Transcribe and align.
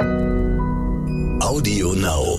Audio 0.00 1.92
Now. 1.92 2.38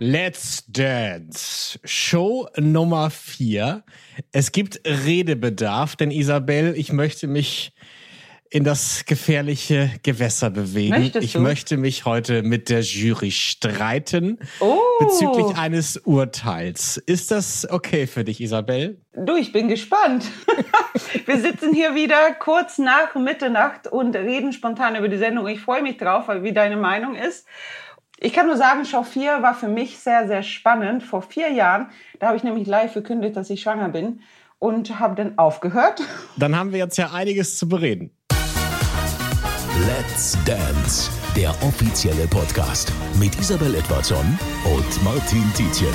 Let's 0.00 0.64
Dance. 0.66 1.78
Show 1.84 2.48
Nummer 2.56 3.10
vier. 3.10 3.84
Es 4.32 4.52
gibt 4.52 4.80
Redebedarf, 4.84 5.96
denn 5.96 6.10
Isabel, 6.10 6.74
ich 6.76 6.92
möchte 6.92 7.26
mich 7.28 7.72
in 8.50 8.64
das 8.64 9.04
gefährliche 9.06 9.90
Gewässer 10.02 10.50
bewegen. 10.50 10.90
Möchtest 10.98 11.24
ich 11.24 11.32
du? 11.34 11.40
möchte 11.40 11.76
mich 11.76 12.04
heute 12.04 12.42
mit 12.42 12.68
der 12.70 12.80
Jury 12.80 13.30
streiten 13.30 14.38
Oh. 14.60 14.78
bezüglich 15.00 15.56
eines 15.56 15.98
Urteils. 15.98 16.96
Ist 16.96 17.30
das 17.30 17.66
okay 17.70 18.06
für 18.06 18.24
dich, 18.24 18.40
Isabel? 18.40 19.00
Du, 19.14 19.36
ich 19.36 19.52
bin 19.52 19.68
gespannt. 19.68 20.24
Wir 21.26 21.38
sitzen 21.40 21.74
hier 21.74 21.94
wieder 21.94 22.32
kurz 22.38 22.78
nach 22.78 23.14
Mitternacht 23.14 23.86
und 23.86 24.16
reden 24.16 24.52
spontan 24.52 24.96
über 24.96 25.08
die 25.08 25.18
Sendung. 25.18 25.46
Ich 25.48 25.60
freue 25.60 25.82
mich 25.82 25.96
drauf, 25.98 26.24
wie 26.40 26.52
deine 26.52 26.76
Meinung 26.76 27.14
ist. 27.14 27.46
Ich 28.20 28.32
kann 28.32 28.46
nur 28.46 28.56
sagen, 28.56 28.84
Show 28.84 29.04
4 29.04 29.42
war 29.42 29.54
für 29.54 29.68
mich 29.68 29.98
sehr, 29.98 30.26
sehr 30.26 30.42
spannend. 30.42 31.02
Vor 31.04 31.22
vier 31.22 31.52
Jahren, 31.52 31.90
da 32.18 32.28
habe 32.28 32.36
ich 32.36 32.42
nämlich 32.42 32.66
live 32.66 32.92
verkündet, 32.92 33.36
dass 33.36 33.48
ich 33.50 33.60
schwanger 33.60 33.90
bin 33.90 34.20
und 34.58 34.98
habe 34.98 35.14
dann 35.14 35.38
aufgehört. 35.38 36.00
Dann 36.36 36.56
haben 36.56 36.72
wir 36.72 36.78
jetzt 36.80 36.98
ja 36.98 37.12
einiges 37.12 37.56
zu 37.58 37.68
bereden. 37.68 38.10
Let's 39.76 40.36
Dance, 40.44 41.10
der 41.36 41.50
offizielle 41.62 42.26
Podcast 42.26 42.90
mit 43.20 43.38
Isabel 43.38 43.74
Edwardson 43.74 44.38
und 44.64 45.04
Martin 45.04 45.44
Tietjen. 45.54 45.92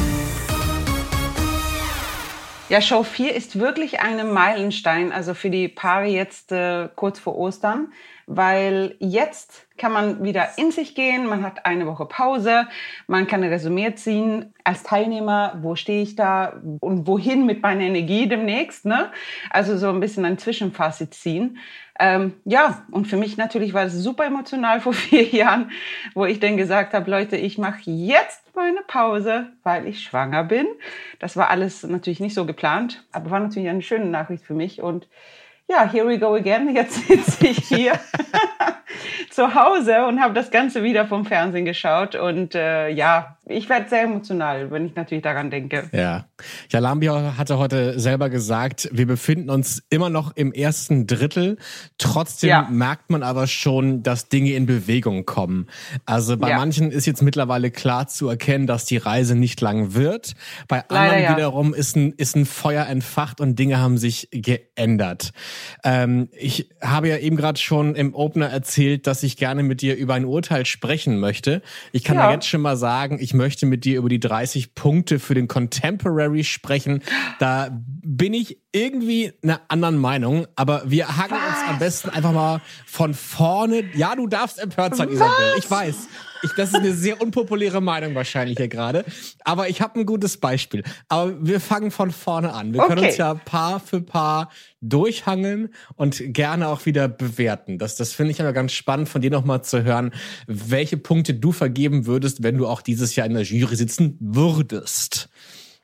Ja, 2.70 2.82
Show 2.82 3.04
4 3.04 3.36
ist 3.36 3.60
wirklich 3.60 4.00
ein 4.00 4.32
Meilenstein, 4.32 5.12
also 5.12 5.34
für 5.34 5.50
die 5.50 5.68
Paare 5.68 6.06
jetzt 6.06 6.52
äh, 6.52 6.88
kurz 6.96 7.20
vor 7.20 7.36
Ostern, 7.36 7.92
weil 8.26 8.96
jetzt 9.00 9.68
kann 9.78 9.92
man 9.92 10.24
wieder 10.24 10.58
in 10.58 10.72
sich 10.72 10.96
gehen, 10.96 11.28
man 11.28 11.44
hat 11.44 11.66
eine 11.66 11.88
Woche 11.88 12.06
Pause, 12.06 12.68
man 13.08 13.28
kann 13.28 13.44
ein 13.44 13.50
Resümee 13.50 13.96
ziehen 13.96 14.54
als 14.64 14.84
Teilnehmer, 14.84 15.60
wo 15.62 15.76
stehe 15.76 16.04
ich 16.04 16.16
da 16.16 16.62
und 16.80 17.06
wohin 17.06 17.46
mit 17.46 17.62
meiner 17.62 17.84
Energie 17.84 18.30
demnächst, 18.30 18.86
ne? 18.86 19.12
Also 19.50 19.78
so 19.78 19.90
ein 19.90 20.00
bisschen 20.00 20.26
ein 20.26 20.38
Zwischenfazit 20.38 21.14
ziehen. 21.14 21.58
Ähm, 22.00 22.34
ja, 22.44 22.84
und 22.92 23.08
für 23.08 23.18
mich 23.18 23.38
natürlich 23.38 23.74
war 23.74 23.84
es 23.84 23.94
super 23.94 24.26
emotional 24.26 24.82
vor 24.82 24.94
vier 24.94 25.24
Jahren, 25.24 25.72
wo 26.14 26.26
ich 26.26 26.40
dann 26.40 26.58
gesagt 26.58 26.94
habe, 26.94 27.10
Leute, 27.10 27.38
ich 27.38 27.58
mache 27.58 27.82
jetzt 27.86 28.56
meine 28.56 28.82
Pause, 28.88 29.48
weil 29.64 29.88
ich 29.88 30.02
schwanger 30.02 30.44
bin. 30.44 30.68
Das 31.20 31.38
war 31.38 31.50
alles 31.50 31.84
natürlich 31.84 32.20
nicht 32.20 32.34
so 32.34 32.46
geplant, 32.46 33.04
aber 33.12 33.32
war 33.32 33.40
natürlich 33.40 33.70
eine 33.70 33.82
schöne 33.82 34.06
Nachricht 34.06 34.44
für 34.44 34.54
mich. 34.54 34.82
Und 34.82 35.08
ja, 35.70 35.90
here 35.90 36.08
we 36.08 36.20
go 36.20 36.36
again. 36.36 36.76
Jetzt 36.76 37.08
sitze 37.08 37.48
ich 37.48 37.58
hier 37.68 37.94
zu 39.30 39.56
Hause 39.56 40.06
und 40.06 40.22
habe 40.22 40.34
das 40.34 40.52
Ganze 40.52 40.84
wieder 40.84 41.06
vom 41.06 41.26
Fernsehen 41.26 41.66
geschaut. 41.66 42.16
Und 42.16 42.54
äh, 42.54 42.90
ja, 42.90 43.38
ich 43.46 43.68
werde 43.70 43.90
sehr 43.90 44.04
emotional, 44.04 44.72
wenn 44.72 44.86
ich 44.86 44.96
natürlich 44.96 45.24
daran 45.24 45.50
denke. 45.52 45.90
Ja. 45.92 46.26
Ja, 46.72 46.80
Lambia 46.80 47.38
hatte 47.38 47.58
heute 47.58 48.00
selber 48.00 48.30
gesagt, 48.30 48.90
wir 48.92 49.06
befinden 49.06 49.50
uns 49.50 49.84
immer 49.90 50.10
noch 50.10 50.36
im 50.36 50.54
ersten 50.54 51.08
Drittel. 51.08 51.58
Trotzdem 51.98 52.50
Ja. 52.50 52.68
merkt 52.72 53.10
man 53.10 53.24
aber 53.24 53.48
schon, 53.48 54.02
dass 54.04 54.30
Dinge 54.30 54.52
in 54.54 54.66
Bewegung 54.66 55.26
kommen. 55.26 55.68
Also 56.06 56.38
bei 56.38 56.50
Ja. 56.52 56.58
manchen 56.58 56.92
ist 56.92 57.06
jetzt 57.06 57.22
mittlerweile 57.22 57.70
klar 57.72 58.08
zu 58.08 58.30
erkennen, 58.30 58.68
dass 58.68 58.86
die 58.86 58.98
Reise 58.98 59.36
nicht 59.36 59.60
lang 59.62 59.94
wird. 59.94 60.34
Bei 60.68 60.84
Leider 60.90 61.00
anderen 61.02 61.24
ja. 61.24 61.38
wiederum 61.38 61.74
ist 61.74 61.96
ein, 61.96 62.14
ist 62.14 62.36
ein 62.36 62.46
Feuer 62.46 62.86
entfacht 62.88 63.42
und 63.42 63.58
Dinge 63.60 63.80
haben 63.80 63.98
sich 63.98 64.30
geändert. 64.32 65.32
Ähm, 65.84 66.30
ich 66.38 66.70
habe 66.82 67.10
ja 67.10 67.18
eben 67.18 67.36
gerade 67.36 67.60
schon 67.60 67.96
im 67.96 68.14
Opener 68.16 68.48
erzählt, 68.50 69.08
dass 69.08 69.24
ich 69.24 69.38
gerne 69.38 69.64
mit 69.64 69.82
dir 69.82 69.96
über 69.96 70.14
ein 70.14 70.26
Urteil 70.26 70.66
sprechen 70.66 71.20
möchte. 71.20 71.62
Ich 71.92 72.04
kann 72.04 72.18
Ja. 72.18 72.32
jetzt 72.32 72.48
schon 72.48 72.62
mal 72.62 72.78
sagen, 72.78 73.18
ich 73.20 73.33
möchte 73.34 73.66
mit 73.66 73.86
dir 73.86 73.98
über 73.98 74.10
die 74.10 74.20
30 74.20 74.76
Punkte 74.76 75.20
für 75.20 75.34
den 75.34 75.48
Contemporary 75.48 76.44
sprechen. 76.44 77.02
Da 77.40 77.70
bin 77.72 78.34
ich 78.34 78.60
irgendwie 78.72 79.34
einer 79.44 79.62
anderen 79.68 79.98
Meinung, 79.98 80.48
aber 80.56 80.84
wir 80.86 81.18
hacken 81.18 81.38
uns 81.38 81.58
am 81.68 81.80
besten 81.80 82.10
einfach 82.10 82.32
mal 82.32 82.62
von 82.86 83.14
vorne. 83.14 83.84
Ja, 83.96 84.16
du 84.16 84.28
darfst 84.28 84.60
empört 84.60 84.96
sein, 84.96 85.10
Isabel. 85.10 85.56
Ich 85.58 85.70
weiß. 85.70 86.08
Ich, 86.44 86.52
das 86.54 86.70
ist 86.70 86.76
eine 86.76 86.94
sehr 86.94 87.22
unpopuläre 87.22 87.82
Meinung 87.82 88.16
wahrscheinlich 88.16 88.58
hier 88.58 88.68
gerade. 88.68 89.06
Aber 89.44 89.70
ich 89.70 89.82
habe 89.82 90.00
ein 90.00 90.06
gutes 90.06 90.38
Beispiel. 90.38 90.84
Aber 91.10 91.34
wir 91.46 91.60
fangen 91.60 91.90
von 91.92 92.12
vorne 92.12 92.54
an. 92.54 92.74
Wir 92.74 92.82
können 92.82 93.00
Okay. 93.00 93.08
uns 93.08 93.18
ja 93.18 93.34
Paar 93.34 93.80
für 93.80 94.02
Paar 94.02 94.50
durchhangeln 94.82 95.74
und 95.96 96.22
gerne 96.34 96.68
auch 96.68 96.86
wieder 96.86 97.08
bewerten. 97.08 97.78
Das, 97.78 97.96
das 97.96 98.14
finde 98.14 98.32
ich 98.32 98.42
aber 98.42 98.54
ganz 98.54 98.74
spannend, 98.74 99.10
von 99.10 99.22
dir 99.22 99.32
nochmal 99.32 99.64
zu 99.64 99.84
hören, 99.84 100.12
welche 100.48 100.98
Punkte 100.98 101.34
du 101.34 101.52
vergeben 101.52 102.06
würdest, 102.06 102.44
wenn 102.44 102.58
du 102.58 102.68
auch 102.68 102.82
dieses 102.82 103.16
Jahr 103.16 103.26
in 103.26 103.34
der 103.34 103.44
Jury 103.44 103.76
sitzen 103.76 104.18
würdest. 104.20 105.30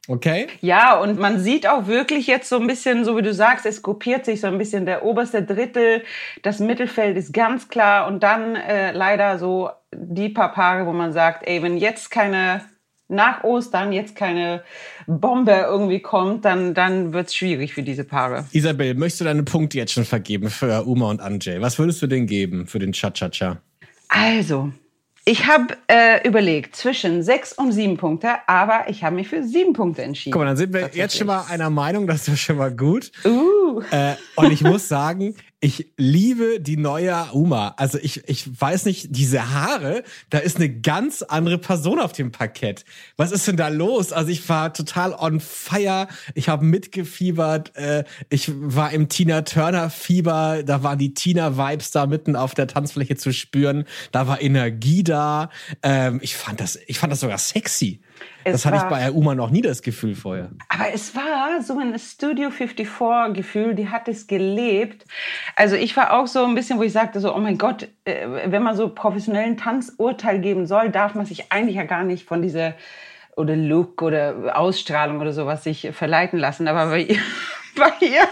Okay? 0.07 0.47
Ja, 0.61 0.99
und 0.99 1.19
man 1.19 1.39
sieht 1.39 1.67
auch 1.67 1.85
wirklich 1.85 2.25
jetzt 2.25 2.49
so 2.49 2.59
ein 2.59 2.65
bisschen, 2.65 3.05
so 3.05 3.15
wie 3.15 3.21
du 3.21 3.33
sagst, 3.33 3.65
es 3.65 3.83
gruppiert 3.83 4.25
sich 4.25 4.41
so 4.41 4.47
ein 4.47 4.57
bisschen 4.57 4.85
der 4.87 5.05
oberste 5.05 5.43
Drittel, 5.43 6.03
das 6.41 6.59
Mittelfeld 6.59 7.15
ist 7.15 7.31
ganz 7.31 7.69
klar 7.69 8.07
und 8.07 8.23
dann 8.23 8.55
äh, 8.55 8.91
leider 8.91 9.37
so 9.37 9.69
die 9.95 10.29
paar 10.29 10.53
Paare, 10.53 10.85
wo 10.85 10.93
man 10.93 11.13
sagt, 11.13 11.47
ey, 11.47 11.61
wenn 11.61 11.77
jetzt 11.77 12.11
keine 12.11 12.61
nach 13.09 13.43
Ostern 13.43 13.91
jetzt 13.91 14.15
keine 14.15 14.63
Bombe 15.07 15.65
irgendwie 15.67 15.99
kommt, 15.99 16.45
dann 16.45 16.73
dann 16.75 17.11
wird's 17.11 17.35
schwierig 17.35 17.73
für 17.73 17.81
diese 17.81 18.03
Paare. 18.03 18.45
Isabel, 18.51 18.93
möchtest 18.93 19.21
du 19.21 19.25
deine 19.25 19.43
Punkte 19.43 19.79
jetzt 19.79 19.93
schon 19.93 20.05
vergeben 20.05 20.49
für 20.49 20.85
Uma 20.85 21.09
und 21.09 21.19
Anjay? 21.19 21.59
Was 21.59 21.79
würdest 21.79 22.01
du 22.01 22.07
denn 22.07 22.27
geben 22.27 22.67
für 22.67 22.77
den 22.77 22.93
Cha-Cha-Cha? 22.93 23.57
Also, 24.09 24.71
ich 25.25 25.47
habe 25.47 25.77
äh, 25.87 26.27
überlegt 26.27 26.75
zwischen 26.75 27.21
sechs 27.23 27.53
und 27.53 27.71
sieben 27.71 27.97
Punkte, 27.97 28.29
aber 28.47 28.85
ich 28.87 29.03
habe 29.03 29.15
mich 29.15 29.27
für 29.27 29.43
sieben 29.43 29.73
Punkte 29.73 30.01
entschieden. 30.03 30.31
Guck 30.31 30.41
mal, 30.41 30.47
dann 30.47 30.57
sind 30.57 30.73
wir 30.73 30.89
jetzt 30.93 31.17
schon 31.17 31.27
mal 31.27 31.45
einer 31.49 31.69
Meinung, 31.69 32.07
das 32.07 32.27
ist 32.27 32.39
schon 32.39 32.57
mal 32.57 32.75
gut. 32.75 33.11
Uh. 33.25 33.81
Äh, 33.91 34.15
und 34.35 34.51
ich 34.51 34.61
muss 34.63 34.87
sagen, 34.87 35.35
ich 35.61 35.91
liebe 35.97 36.61
die 36.61 36.77
neue 36.77 37.33
Uma. 37.33 37.73
Also 37.75 37.97
ich, 38.01 38.27
ich 38.29 38.61
weiß 38.61 38.85
nicht, 38.85 39.07
diese 39.09 39.51
Haare, 39.51 40.03
da 40.29 40.37
ist 40.37 40.55
eine 40.55 40.69
ganz 40.69 41.21
andere 41.21 41.57
Person 41.57 41.99
auf 41.99 42.13
dem 42.13 42.31
Parkett. 42.31 42.85
Was 43.17 43.33
ist 43.33 43.45
denn 43.45 43.57
da 43.57 43.67
los? 43.67 44.13
Also 44.13 44.29
ich 44.31 44.47
war 44.47 44.73
total 44.73 45.13
on 45.13 45.41
fire. 45.41 46.07
Ich 46.33 46.47
habe 46.47 46.63
mitgefiebert. 46.63 47.75
Äh, 47.75 48.05
ich 48.29 48.49
war 48.55 48.93
im 48.93 49.09
Tina 49.09 49.41
Turner 49.41 49.89
Fieber. 49.89 50.63
Da 50.63 50.81
waren 50.83 50.97
die 50.97 51.13
Tina 51.13 51.57
Vibes 51.57 51.91
da 51.91 52.05
mitten 52.05 52.37
auf 52.37 52.53
der 52.53 52.67
Tanzfläche 52.67 53.17
zu 53.17 53.33
spüren. 53.33 53.83
Da 54.13 54.27
war 54.27 54.41
Energie 54.41 55.03
da. 55.03 55.49
Ähm, 55.83 56.19
ich 56.21 56.37
fand 56.37 56.61
das, 56.61 56.79
ich 56.87 56.99
fand 56.99 57.11
das 57.11 57.19
sogar 57.19 57.37
sexy. 57.37 57.99
Es 58.43 58.53
das 58.53 58.65
hatte 58.65 58.77
ich 58.77 58.83
war- 58.83 58.89
bei 58.89 59.11
Uma 59.11 59.35
noch 59.35 59.49
nie 59.49 59.61
das 59.61 59.81
Gefühl 59.81 60.15
vorher. 60.15 60.49
Aber 60.69 60.85
es 60.93 61.15
war 61.15 61.61
so 61.61 61.77
ein 61.77 61.97
Studio 61.99 62.49
54-Gefühl, 62.49 63.75
die 63.75 63.89
hat 63.89 64.07
es 64.07 64.27
gelebt. 64.27 65.05
Also 65.55 65.75
ich 65.75 65.95
war 65.97 66.13
auch 66.17 66.27
so 66.27 66.45
ein 66.45 66.55
bisschen, 66.55 66.79
wo 66.79 66.83
ich 66.83 66.93
sagte 66.93 67.19
so, 67.19 67.35
oh 67.35 67.39
mein 67.39 67.57
Gott, 67.57 67.87
äh, 68.05 68.27
wenn 68.45 68.63
man 68.63 68.75
so 68.75 68.89
professionellen 68.89 69.57
Tanzurteil 69.57 70.39
geben 70.39 70.65
soll, 70.65 70.89
darf 70.89 71.15
man 71.15 71.25
sich 71.25 71.51
eigentlich 71.51 71.75
ja 71.75 71.83
gar 71.83 72.03
nicht 72.03 72.25
von 72.27 72.41
dieser 72.41 72.73
oder 73.35 73.55
Look 73.55 74.01
oder 74.01 74.57
Ausstrahlung 74.57 75.19
oder 75.21 75.31
sowas 75.33 75.63
sich 75.63 75.89
verleiten 75.93 76.39
lassen. 76.39 76.67
Aber 76.67 76.87
bei 76.89 77.01
ihr, 77.03 77.17
bei 77.75 77.91
ihr 78.05 78.23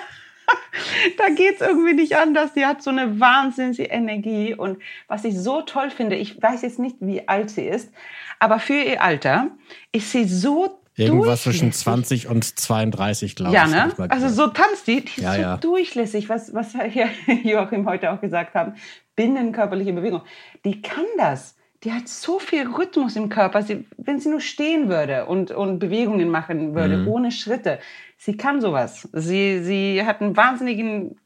da 1.17 1.29
geht's 1.29 1.61
irgendwie 1.61 1.93
nicht 1.93 2.17
anders. 2.17 2.53
Die 2.53 2.65
hat 2.65 2.81
so 2.81 2.89
eine 2.89 3.19
wahnsinnige 3.19 3.83
Energie. 3.83 4.53
Und 4.55 4.77
was 5.07 5.23
ich 5.25 5.37
so 5.37 5.61
toll 5.61 5.89
finde, 5.89 6.15
ich 6.15 6.41
weiß 6.41 6.61
jetzt 6.61 6.79
nicht, 6.79 6.97
wie 6.99 7.27
alt 7.27 7.49
sie 7.49 7.65
ist, 7.65 7.91
aber 8.39 8.59
für 8.59 8.73
ihr 8.81 9.01
Alter 9.01 9.51
ist 9.91 10.11
sie 10.11 10.25
so 10.25 10.79
Irgendwas 10.99 11.43
zwischen 11.43 11.65
durchlässig. 11.71 11.83
20 11.83 12.27
und 12.27 12.59
32, 12.59 13.35
glaube 13.35 13.53
Ja, 13.53 13.65
ich. 13.65 13.71
ne? 13.71 13.89
ich 13.91 13.97
mal 13.99 14.07
Also 14.09 14.29
so 14.29 14.47
tanzt 14.47 14.87
die, 14.87 15.01
die 15.01 15.07
ist 15.09 15.17
Ja, 15.17 15.33
so 15.35 15.41
ja. 15.41 15.57
durchlässig, 15.57 16.27
was, 16.27 16.55
was 16.55 16.73
Joachim 17.43 17.87
heute 17.87 18.11
auch 18.11 18.19
gesagt 18.19 18.55
haben. 18.55 18.73
Binnenkörperliche 19.15 19.93
Bewegung. 19.93 20.21
Die 20.65 20.81
kann 20.81 21.05
das. 21.17 21.55
Die 21.83 21.91
hat 21.93 22.07
so 22.07 22.39
viel 22.39 22.67
Rhythmus 22.67 23.15
im 23.15 23.29
Körper. 23.29 23.61
Sie, 23.61 23.85
wenn 23.97 24.19
sie 24.19 24.29
nur 24.29 24.41
stehen 24.41 24.89
würde 24.89 25.25
und, 25.25 25.51
und 25.51 25.79
Bewegungen 25.79 26.29
machen 26.29 26.73
würde, 26.73 26.97
Mhm. 26.97 27.07
ohne 27.07 27.31
Schritte. 27.31 27.79
Sie 28.17 28.35
kann 28.35 28.61
sowas. 28.61 29.07
Sie, 29.13 29.63
sie 29.63 30.03
hat 30.03 30.21
ein 30.21 30.35
wahnsinnigen 30.35 31.17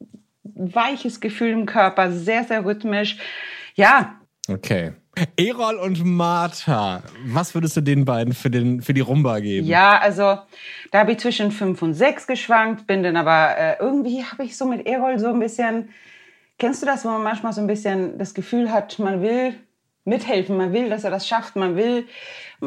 weiches 0.44 1.22
Gefühl 1.22 1.52
im 1.52 1.66
Körper, 1.66 2.12
sehr, 2.12 2.44
sehr 2.44 2.66
rhythmisch. 2.66 3.18
Ja, 3.76 4.18
Okay. 4.48 4.94
Erol 5.38 5.76
und 5.76 6.04
Martha, 6.06 7.04
was 7.26 7.54
würdest 7.54 7.76
du 7.78 7.82
den 7.82 8.06
beiden 8.06 8.34
für, 8.34 8.50
den, 8.50 8.82
für 8.82 8.94
die 8.94 9.02
Rumba 9.02 9.40
geben? 9.40 9.68
Ja, 9.68 10.00
also 10.00 10.40
da 10.92 11.00
habe 11.00 11.12
ich 11.12 11.20
zwischen 11.20 11.52
fünf 11.52 11.82
und 11.82 11.94
sechs 11.94 12.28
geschwankt, 12.28 12.88
bin 12.88 13.04
dann 13.04 13.18
aber 13.18 13.58
äh, 13.58 13.76
irgendwie 13.80 14.24
habe 14.24 14.44
ich 14.44 14.56
so 14.58 14.66
mit 14.66 14.88
Erol 14.88 15.20
so 15.20 15.28
ein 15.28 15.40
bisschen, 15.40 15.90
kennst 16.58 16.82
du 16.82 16.86
das, 16.86 17.04
wo 17.06 17.10
man 17.10 17.24
manchmal 17.24 17.52
so 17.54 17.62
ein 17.62 17.68
bisschen 17.68 18.18
das 18.18 18.34
Gefühl 18.34 18.72
hat, 18.72 18.98
man 19.00 19.22
will 19.22 19.54
mithelfen, 20.04 20.58
man 20.58 20.74
will, 20.74 20.90
dass 20.90 21.04
er 21.04 21.12
das 21.12 21.28
schafft, 21.28 21.56
man 21.56 21.76
will, 21.76 22.08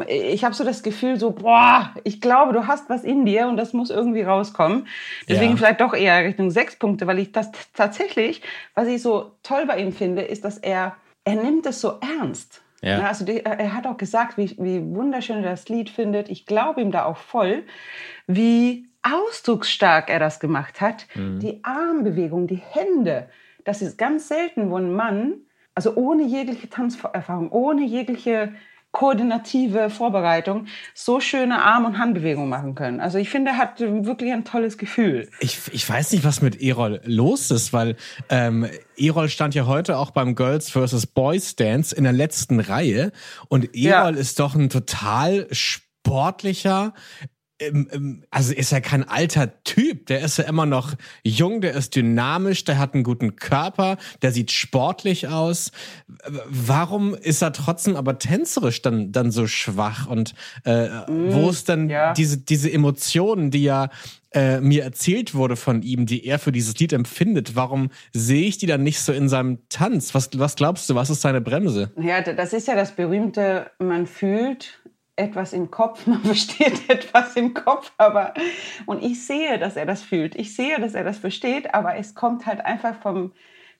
ich 0.07 0.43
habe 0.43 0.53
so 0.55 0.63
das 0.63 0.83
Gefühl 0.83 1.19
so, 1.19 1.31
boah, 1.31 1.91
ich 2.03 2.21
glaube, 2.21 2.53
du 2.53 2.67
hast 2.67 2.89
was 2.89 3.03
in 3.03 3.25
dir 3.25 3.47
und 3.47 3.57
das 3.57 3.73
muss 3.73 3.89
irgendwie 3.89 4.21
rauskommen. 4.21 4.87
Deswegen 5.27 5.51
Ja. 5.51 5.57
vielleicht 5.57 5.81
doch 5.81 5.93
eher 5.93 6.23
Richtung 6.23 6.51
sechs 6.51 6.75
Punkte, 6.77 7.07
weil 7.07 7.19
ich 7.19 7.31
das 7.31 7.51
tatsächlich, 7.73 8.41
was 8.73 8.87
ich 8.87 9.01
so 9.01 9.31
toll 9.43 9.65
bei 9.65 9.79
ihm 9.79 9.91
finde, 9.93 10.21
ist, 10.21 10.43
dass 10.45 10.57
er, 10.57 10.95
er 11.25 11.35
nimmt 11.35 11.65
es 11.65 11.81
so 11.81 11.99
ernst. 12.19 12.61
Ja. 12.81 12.99
Na, 12.99 13.07
Also 13.07 13.25
die, 13.25 13.39
er 13.43 13.73
hat 13.73 13.87
auch 13.87 13.97
gesagt, 13.97 14.37
wie, 14.37 14.55
wie 14.59 14.81
wunderschön 14.95 15.43
er 15.43 15.51
das 15.51 15.67
Lied 15.69 15.89
findet. 15.89 16.29
Ich 16.29 16.45
glaube 16.45 16.81
ihm 16.81 16.91
da 16.91 17.05
auch 17.05 17.17
voll, 17.17 17.63
wie 18.27 18.87
ausdrucksstark 19.01 20.09
er 20.09 20.19
das 20.19 20.39
gemacht 20.39 20.81
hat. 20.81 21.05
Die 21.15 21.59
Armbewegung, 21.63 22.47
die 22.47 22.61
Hände. 22.71 23.29
Das 23.63 23.81
ist 23.81 23.97
ganz 23.97 24.27
selten, 24.27 24.69
wo 24.71 24.77
ein 24.77 24.93
Mann, 24.93 25.44
also 25.75 25.93
ohne 25.95 26.23
jegliche 26.23 26.69
Tanzerfahrung, 26.69 27.51
ohne 27.51 27.85
jegliche 27.85 28.53
koordinative 28.91 29.89
Vorbereitung, 29.89 30.67
so 30.93 31.19
schöne 31.19 31.61
Arm- 31.61 31.83
und 31.83 31.97
Handbewegungen 31.97 32.47
machen 32.47 32.75
können. 32.75 33.01
Also 33.01 33.17
ich 33.17 33.29
finde, 33.29 33.51
er 33.51 33.57
hat 33.57 33.81
wirklich 33.81 34.31
ein 34.31 34.45
tolles 34.45 34.77
Gefühl. 34.77 35.27
Ich, 35.41 35.59
ich 35.73 35.87
weiß 35.89 36.13
nicht, 36.13 36.23
was 36.23 36.41
mit 36.41 36.61
Erol 36.61 37.01
los 37.03 37.51
ist, 37.51 37.73
weil 37.73 37.97
ähm, 38.29 38.65
Erol 38.97 39.27
stand 39.27 39.53
ja 39.53 39.65
heute 39.67 39.97
auch 39.97 40.11
beim 40.11 40.33
Girls 40.33 40.69
vs. 40.69 41.07
Boys 41.07 41.57
Dance 41.57 41.93
in 41.93 42.05
der 42.05 42.13
letzten 42.13 42.61
Reihe 42.61 43.11
und 43.49 43.65
Erol 43.75 44.13
Ja. 44.15 44.21
ist 44.21 44.39
doch 44.39 44.55
ein 44.55 44.69
total 44.69 45.47
sportlicher, 45.51 46.93
also 48.29 48.53
ist 48.53 48.71
er 48.71 48.81
kein 48.81 49.07
alter 49.07 49.63
Typ, 49.63 50.07
der 50.07 50.21
ist 50.21 50.37
ja 50.37 50.45
immer 50.45 50.65
noch 50.65 50.93
jung, 51.23 51.61
der 51.61 51.73
ist 51.73 51.95
dynamisch, 51.95 52.63
der 52.63 52.77
hat 52.77 52.93
einen 52.93 53.03
guten 53.03 53.35
Körper, 53.35 53.97
der 54.21 54.31
sieht 54.31 54.51
sportlich 54.51 55.27
aus. 55.27 55.71
Warum 56.47 57.13
ist 57.15 57.41
er 57.41 57.53
trotzdem 57.53 57.95
aber 57.95 58.19
tänzerisch 58.19 58.81
dann, 58.81 59.11
dann 59.11 59.31
so 59.31 59.47
schwach? 59.47 60.07
Und 60.07 60.33
äh, 60.63 60.89
wo 61.07 61.49
ist 61.49 61.69
dann 61.69 61.89
ja. 61.89 62.13
diese, 62.13 62.37
diese 62.37 62.71
Emotionen, 62.71 63.51
die 63.51 63.63
ja 63.63 63.89
äh, 64.35 64.59
mir 64.59 64.83
erzählt 64.83 65.33
wurde 65.33 65.55
von 65.55 65.81
ihm, 65.81 66.05
die 66.05 66.25
er 66.25 66.39
für 66.39 66.51
dieses 66.51 66.77
Lied 66.77 66.91
empfindet, 66.93 67.55
warum 67.55 67.89
sehe 68.13 68.47
ich 68.47 68.57
die 68.57 68.65
dann 68.65 68.83
nicht 68.83 68.99
so 68.99 69.13
in 69.13 69.29
seinem 69.29 69.59
Tanz? 69.69 70.13
Was, 70.13 70.29
was 70.35 70.55
glaubst 70.55 70.89
du, 70.89 70.95
was 70.95 71.09
ist 71.09 71.21
seine 71.21 71.41
Bremse? 71.41 71.91
Ja, 71.97 72.21
das 72.21 72.51
ist 72.51 72.67
ja 72.67 72.75
das 72.75 72.91
berühmte, 72.91 73.71
man 73.79 74.05
fühlt 74.05 74.79
etwas 75.15 75.53
im 75.53 75.71
Kopf, 75.71 76.07
man 76.07 76.21
versteht 76.21 76.89
etwas 76.89 77.35
im 77.35 77.53
Kopf, 77.53 77.91
aber 77.97 78.33
und 78.85 79.03
ich 79.03 79.25
sehe, 79.25 79.57
dass 79.59 79.75
er 79.75 79.85
das 79.85 80.01
fühlt. 80.01 80.35
Ich 80.35 80.55
sehe, 80.55 80.79
dass 80.79 80.93
er 80.93 81.03
das 81.03 81.17
versteht, 81.17 81.73
aber 81.73 81.95
es 81.95 82.15
kommt 82.15 82.45
halt 82.45 82.65
einfach 82.65 82.95
vom 83.01 83.31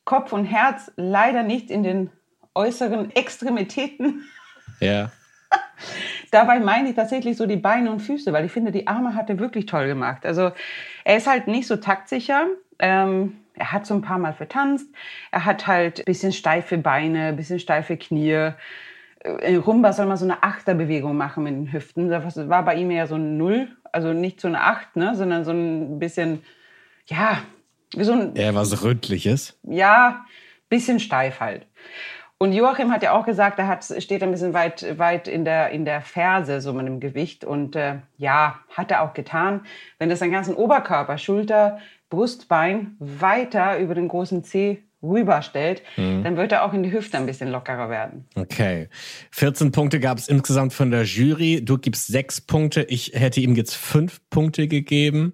Kopf 0.05 0.33
und 0.33 0.45
Herz 0.45 0.91
leider 0.95 1.43
nicht 1.43 1.71
in 1.71 1.83
den 1.83 2.11
äußeren 2.53 3.11
Extremitäten. 3.15 4.23
Ja. 4.79 5.11
Dabei 6.31 6.59
meine 6.59 6.89
ich 6.89 6.95
tatsächlich 6.95 7.37
so 7.37 7.45
die 7.45 7.57
Beine 7.57 7.91
und 7.91 7.99
Füße, 7.99 8.31
weil 8.33 8.45
ich 8.45 8.51
finde, 8.51 8.71
die 8.71 8.87
Arme 8.87 9.15
hat 9.15 9.29
er 9.29 9.39
wirklich 9.39 9.65
toll 9.65 9.87
gemacht. 9.87 10.25
Also 10.25 10.51
er 11.03 11.17
ist 11.17 11.27
halt 11.27 11.47
nicht 11.47 11.67
so 11.67 11.77
taktsicher. 11.77 12.47
Ähm, 12.79 13.37
er 13.53 13.71
hat 13.71 13.85
so 13.85 13.93
ein 13.93 14.01
paar 14.01 14.17
Mal 14.17 14.33
vertanzt. 14.33 14.87
Er 15.31 15.45
hat 15.45 15.67
halt 15.67 15.99
ein 15.99 16.05
bisschen 16.05 16.33
steife 16.33 16.77
Beine, 16.77 17.27
ein 17.27 17.35
bisschen 17.35 17.59
steife 17.59 17.97
Knie. 17.97 18.51
Rumba 19.25 19.93
soll 19.93 20.05
man 20.05 20.17
so 20.17 20.25
eine 20.25 20.43
Achterbewegung 20.43 21.15
machen 21.17 21.43
mit 21.43 21.53
den 21.53 21.73
Hüften. 21.73 22.09
Das 22.09 22.49
war 22.49 22.63
bei 22.63 22.75
ihm 22.75 22.91
eher 22.91 23.07
so 23.07 23.15
ein 23.15 23.37
Null, 23.37 23.69
also 23.91 24.13
nicht 24.13 24.39
so 24.39 24.47
eine 24.47 24.61
Acht, 24.61 24.95
ne, 24.95 25.15
sondern 25.15 25.43
so 25.43 25.51
ein 25.51 25.99
bisschen, 25.99 26.43
ja, 27.07 27.39
wie 27.95 28.03
so 28.03 28.13
ein 28.13 28.35
Er 28.35 28.53
was 28.55 28.83
Rötliches. 28.83 29.57
ja, 29.63 30.25
bisschen 30.69 30.99
steif 30.99 31.39
halt. 31.39 31.67
Und 32.37 32.51
Joachim 32.51 32.91
hat 32.91 33.01
ja 33.01 33.13
auch 33.13 33.25
gesagt, 33.25 33.59
er 33.59 33.67
hat, 33.67 33.85
steht 33.85 34.21
ein 34.21 34.31
bisschen 34.31 34.53
weit, 34.53 34.97
weit 34.99 35.27
in, 35.27 35.45
der, 35.45 35.69
in 35.69 35.85
der 35.85 36.01
Ferse, 36.01 36.59
so 36.59 36.73
mit 36.73 36.85
dem 36.85 36.99
Gewicht. 36.99 37.45
Und 37.45 37.77
äh, 37.77 37.99
ja, 38.17 38.59
hat 38.69 38.91
er 38.91 39.03
auch 39.03 39.13
getan. 39.13 39.65
Wenn 39.99 40.09
das 40.09 40.19
seinen 40.19 40.33
ganzen 40.33 40.53
Oberkörper, 40.55 41.17
Schulter, 41.17 41.79
Brust, 42.09 42.49
Bein 42.49 42.97
weiter 42.99 43.79
über 43.79 43.95
den 43.95 44.09
großen 44.09 44.43
Zeh 44.43 44.83
rüberstellt, 45.09 45.81
dann 45.97 46.37
wird 46.37 46.51
er 46.51 46.63
auch 46.65 46.73
in 46.73 46.83
die 46.83 46.91
Hüfte 46.91 47.17
ein 47.17 47.25
bisschen 47.25 47.49
lockerer 47.49 47.89
werden. 47.89 48.25
Okay. 48.35 48.89
14 49.31 49.71
Punkte 49.71 49.99
gab 49.99 50.17
es 50.17 50.27
insgesamt 50.27 50.73
von 50.73 50.91
der 50.91 51.03
Jury. 51.03 51.63
Du 51.63 51.77
gibst 51.77 52.07
sechs 52.07 52.41
Punkte. 52.41 52.83
Ich 52.83 53.11
hätte 53.13 53.39
ihm 53.41 53.55
jetzt 53.55 53.75
fünf 53.75 54.21
Punkte 54.29 54.67
gegeben. 54.67 55.33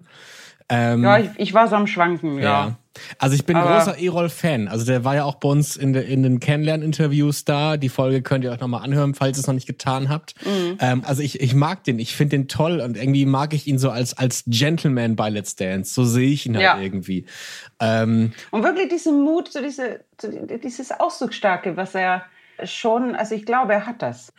Ähm, 0.68 1.02
Ja, 1.04 1.18
ich, 1.18 1.30
ich 1.36 1.54
war 1.54 1.68
so 1.68 1.76
am 1.76 1.86
Schwanken, 1.86 2.36
ja. 2.38 2.42
Ja. 2.42 2.78
Also 3.18 3.34
ich 3.34 3.44
bin 3.46 3.56
Aber- 3.56 3.78
großer 3.78 3.98
Erol-Fan. 3.98 4.68
Also 4.68 4.84
der 4.84 5.04
war 5.04 5.14
ja 5.14 5.24
auch 5.24 5.36
bei 5.36 5.48
uns 5.48 5.76
in, 5.76 5.92
de, 5.92 6.04
in 6.10 6.22
den 6.22 6.40
Kennenlern-Interviews 6.40 7.44
da. 7.44 7.76
Die 7.76 7.88
Folge 7.88 8.22
könnt 8.22 8.44
ihr 8.44 8.50
euch 8.52 8.60
nochmal 8.60 8.82
anhören, 8.82 9.14
falls 9.14 9.38
ihr 9.38 9.40
es 9.40 9.46
noch 9.46 9.54
nicht 9.54 9.66
getan 9.66 10.08
habt. 10.08 10.34
Mhm. 10.44 10.76
Ähm, 10.80 11.02
also 11.06 11.22
ich, 11.22 11.40
ich 11.40 11.54
mag 11.54 11.84
den. 11.84 11.98
Ich 11.98 12.14
finde 12.14 12.36
den 12.36 12.48
toll 12.48 12.80
und 12.80 12.96
irgendwie 12.96 13.24
mag 13.26 13.54
ich 13.54 13.66
ihn 13.66 13.78
so 13.78 13.90
als, 13.90 14.16
als 14.18 14.44
Gentleman 14.46 15.16
bei 15.16 15.30
Let's 15.30 15.56
Dance. 15.56 15.94
So 15.94 16.04
sehe 16.04 16.30
ich 16.30 16.46
ihn 16.46 16.54
halt 16.56 16.64
Ja. 16.64 16.80
irgendwie. 16.80 17.26
Ähm, 17.80 18.32
Und 18.50 18.62
wirklich 18.62 18.88
diesen 18.88 19.22
Mut, 19.22 19.50
so 19.52 19.62
diese, 19.62 20.04
so 20.20 20.28
dieses 20.62 20.90
Ausdrucksstarke, 20.92 21.76
was 21.76 21.94
er 21.94 22.24
schon, 22.64 23.14
also 23.16 23.34
ich 23.34 23.44
glaube, 23.46 23.72
er 23.72 23.86
hat 23.86 24.02
das. 24.02 24.32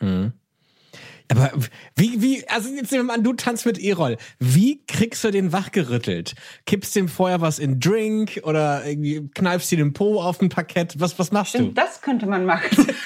Aber 1.30 1.52
wie, 1.96 2.20
wie, 2.20 2.48
also 2.48 2.68
jetzt 2.68 2.92
nehmen 2.92 3.04
wir 3.04 3.12
mal 3.12 3.14
an, 3.14 3.24
du 3.24 3.32
tanzt 3.32 3.64
mit 3.64 3.82
Erol. 3.82 4.18
Wie 4.38 4.84
kriegst 4.86 5.24
du 5.24 5.30
den 5.30 5.52
wachgerüttelt? 5.52 6.34
Kippst 6.66 6.94
dem 6.94 7.08
vorher 7.08 7.40
was 7.40 7.58
in 7.58 7.80
Drink 7.80 8.40
oder 8.44 8.84
irgendwie 8.84 9.30
kneifst 9.34 9.70
dir 9.70 9.78
den 9.78 9.94
Po 9.94 10.20
auf 10.20 10.40
ein 10.42 10.50
Parkett? 10.50 11.00
Was, 11.00 11.18
was 11.18 11.32
machst 11.32 11.54
du? 11.54 11.70
Das 11.72 12.02
könnte 12.02 12.26
man 12.26 12.44
machen. 12.44 12.86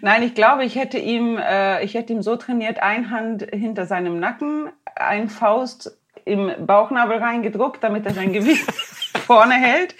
Nein, 0.00 0.22
ich 0.22 0.34
glaube, 0.34 0.64
ich 0.64 0.76
hätte 0.76 0.96
ihm, 0.98 1.36
äh, 1.36 1.84
ich 1.84 1.92
hätte 1.94 2.14
ihm 2.14 2.22
so 2.22 2.36
trainiert, 2.36 2.82
ein 2.82 3.10
Hand 3.10 3.46
hinter 3.52 3.84
seinem 3.84 4.18
Nacken, 4.18 4.70
ein 4.96 5.28
Faust 5.28 5.98
im 6.24 6.50
Bauchnabel 6.66 7.18
reingedruckt, 7.18 7.84
damit 7.84 8.06
er 8.06 8.14
sein 8.14 8.32
Gewicht 8.32 8.64
vorne 9.26 9.54
hält 9.54 9.94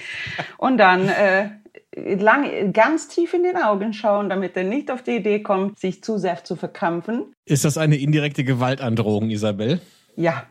und 0.57 0.79
dann 0.79 1.09
äh, 1.09 1.51
lang, 1.95 2.73
ganz 2.73 3.09
tief 3.09 3.35
in 3.35 3.43
den 3.43 3.57
Augen 3.57 3.93
schauen, 3.93 4.29
damit 4.29 4.57
er 4.57 4.65
nicht 4.65 4.91
auf 4.91 5.03
die 5.03 5.17
Idee 5.17 5.41
kommt, 5.41 5.79
sich 5.79 6.03
zu 6.03 6.19
sehr 6.19 6.43
zu 6.45 6.57
verkrampfen. 6.57 7.33
Ist 7.45 7.65
das 7.65 7.79
eine 7.79 7.97
indirekte 7.97 8.45
Gewaltandrohung, 8.45 9.31
Isabel? 9.31 9.81
Ja, 10.17 10.47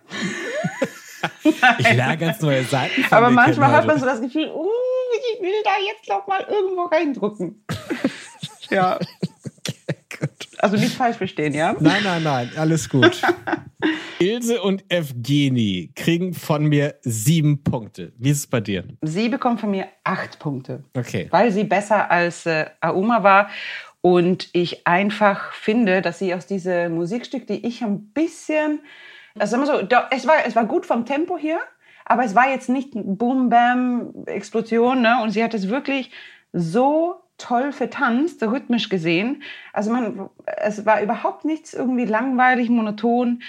Ich 1.79 1.93
lerne 1.93 2.17
ganz 2.17 2.41
neue 2.41 2.63
Seiten 2.63 3.05
aber 3.09 3.29
manchmal 3.29 3.71
hat 3.71 3.85
man 3.85 3.99
so 3.99 4.05
das 4.05 4.21
Gefühl, 4.21 4.49
uh, 4.49 4.69
ich 5.33 5.41
will 5.41 5.51
da 5.63 5.71
jetzt 5.85 6.07
noch 6.07 6.27
mal 6.27 6.45
irgendwo 6.49 6.83
reindrücken. 6.83 7.65
ja. 8.69 8.99
Also 10.59 10.75
nicht 10.75 10.93
falsch 10.93 11.17
verstehen, 11.17 11.53
ja? 11.53 11.75
Nein, 11.79 12.03
nein, 12.03 12.23
nein, 12.23 12.51
alles 12.57 12.89
gut. 12.89 13.21
Ilse 14.19 14.61
und 14.61 14.83
Evgeni 14.91 15.91
kriegen 15.95 16.33
von 16.33 16.65
mir 16.65 16.95
sieben 17.01 17.63
Punkte. 17.63 18.11
Wie 18.17 18.29
ist 18.29 18.39
es 18.39 18.47
bei 18.47 18.59
dir? 18.59 18.83
Sie 19.01 19.29
bekommt 19.29 19.61
von 19.61 19.71
mir 19.71 19.87
acht 20.03 20.39
Punkte. 20.39 20.83
Okay. 20.93 21.27
Weil 21.31 21.51
sie 21.53 21.63
besser 21.63 22.11
als 22.11 22.45
äh, 22.45 22.65
Auma 22.81 23.23
war. 23.23 23.49
Und 24.01 24.49
ich 24.51 24.85
einfach 24.85 25.53
finde, 25.53 26.01
dass 26.01 26.19
sie 26.19 26.33
aus 26.33 26.45
diesem 26.45 26.95
Musikstück, 26.95 27.47
die 27.47 27.65
ich 27.65 27.81
ein 27.81 28.11
bisschen, 28.13 28.81
also 29.37 29.51
sagen 29.51 29.63
wir 29.63 29.79
so, 29.79 29.85
da, 29.85 30.07
es, 30.11 30.27
war, 30.27 30.35
es 30.45 30.55
war 30.55 30.65
gut 30.65 30.85
vom 30.85 31.05
Tempo 31.05 31.37
hier, 31.37 31.59
aber 32.05 32.25
es 32.25 32.35
war 32.35 32.49
jetzt 32.49 32.67
nicht 32.67 32.91
Boom, 32.93 33.49
Bam, 33.49 34.13
Explosion. 34.25 35.01
Ne? 35.01 35.21
Und 35.23 35.31
sie 35.31 35.43
hat 35.43 35.53
es 35.53 35.69
wirklich 35.69 36.11
so 36.51 37.15
toll 37.39 37.71
vertanzt, 37.71 38.43
rhythmisch 38.43 38.89
gesehen. 38.89 39.41
Also 39.73 39.89
man, 39.91 40.29
es 40.57 40.85
war 40.85 41.01
überhaupt 41.01 41.45
nichts 41.45 41.73
irgendwie 41.73 42.05
langweilig, 42.05 42.69
monoton. 42.69 43.41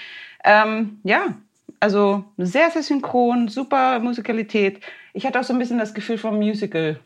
Ähm, 0.43 0.99
ja, 1.03 1.35
also 1.79 2.23
sehr, 2.37 2.71
sehr 2.71 2.81
synchron, 2.83 3.47
super 3.47 3.99
Musikalität. 3.99 4.79
Ich 5.13 5.25
hatte 5.25 5.39
auch 5.39 5.43
so 5.43 5.53
ein 5.53 5.59
bisschen 5.59 5.77
das 5.77 5.93
Gefühl 5.93 6.17
vom 6.17 6.37
Musical, 6.37 6.99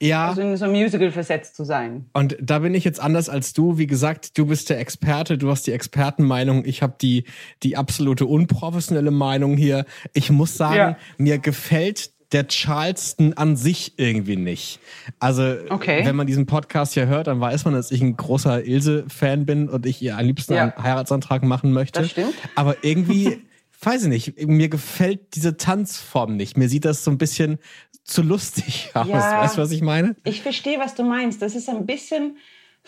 Ja, 0.00 0.28
also 0.28 0.42
in 0.42 0.56
so 0.56 0.66
ein 0.66 0.70
Musical 0.72 1.10
versetzt 1.10 1.56
zu 1.56 1.64
sein. 1.64 2.04
und 2.12 2.36
da 2.40 2.60
bin 2.60 2.74
ich 2.74 2.84
jetzt 2.84 3.00
anders 3.00 3.28
als 3.28 3.52
du. 3.52 3.78
Wie 3.78 3.86
gesagt, 3.86 4.36
du 4.38 4.46
bist 4.46 4.70
der 4.70 4.78
Experte, 4.80 5.38
du 5.38 5.50
hast 5.50 5.66
die 5.66 5.72
Expertenmeinung, 5.72 6.64
ich 6.64 6.82
habe 6.82 6.94
die, 7.00 7.24
die 7.62 7.76
absolute 7.76 8.26
unprofessionelle 8.26 9.10
Meinung 9.10 9.56
hier. 9.56 9.86
Ich 10.12 10.30
muss 10.30 10.56
sagen, 10.56 10.76
Ja. 10.76 10.96
mir 11.16 11.38
gefällt 11.38 12.10
der 12.32 12.46
Charleston 12.46 13.32
an 13.34 13.56
sich 13.56 13.94
irgendwie 13.98 14.36
nicht. 14.36 14.80
Also, 15.18 15.54
Okay. 15.70 16.04
wenn 16.04 16.14
man 16.16 16.26
diesen 16.26 16.46
Podcast 16.46 16.92
hier 16.94 17.06
hört, 17.06 17.26
dann 17.26 17.40
weiß 17.40 17.64
man, 17.64 17.74
dass 17.74 17.90
ich 17.90 18.02
ein 18.02 18.16
großer 18.16 18.64
Ilse-Fan 18.64 19.46
bin 19.46 19.68
und 19.68 19.86
ich 19.86 20.02
ihr 20.02 20.18
am 20.18 20.26
liebsten 20.26 20.52
Ja. 20.54 20.64
einen 20.64 20.82
Heiratsantrag 20.82 21.42
machen 21.42 21.72
möchte. 21.72 22.02
Das 22.02 22.10
stimmt. 22.10 22.34
Aber 22.54 22.76
irgendwie, 22.84 23.38
weiß 23.82 24.02
ich 24.04 24.08
nicht, 24.08 24.46
mir 24.46 24.68
gefällt 24.68 25.34
diese 25.36 25.56
Tanzform 25.56 26.36
nicht. 26.36 26.56
Mir 26.58 26.68
sieht 26.68 26.84
das 26.84 27.02
so 27.02 27.10
ein 27.10 27.16
bisschen 27.18 27.58
zu 28.04 28.22
lustig 28.22 28.90
aus. 28.94 29.06
Ja. 29.08 29.40
Weißt 29.42 29.56
du, 29.56 29.62
was 29.62 29.70
ich 29.70 29.80
meine? 29.82 30.14
Ich 30.24 30.42
verstehe, 30.42 30.78
was 30.78 30.94
du 30.94 31.04
meinst. 31.04 31.40
Das 31.40 31.54
ist 31.54 31.68
ein 31.70 31.86
bisschen 31.86 32.36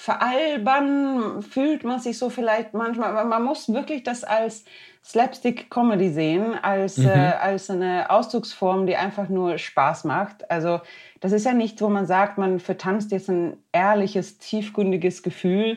veralbern, 0.00 1.42
fühlt 1.42 1.84
man 1.84 2.00
sich 2.00 2.16
so 2.16 2.30
vielleicht 2.30 2.72
manchmal, 2.72 3.10
aber 3.10 3.24
man 3.24 3.44
muss 3.44 3.70
wirklich 3.70 4.02
das 4.02 4.24
als 4.24 4.64
Slapstick-Comedy 5.04 6.10
sehen, 6.10 6.54
als, 6.62 6.96
äh, 6.98 7.08
als 7.08 7.68
eine 7.68 8.08
Ausdrucksform, 8.08 8.86
die 8.86 8.96
einfach 8.96 9.28
nur 9.28 9.58
Spaß 9.58 10.04
macht. 10.04 10.50
Also 10.50 10.80
das 11.20 11.32
ist 11.32 11.44
ja 11.44 11.52
nicht, 11.52 11.82
wo 11.82 11.90
man 11.90 12.06
sagt, 12.06 12.38
man 12.38 12.60
vertanzt 12.60 13.12
jetzt 13.12 13.28
ein 13.28 13.58
ehrliches, 13.72 14.38
tiefgründiges 14.38 15.22
Gefühl, 15.22 15.76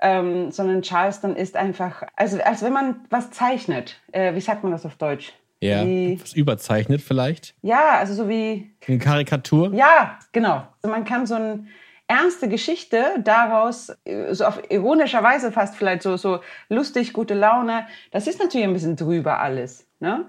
ähm, 0.00 0.50
sondern 0.50 0.82
Charleston 0.82 1.36
ist 1.36 1.56
einfach, 1.56 2.02
also 2.16 2.40
als 2.42 2.62
wenn 2.62 2.72
man 2.72 3.04
was 3.10 3.30
zeichnet. 3.30 4.00
Äh, 4.10 4.34
wie 4.34 4.40
sagt 4.40 4.64
man 4.64 4.72
das 4.72 4.84
auf 4.84 4.96
Deutsch? 4.96 5.32
Ja. 5.60 5.86
Wie, 5.86 6.18
Was 6.20 6.32
überzeichnet 6.32 7.00
vielleicht. 7.00 7.54
ja, 7.62 7.98
also 8.00 8.14
so 8.14 8.28
wie 8.28 8.72
Eine 8.88 8.98
Karikatur. 8.98 9.72
ja, 9.72 10.18
genau. 10.32 10.66
Also 10.82 10.92
man 10.92 11.04
kann 11.04 11.26
so 11.26 11.36
ein 11.36 11.68
ernste 12.06 12.48
Geschichte 12.48 13.04
daraus, 13.22 13.90
äh, 14.04 14.34
so 14.34 14.44
auf 14.44 14.60
ironischer 14.70 15.22
Weise 15.22 15.52
fast 15.52 15.76
vielleicht 15.76 16.02
so, 16.02 16.16
so 16.16 16.40
lustig, 16.68 17.12
gute 17.12 17.34
Laune. 17.34 17.86
Das 18.10 18.26
ist 18.26 18.38
natürlich 18.38 18.66
ein 18.66 18.72
bisschen 18.72 18.96
drüber 18.96 19.40
alles. 19.40 19.86
Ne? 20.00 20.28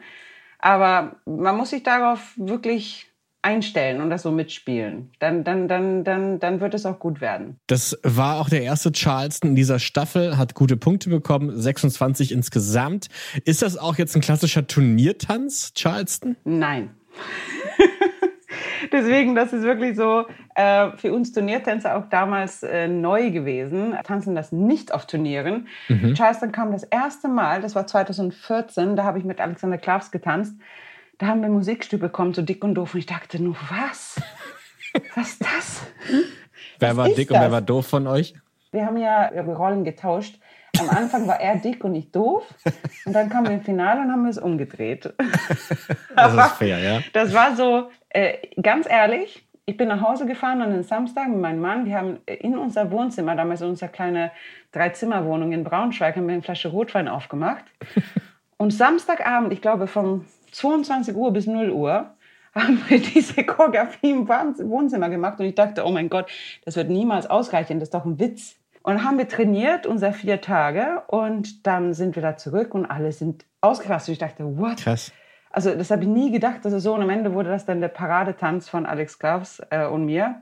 Aber 0.60 1.18
man 1.26 1.58
muss 1.58 1.72
sich 1.72 1.84
darauf 1.84 2.34
wirklich 2.38 3.14
einstellen 3.44 4.02
und 4.02 4.10
das 4.10 4.22
so 4.22 4.32
mitspielen. 4.32 5.12
Dann, 5.20 5.44
dann, 5.44 5.68
dann, 5.68 6.04
dann, 6.04 6.40
dann 6.40 6.62
wird 6.62 6.74
es 6.74 6.86
auch 6.86 6.98
gut 6.98 7.20
werden. 7.20 7.60
Das 7.68 8.00
war 8.04 8.40
auch 8.40 8.50
der 8.50 8.64
erste 8.64 8.92
Charleston 8.92 9.50
in 9.50 9.56
dieser 9.56 9.80
Staffel, 9.80 10.38
hat 10.38 10.54
gute 10.56 10.78
Punkte 10.78 11.10
bekommen, 11.10 11.60
26 11.60 12.32
insgesamt. 12.32 13.10
Ist 13.44 13.62
das 13.62 13.78
auch 13.78 13.98
jetzt 13.98 14.16
ein 14.16 14.22
klassischer 14.22 14.66
Turniertanz, 14.66 15.74
Charleston? 15.74 16.38
Nein. 16.46 16.96
Deswegen, 18.92 19.36
das 19.36 19.54
ist 19.54 19.64
wirklich 19.64 19.96
so 19.96 20.26
äh, 20.56 20.92
für 20.98 21.14
uns 21.14 21.32
Turniertänzer 21.32 21.96
auch 21.98 22.10
damals 22.10 22.64
äh, 22.64 22.88
neu 22.88 23.32
gewesen. 23.32 23.96
Tanzen 24.04 24.36
das 24.36 24.52
nicht 24.52 24.94
auf 24.94 25.06
Turnieren. 25.06 25.68
Mhm. 25.88 26.14
Charleston 26.16 26.52
kam 26.52 26.72
das 26.72 26.84
erste 26.84 27.28
Mal, 27.28 27.62
das 27.62 27.76
war 27.76 27.88
2014, 27.88 28.96
da 28.96 29.04
habe 29.04 29.20
ich 29.20 29.26
mit 29.26 29.40
Alexander 29.42 29.78
Klavs 29.78 30.12
getanzt. 30.12 30.56
Da 31.18 31.28
haben 31.28 31.42
wir 31.42 31.50
Musikstück 31.50 32.02
bekommen, 32.02 32.34
so 32.34 32.42
dick 32.42 32.64
und 32.64 32.76
doof. 32.76 32.94
Und 32.94 33.00
ich 33.00 33.06
dachte 33.06 33.42
nur, 33.42 33.56
was? 33.70 34.22
Was 35.16 35.30
ist 35.30 35.42
das? 35.42 35.82
wer 36.80 36.90
was 36.90 36.98
war 36.98 37.10
dick 37.10 37.30
das? 37.30 37.38
und 37.38 37.44
wer 37.44 37.52
war 37.52 37.62
doof 37.62 37.88
von 37.88 38.08
euch? 38.08 38.36
Wir 38.72 38.86
haben 38.86 38.98
ja 38.98 39.30
Rollen 39.30 39.84
getauscht. 39.84 40.40
Am 40.80 40.90
Anfang 40.90 41.28
war 41.28 41.40
er 41.40 41.58
dick 41.58 41.84
und 41.84 41.96
ich 41.96 42.12
doof. 42.12 42.44
Und 43.06 43.14
dann 43.14 43.30
kamen 43.30 43.48
wir 43.48 43.54
im 43.54 43.62
Finale 43.62 44.02
und 44.02 44.12
haben 44.12 44.26
es 44.26 44.38
umgedreht. 44.38 45.14
Das 46.16 46.34
ist 46.34 46.58
fair, 46.58 46.80
ja. 46.80 47.02
Das 47.12 47.34
war 47.34 47.56
so, 47.56 47.90
äh, 48.10 48.38
ganz 48.62 48.88
ehrlich, 48.90 49.44
ich 49.66 49.78
bin 49.78 49.88
nach 49.88 50.02
Hause 50.02 50.26
gefahren 50.26 50.62
an 50.62 50.72
den 50.72 50.84
Samstag 50.84 51.30
mit 51.30 51.40
meinem 51.40 51.60
Mann. 51.60 51.86
Wir 51.86 51.98
haben 51.98 52.20
in 52.26 52.58
unser 52.58 52.92
Wohnzimmer, 52.92 53.36
damals 53.36 53.62
in 53.62 53.70
unserer 53.70 53.90
kleine 53.90 54.32
Dreizimmerwohnung 54.72 55.52
in 55.54 55.64
Braunschweig, 55.64 56.16
haben 56.16 56.28
wir 56.28 56.34
eine 56.34 56.44
Flasche 56.44 56.70
Rotwein 56.70 57.08
aufgemacht. 57.08 57.64
Und 58.58 58.72
Samstagabend, 58.72 59.54
ich 59.54 59.62
glaube 59.62 59.88
vom 59.88 60.26
22 60.52 61.16
Uhr 61.16 61.34
bis 61.34 61.48
0 61.48 61.72
Uhr, 61.72 62.12
haben 62.54 62.82
wir 62.88 63.00
diese 63.00 63.44
Choreografie 63.44 64.12
im 64.12 64.28
Wohnzimmer 64.28 65.10
gemacht. 65.10 65.40
Und 65.40 65.46
ich 65.46 65.56
dachte, 65.56 65.86
oh 65.86 65.92
mein 65.92 66.10
Gott, 66.10 66.30
das 66.66 66.76
wird 66.76 66.90
niemals 66.90 67.28
ausreichen, 67.28 67.80
das 67.80 67.88
ist 67.88 67.94
doch 67.94 68.06
ein 68.06 68.20
Witz. 68.20 68.56
Und 68.84 69.04
haben 69.06 69.18
wir 69.18 69.30
trainiert, 69.30 69.88
unser 69.88 70.12
vier 70.12 70.42
Tage, 70.42 71.04
und 71.08 71.66
dann 71.66 71.94
sind 71.94 72.16
wir 72.16 72.22
da 72.22 72.36
zurück 72.36 72.76
und 72.76 72.86
alle 72.86 73.14
sind 73.14 73.46
ausgerastet. 73.62 74.14
Ich 74.14 74.20
dachte, 74.20 74.58
what? 74.58 74.78
Krass. 74.78 75.12
Also 75.50 75.74
das 75.74 75.90
habe 75.90 76.04
ich 76.04 76.10
nie 76.10 76.32
gedacht, 76.32 76.66
dass 76.66 76.74
es 76.74 76.84
so. 76.84 76.94
Und 76.94 77.02
am 77.02 77.10
Ende 77.10 77.34
wurde 77.34 77.50
das 77.50 77.66
dann 77.66 77.80
der 77.80 77.88
Paradetanz 77.88 78.68
von 78.68 78.86
Alex 78.86 79.20
Klaus 79.20 79.62
äh, 79.70 79.86
und 79.86 80.06
mir. 80.06 80.42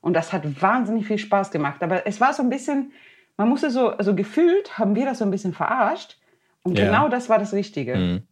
Und 0.00 0.14
das 0.14 0.32
hat 0.32 0.60
wahnsinnig 0.60 1.06
viel 1.06 1.18
Spaß 1.18 1.52
gemacht. 1.52 1.82
Aber 1.82 2.06
es 2.06 2.20
war 2.20 2.32
so 2.32 2.42
ein 2.42 2.48
bisschen, 2.48 2.92
man 3.36 3.48
musste 3.48 3.70
so, 3.70 3.90
also 3.90 4.14
gefühlt 4.14 4.78
haben 4.78 4.96
wir 4.96 5.04
das 5.04 5.18
so 5.18 5.24
ein 5.24 5.30
bisschen 5.30 5.52
verarscht. 5.52 6.18
Und 6.68 6.78
ja. 6.78 6.84
genau 6.84 7.08
das 7.08 7.28
war 7.28 7.38
das 7.38 7.52
Richtige. 7.52 7.96
Mhm. 7.96 8.22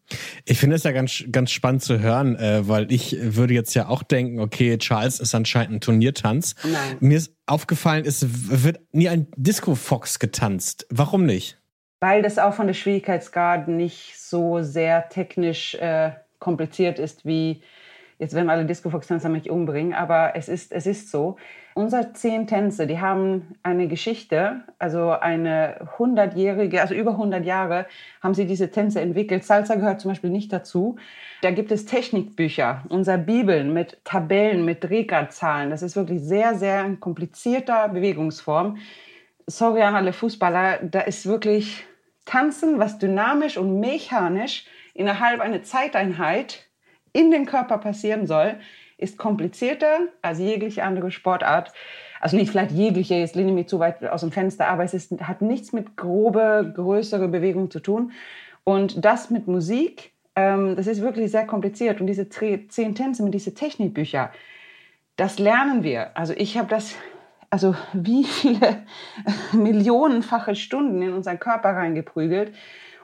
Ich 0.44 0.58
finde 0.58 0.76
es 0.76 0.84
ja 0.84 0.92
ganz, 0.92 1.24
ganz 1.32 1.50
spannend 1.50 1.82
zu 1.82 2.00
hören, 2.00 2.36
äh, 2.36 2.68
weil 2.68 2.92
ich 2.92 3.16
würde 3.18 3.54
jetzt 3.54 3.74
ja 3.74 3.88
auch 3.88 4.02
denken, 4.02 4.40
okay, 4.40 4.76
Charles 4.78 5.20
ist 5.20 5.34
anscheinend 5.34 5.76
ein 5.76 5.80
Turniertanz. 5.80 6.54
Nein. 6.62 6.96
Mir 7.00 7.16
ist 7.16 7.34
aufgefallen, 7.46 8.04
es 8.06 8.26
wird 8.28 8.80
nie 8.92 9.08
ein 9.08 9.26
Disco 9.36 9.74
Fox 9.74 10.18
getanzt. 10.18 10.86
Warum 10.90 11.24
nicht? 11.24 11.58
Weil 12.00 12.22
das 12.22 12.38
auch 12.38 12.52
von 12.52 12.66
der 12.66 12.74
Schwierigkeitsgrad 12.74 13.68
nicht 13.68 14.20
so 14.20 14.62
sehr 14.62 15.08
technisch 15.08 15.74
äh, 15.76 16.10
kompliziert 16.38 16.98
ist 16.98 17.24
wie 17.24 17.62
Jetzt 18.18 18.34
werden 18.34 18.48
alle 18.48 18.64
Disco-Fox-Tänzer 18.64 19.28
mich 19.28 19.50
umbringen, 19.50 19.92
aber 19.92 20.34
es 20.36 20.48
ist, 20.48 20.72
es 20.72 20.86
ist 20.86 21.10
so. 21.10 21.36
Unsere 21.74 22.14
zehn 22.14 22.46
Tänze, 22.46 22.86
die 22.86 22.98
haben 22.98 23.56
eine 23.62 23.88
Geschichte, 23.88 24.62
also 24.78 25.10
eine 25.10 25.86
hundertjährige, 25.98 26.80
also 26.80 26.94
über 26.94 27.10
100 27.10 27.44
Jahre 27.44 27.84
haben 28.22 28.32
sie 28.32 28.46
diese 28.46 28.70
Tänze 28.70 29.02
entwickelt. 29.02 29.44
Salsa 29.44 29.74
gehört 29.74 30.00
zum 30.00 30.12
Beispiel 30.12 30.30
nicht 30.30 30.50
dazu. 30.50 30.96
Da 31.42 31.50
gibt 31.50 31.70
es 31.70 31.84
Technikbücher, 31.84 32.84
unsere 32.88 33.18
Bibeln 33.18 33.74
mit 33.74 34.02
Tabellen, 34.04 34.64
mit 34.64 34.82
Drehgradzahlen. 34.82 35.68
Das 35.68 35.82
ist 35.82 35.96
wirklich 35.96 36.22
sehr, 36.22 36.54
sehr 36.54 36.96
komplizierter 36.98 37.90
Bewegungsform. 37.90 38.78
Sorry 39.46 39.82
an 39.82 39.94
alle 39.94 40.14
Fußballer, 40.14 40.78
da 40.82 41.00
ist 41.00 41.26
wirklich 41.26 41.84
Tanzen, 42.24 42.78
was 42.78 42.98
dynamisch 42.98 43.58
und 43.58 43.78
mechanisch 43.78 44.64
innerhalb 44.94 45.40
einer 45.40 45.62
Zeiteinheit 45.62 46.65
in 47.16 47.30
den 47.30 47.46
Körper 47.46 47.78
passieren 47.78 48.26
soll, 48.26 48.56
ist 48.98 49.18
komplizierter 49.18 50.00
als 50.22 50.38
jegliche 50.38 50.84
andere 50.84 51.10
Sportart. 51.10 51.72
Also 52.20 52.36
nicht 52.36 52.50
vielleicht 52.50 52.72
jegliche, 52.72 53.14
jetzt 53.14 53.36
lehne 53.36 53.50
ich 53.50 53.54
mich 53.54 53.68
zu 53.68 53.78
weit 53.78 54.04
aus 54.04 54.22
dem 54.22 54.32
Fenster, 54.32 54.68
aber 54.68 54.84
es 54.84 54.94
ist, 54.94 55.20
hat 55.20 55.42
nichts 55.42 55.72
mit 55.72 55.96
grobe, 55.96 56.72
größere 56.74 57.28
Bewegung 57.28 57.70
zu 57.70 57.80
tun. 57.80 58.12
Und 58.64 59.04
das 59.04 59.30
mit 59.30 59.46
Musik, 59.46 60.12
ähm, 60.34 60.76
das 60.76 60.86
ist 60.86 61.02
wirklich 61.02 61.30
sehr 61.30 61.46
kompliziert. 61.46 62.00
Und 62.00 62.06
diese 62.06 62.28
zehn 62.28 62.94
Tänze 62.94 63.22
mit 63.22 63.34
diesen 63.34 63.54
Technikbücher, 63.54 64.30
das 65.16 65.38
lernen 65.38 65.82
wir. 65.82 66.16
Also 66.16 66.34
ich 66.36 66.58
habe 66.58 66.68
das, 66.68 66.94
also 67.50 67.74
wie 67.92 68.24
viele 68.24 68.84
millionenfache 69.52 70.54
Stunden 70.54 71.02
in 71.02 71.12
unseren 71.12 71.38
Körper 71.38 71.70
reingeprügelt. 71.70 72.52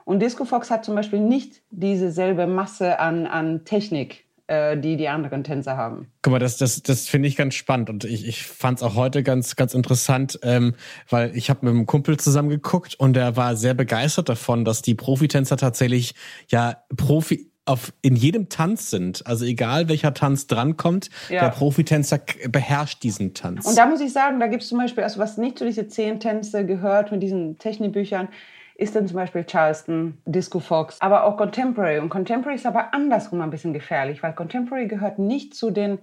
Und 0.05 0.21
Disco 0.21 0.45
Fox 0.45 0.71
hat 0.71 0.85
zum 0.85 0.95
Beispiel 0.95 1.21
nicht 1.21 1.63
dieselbe 1.71 2.47
Masse 2.47 2.99
an, 2.99 3.27
an 3.27 3.65
Technik, 3.65 4.25
äh, 4.49 4.77
die 4.77 4.97
die 4.97 5.09
anderen 5.09 5.45
Tänzer 5.45 5.77
haben. 5.77 6.09
Guck 6.23 6.33
mal, 6.33 6.39
das, 6.39 6.57
das, 6.57 6.83
das 6.83 7.09
finde 7.09 7.29
ich 7.29 7.37
ganz 7.37 7.55
spannend 7.55 7.91
und 7.91 8.05
ich, 8.05 8.27
ich 8.27 8.45
fand 8.45 8.79
es 8.79 8.83
auch 8.83 8.97
heute 8.97 9.23
ganz, 9.23 9.57
ganz 9.57 9.75
interessant, 9.75 10.39
ähm, 10.43 10.75
weil 11.09 11.37
ich 11.37 11.51
habe 11.51 11.67
mit 11.67 11.75
einem 11.75 11.87
Kumpel 11.87 12.19
zusammen 12.19 12.49
geguckt 12.49 12.95
und 12.97 13.15
der 13.15 13.37
war 13.37 13.57
sehr 13.57 13.75
begeistert 13.75 14.29
davon, 14.29 14.65
dass 14.65 14.83
die 14.83 14.95
Profitänzer 14.95 15.57
tatsächlich 15.57 16.15
ja 16.49 16.77
Profi 16.97 17.53
auf 17.65 17.93
in 18.03 18.17
jedem 18.17 18.49
Tanz 18.49 18.91
sind. 18.91 19.27
Also 19.27 19.45
egal 19.45 19.89
welcher 19.89 20.15
Tanz 20.15 20.47
drankommt, 20.49 21.11
ja. 21.29 21.43
der 21.43 21.51
Profitänzer 21.51 22.21
beherrscht 22.49 23.03
diesen 23.03 23.35
Tanz. 23.35 23.67
Und 23.67 23.79
da 23.79 23.87
muss 23.87 24.01
ich 24.01 24.13
sagen, 24.13 24.41
da 24.41 24.49
gibt 24.49 24.65
es 24.65 24.69
zum 24.69 24.79
Beispiel, 24.79 25.05
also 25.05 25.21
was 25.21 25.39
nicht 25.39 25.59
zu 25.59 25.65
diese 25.65 25.87
zehn 25.87 26.19
Tänze 26.19 26.67
gehört 26.67 27.13
mit 27.13 27.23
diesen 27.23 27.59
Technikbüchern, 27.59 28.29
ist 28.77 28.97
dann 28.97 29.07
zum 29.07 29.17
Beispiel 29.17 29.45
Charleston, 29.45 30.19
Disco 30.25 30.61
Fox, 30.61 31.01
aber 31.01 31.25
auch 31.25 31.37
Contemporary. 31.37 31.99
Und 31.99 32.09
Contemporary 32.09 32.57
ist 32.57 32.67
aber 32.67 32.95
andersrum 32.95 33.41
ein 33.41 33.51
bisschen 33.51 33.73
gefährlich, 33.73 34.23
weil 34.23 34.33
Contemporary 34.35 34.87
gehört 34.87 35.19
nicht 35.19 35.55
zu 35.55 35.71
den 35.71 35.99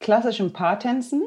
klassischen 0.00 0.52
Paartänzen. 0.52 1.22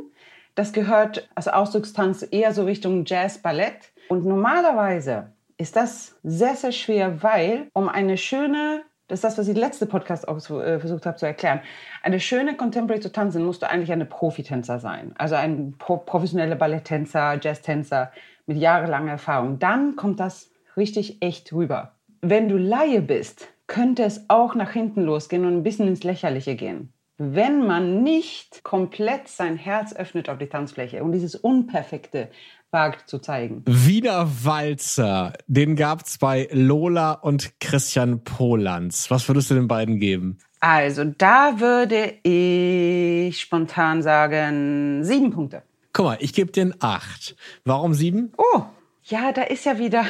Das 0.55 0.73
gehört 0.73 1.29
als 1.35 1.47
Ausdruckstanz 1.47 2.27
eher 2.29 2.53
so 2.53 2.65
Richtung 2.65 3.05
Jazz, 3.05 3.37
Ballett. 3.39 3.91
Und 4.09 4.25
normalerweise 4.25 5.31
ist 5.57 5.75
das 5.75 6.17
sehr, 6.23 6.55
sehr 6.55 6.71
schwer, 6.71 7.21
weil 7.21 7.67
um 7.73 7.89
eine 7.89 8.17
schöne 8.17 8.83
das 9.07 9.19
ist 9.19 9.23
das, 9.23 9.37
was 9.37 9.47
ich 9.47 9.55
letzte 9.55 9.85
Podcast 9.85 10.27
auch 10.27 10.37
äh, 10.49 10.79
versucht 10.79 11.05
habe 11.05 11.15
zu 11.15 11.25
erklären. 11.25 11.61
Eine 12.03 12.19
schöne 12.19 12.57
Contemporary 12.57 12.99
zu 12.99 13.11
tanzen, 13.11 13.45
musst 13.45 13.61
du 13.61 13.69
eigentlich 13.69 13.91
eine 13.91 14.05
Profitänzer 14.05 14.79
sein. 14.79 15.13
Also 15.17 15.35
ein 15.35 15.75
pro 15.77 15.97
professioneller 15.97 16.57
Balletttänzer, 16.57 17.39
Jazztänzer 17.41 18.11
mit 18.47 18.57
jahrelanger 18.57 19.11
Erfahrung. 19.11 19.59
Dann 19.59 19.95
kommt 19.95 20.19
das 20.19 20.51
richtig 20.77 21.21
echt 21.21 21.51
rüber. 21.53 21.93
Wenn 22.21 22.49
du 22.49 22.57
Laie 22.57 23.01
bist, 23.01 23.47
könnte 23.67 24.03
es 24.03 24.29
auch 24.29 24.55
nach 24.55 24.71
hinten 24.71 25.01
losgehen 25.01 25.45
und 25.45 25.53
ein 25.53 25.63
bisschen 25.63 25.87
ins 25.87 26.03
Lächerliche 26.03 26.55
gehen. 26.55 26.93
Wenn 27.17 27.65
man 27.65 28.03
nicht 28.03 28.63
komplett 28.63 29.27
sein 29.27 29.57
Herz 29.57 29.93
öffnet 29.93 30.29
auf 30.29 30.37
die 30.37 30.47
Tanzfläche 30.47 31.03
und 31.03 31.11
dieses 31.11 31.35
Unperfekte 31.35 32.29
wagt 32.69 33.09
zu 33.09 33.19
zeigen. 33.19 33.63
Wiener 33.65 34.29
Walzer, 34.43 35.33
den 35.47 35.75
gab 35.75 36.05
es 36.05 36.17
bei 36.17 36.47
Lola 36.51 37.13
und 37.13 37.59
Christian 37.59 38.23
Polanz. 38.23 39.09
Was 39.09 39.27
würdest 39.27 39.49
du 39.49 39.55
den 39.55 39.67
beiden 39.67 39.99
geben? 39.99 40.37
Also, 40.59 41.05
da 41.05 41.59
würde 41.59 42.15
ich 42.23 43.39
spontan 43.39 44.01
sagen, 44.01 45.03
sieben 45.03 45.31
Punkte. 45.31 45.63
Guck 45.93 46.05
mal, 46.05 46.17
ich 46.19 46.33
gebe 46.33 46.51
den 46.51 46.75
acht. 46.79 47.35
Warum 47.63 47.93
sieben? 47.93 48.33
Oh, 48.37 48.63
ja, 49.05 49.31
da 49.31 49.43
ist 49.43 49.65
ja 49.65 49.79
wieder 49.79 50.05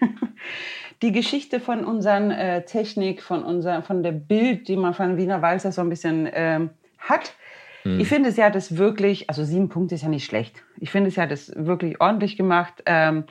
die 1.02 1.12
Geschichte 1.12 1.60
von 1.60 1.84
unseren 1.84 2.30
äh, 2.30 2.64
Technik, 2.64 3.22
von, 3.22 3.42
unser, 3.44 3.82
von 3.82 4.02
der 4.02 4.12
Bild, 4.12 4.68
die 4.68 4.76
man 4.76 4.94
von 4.94 5.16
Wiener 5.16 5.42
Walzer 5.42 5.72
so 5.72 5.80
ein 5.82 5.88
bisschen 5.88 6.28
ähm, 6.32 6.70
hat. 6.98 7.34
Hm. 7.82 8.00
Ich 8.00 8.08
finde, 8.08 8.32
sie 8.32 8.42
hat 8.42 8.56
es 8.56 8.76
wirklich, 8.76 9.28
also 9.28 9.44
sieben 9.44 9.68
Punkte 9.68 9.94
ist 9.94 10.02
ja 10.02 10.08
nicht 10.08 10.24
schlecht. 10.24 10.62
Ich 10.78 10.90
finde, 10.90 11.10
sie 11.10 11.20
hat 11.20 11.30
es 11.30 11.52
wirklich 11.54 12.00
ordentlich 12.00 12.36
gemacht. 12.36 12.82
Ähm, 12.86 13.24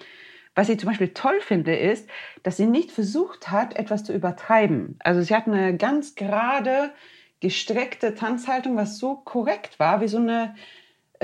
was 0.55 0.69
ich 0.69 0.79
zum 0.79 0.87
Beispiel 0.87 1.09
toll 1.09 1.41
finde, 1.41 1.75
ist, 1.75 2.09
dass 2.43 2.55
sie 2.55 2.65
nicht 2.65 2.91
versucht 2.91 3.51
hat, 3.51 3.75
etwas 3.75 4.05
zu 4.05 4.13
übertreiben. 4.13 4.97
Also 5.03 5.21
sie 5.21 5.35
hat 5.35 5.47
eine 5.47 5.75
ganz 5.75 6.15
gerade, 6.15 6.91
gestreckte 7.41 8.15
Tanzhaltung, 8.15 8.77
was 8.77 8.97
so 8.97 9.15
korrekt 9.15 9.79
war, 9.79 9.99
wie 9.99 10.07
so 10.07 10.17
eine 10.17 10.55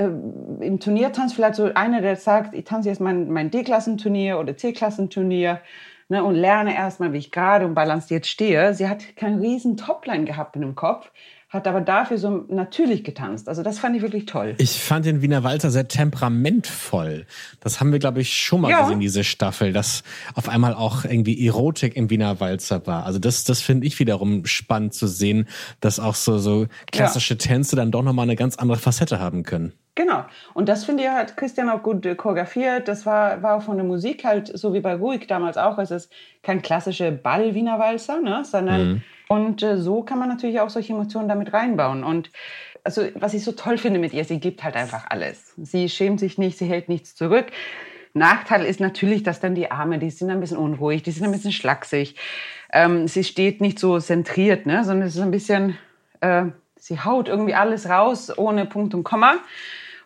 äh, 0.02 0.66
im 0.66 0.80
Turniertanz 0.80 1.32
vielleicht 1.32 1.54
so 1.54 1.70
einer, 1.74 2.00
der 2.00 2.16
sagt, 2.16 2.54
ich 2.54 2.64
tanze 2.64 2.88
jetzt 2.88 3.00
mein, 3.00 3.30
mein 3.30 3.50
D-Klassenturnier 3.50 4.38
oder 4.38 4.56
C-Klassenturnier 4.56 5.60
ne, 6.08 6.22
und 6.22 6.34
lerne 6.34 6.74
erstmal, 6.74 7.12
wie 7.12 7.18
ich 7.18 7.32
gerade 7.32 7.66
und 7.66 7.74
balanciert 7.74 8.26
stehe. 8.26 8.74
Sie 8.74 8.88
hat 8.88 9.16
keinen 9.16 9.40
riesen 9.40 9.76
Topline 9.76 10.24
gehabt 10.24 10.54
in 10.54 10.62
dem 10.62 10.74
Kopf, 10.74 11.10
hat 11.48 11.66
aber 11.66 11.80
dafür 11.80 12.18
so 12.18 12.44
natürlich 12.48 13.02
getanzt. 13.04 13.48
Also 13.48 13.62
das 13.62 13.78
fand 13.78 13.96
ich 13.96 14.02
wirklich 14.02 14.26
toll. 14.26 14.54
Ich 14.58 14.80
fand 14.80 15.04
den 15.04 15.20
Wiener 15.20 15.42
Walzer 15.42 15.70
sehr 15.70 15.88
temperamentvoll. 15.88 17.26
Das 17.60 17.80
haben 17.80 17.92
wir, 17.92 17.98
glaube 17.98 18.20
ich, 18.20 18.32
schon 18.32 18.60
mal 18.60 18.70
ja. 18.70 18.82
gesehen, 18.82 19.00
diese 19.00 19.24
Staffel, 19.24 19.72
dass 19.72 20.02
auf 20.34 20.48
einmal 20.48 20.74
auch 20.74 21.04
irgendwie 21.04 21.46
Erotik 21.46 21.96
im 21.96 22.08
Wiener 22.10 22.40
Walzer 22.40 22.86
war. 22.86 23.04
Also 23.04 23.18
das, 23.18 23.44
das 23.44 23.60
finde 23.60 23.86
ich 23.86 23.98
wiederum 23.98 24.46
spannend 24.46 24.94
zu 24.94 25.06
sehen, 25.06 25.48
dass 25.80 25.98
auch 25.98 26.14
so, 26.14 26.38
so 26.38 26.66
klassische 26.90 27.34
ja. 27.34 27.38
Tänze 27.38 27.76
dann 27.76 27.90
doch 27.90 28.02
nochmal 28.02 28.24
eine 28.24 28.36
ganz 28.36 28.56
andere 28.56 28.78
Facette 28.78 29.18
haben 29.18 29.42
können. 29.42 29.72
Genau. 29.94 30.24
Und 30.54 30.70
das 30.70 30.84
finde 30.84 31.02
ich, 31.02 31.08
hat 31.10 31.36
Christian 31.36 31.68
auch 31.68 31.82
gut 31.82 32.06
äh, 32.06 32.14
choreografiert. 32.14 32.88
Das 32.88 33.04
war, 33.04 33.42
war 33.42 33.60
von 33.60 33.76
der 33.76 33.84
Musik 33.84 34.24
halt 34.24 34.50
so 34.56 34.72
wie 34.72 34.80
bei 34.80 34.94
Ruhig 34.94 35.26
damals 35.26 35.58
auch. 35.58 35.78
Es 35.78 35.90
ist 35.90 36.10
kein 36.42 36.62
klassischer 36.62 37.10
Ball-Wiener 37.10 37.78
Walzer, 37.78 38.20
ne? 38.20 38.42
sondern 38.44 38.88
mhm. 38.88 39.02
und 39.28 39.62
äh, 39.62 39.76
so 39.76 40.02
kann 40.02 40.18
man 40.18 40.30
natürlich 40.30 40.60
auch 40.60 40.70
solche 40.70 40.94
Emotionen 40.94 41.28
damit 41.28 41.52
reinbauen. 41.52 42.04
Und 42.04 42.30
also, 42.84 43.02
was 43.14 43.34
ich 43.34 43.44
so 43.44 43.52
toll 43.52 43.76
finde 43.76 44.00
mit 44.00 44.14
ihr, 44.14 44.24
sie 44.24 44.40
gibt 44.40 44.64
halt 44.64 44.76
einfach 44.76 45.04
alles. 45.10 45.52
Sie 45.56 45.88
schämt 45.88 46.20
sich 46.20 46.38
nicht, 46.38 46.56
sie 46.56 46.66
hält 46.66 46.88
nichts 46.88 47.14
zurück. 47.14 47.46
Nachteil 48.14 48.64
ist 48.64 48.80
natürlich, 48.80 49.22
dass 49.22 49.40
dann 49.40 49.54
die 49.54 49.70
Arme, 49.70 49.98
die 49.98 50.10
sind 50.10 50.30
ein 50.30 50.40
bisschen 50.40 50.56
unruhig, 50.56 51.02
die 51.02 51.12
sind 51.12 51.24
ein 51.24 51.32
bisschen 51.32 51.52
schlaksig. 51.52 52.16
Ähm, 52.72 53.08
sie 53.08 53.24
steht 53.24 53.60
nicht 53.60 53.78
so 53.78 53.98
zentriert, 53.98 54.66
ne? 54.66 54.84
sondern 54.84 55.06
es 55.06 55.16
ist 55.16 55.22
ein 55.22 55.30
bisschen, 55.30 55.78
äh, 56.20 56.46
sie 56.76 57.00
haut 57.00 57.28
irgendwie 57.28 57.54
alles 57.54 57.88
raus 57.88 58.36
ohne 58.36 58.66
Punkt 58.66 58.94
und 58.94 59.04
Komma. 59.04 59.36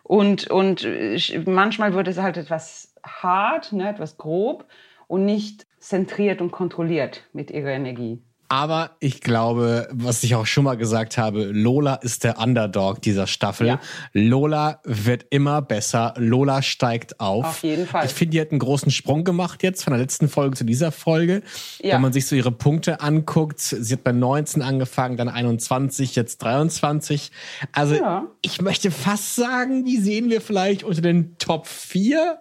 Und, 0.07 0.49
und 0.49 0.85
äh, 0.85 1.19
manchmal 1.45 1.93
wird 1.93 2.07
es 2.07 2.17
halt 2.17 2.37
etwas 2.37 2.95
hart, 3.03 3.73
ne, 3.73 3.89
etwas 3.89 4.17
grob 4.17 4.65
und 5.07 5.25
nicht 5.25 5.67
zentriert 5.79 6.39
und 6.39 6.51
kontrolliert 6.51 7.25
mit 7.33 7.51
ihrer 7.51 7.71
Energie. 7.71 8.21
Aber 8.49 8.91
ich 8.99 9.19
glaube, 9.21 9.89
was 9.91 10.23
ich 10.23 10.35
auch 10.35 10.45
schon 10.45 10.63
mal 10.63 10.77
gesagt 10.77 11.17
habe, 11.17 11.43
Lola 11.45 11.95
ist 11.95 12.23
der 12.23 12.39
Underdog 12.39 13.01
dieser 13.01 13.27
Staffel. 13.27 13.67
Ja. 13.67 13.79
Lola 14.13 14.79
wird 14.85 15.25
immer 15.31 15.61
besser. 15.61 16.13
Lola 16.17 16.61
steigt 16.61 17.19
auf. 17.19 17.45
Auf 17.45 17.63
jeden 17.63 17.87
Fall. 17.87 18.05
Ich 18.05 18.13
finde, 18.13 18.31
die 18.31 18.41
hat 18.41 18.51
einen 18.51 18.59
großen 18.59 18.89
Sprung 18.89 19.25
gemacht 19.25 19.63
jetzt 19.63 19.83
von 19.83 19.91
der 19.91 19.99
letzten 20.01 20.29
Folge 20.29 20.55
zu 20.55 20.63
dieser 20.63 20.93
Folge. 20.93 21.41
Ja. 21.81 21.95
Wenn 21.95 22.01
man 22.01 22.13
sich 22.13 22.25
so 22.25 22.35
ihre 22.35 22.51
Punkte 22.51 23.01
anguckt, 23.01 23.59
sie 23.59 23.93
hat 23.93 24.03
bei 24.03 24.13
19 24.13 24.61
angefangen, 24.61 25.17
dann 25.17 25.27
21, 25.27 26.15
jetzt 26.15 26.41
23. 26.41 27.31
Also 27.73 27.95
ja. 27.95 28.27
ich 28.41 28.61
möchte 28.61 28.91
fast 28.91 29.35
sagen, 29.35 29.83
die 29.83 29.97
sehen 29.97 30.29
wir 30.29 30.39
vielleicht 30.39 30.85
unter 30.85 31.01
den 31.01 31.37
Top 31.37 31.67
4. 31.67 32.39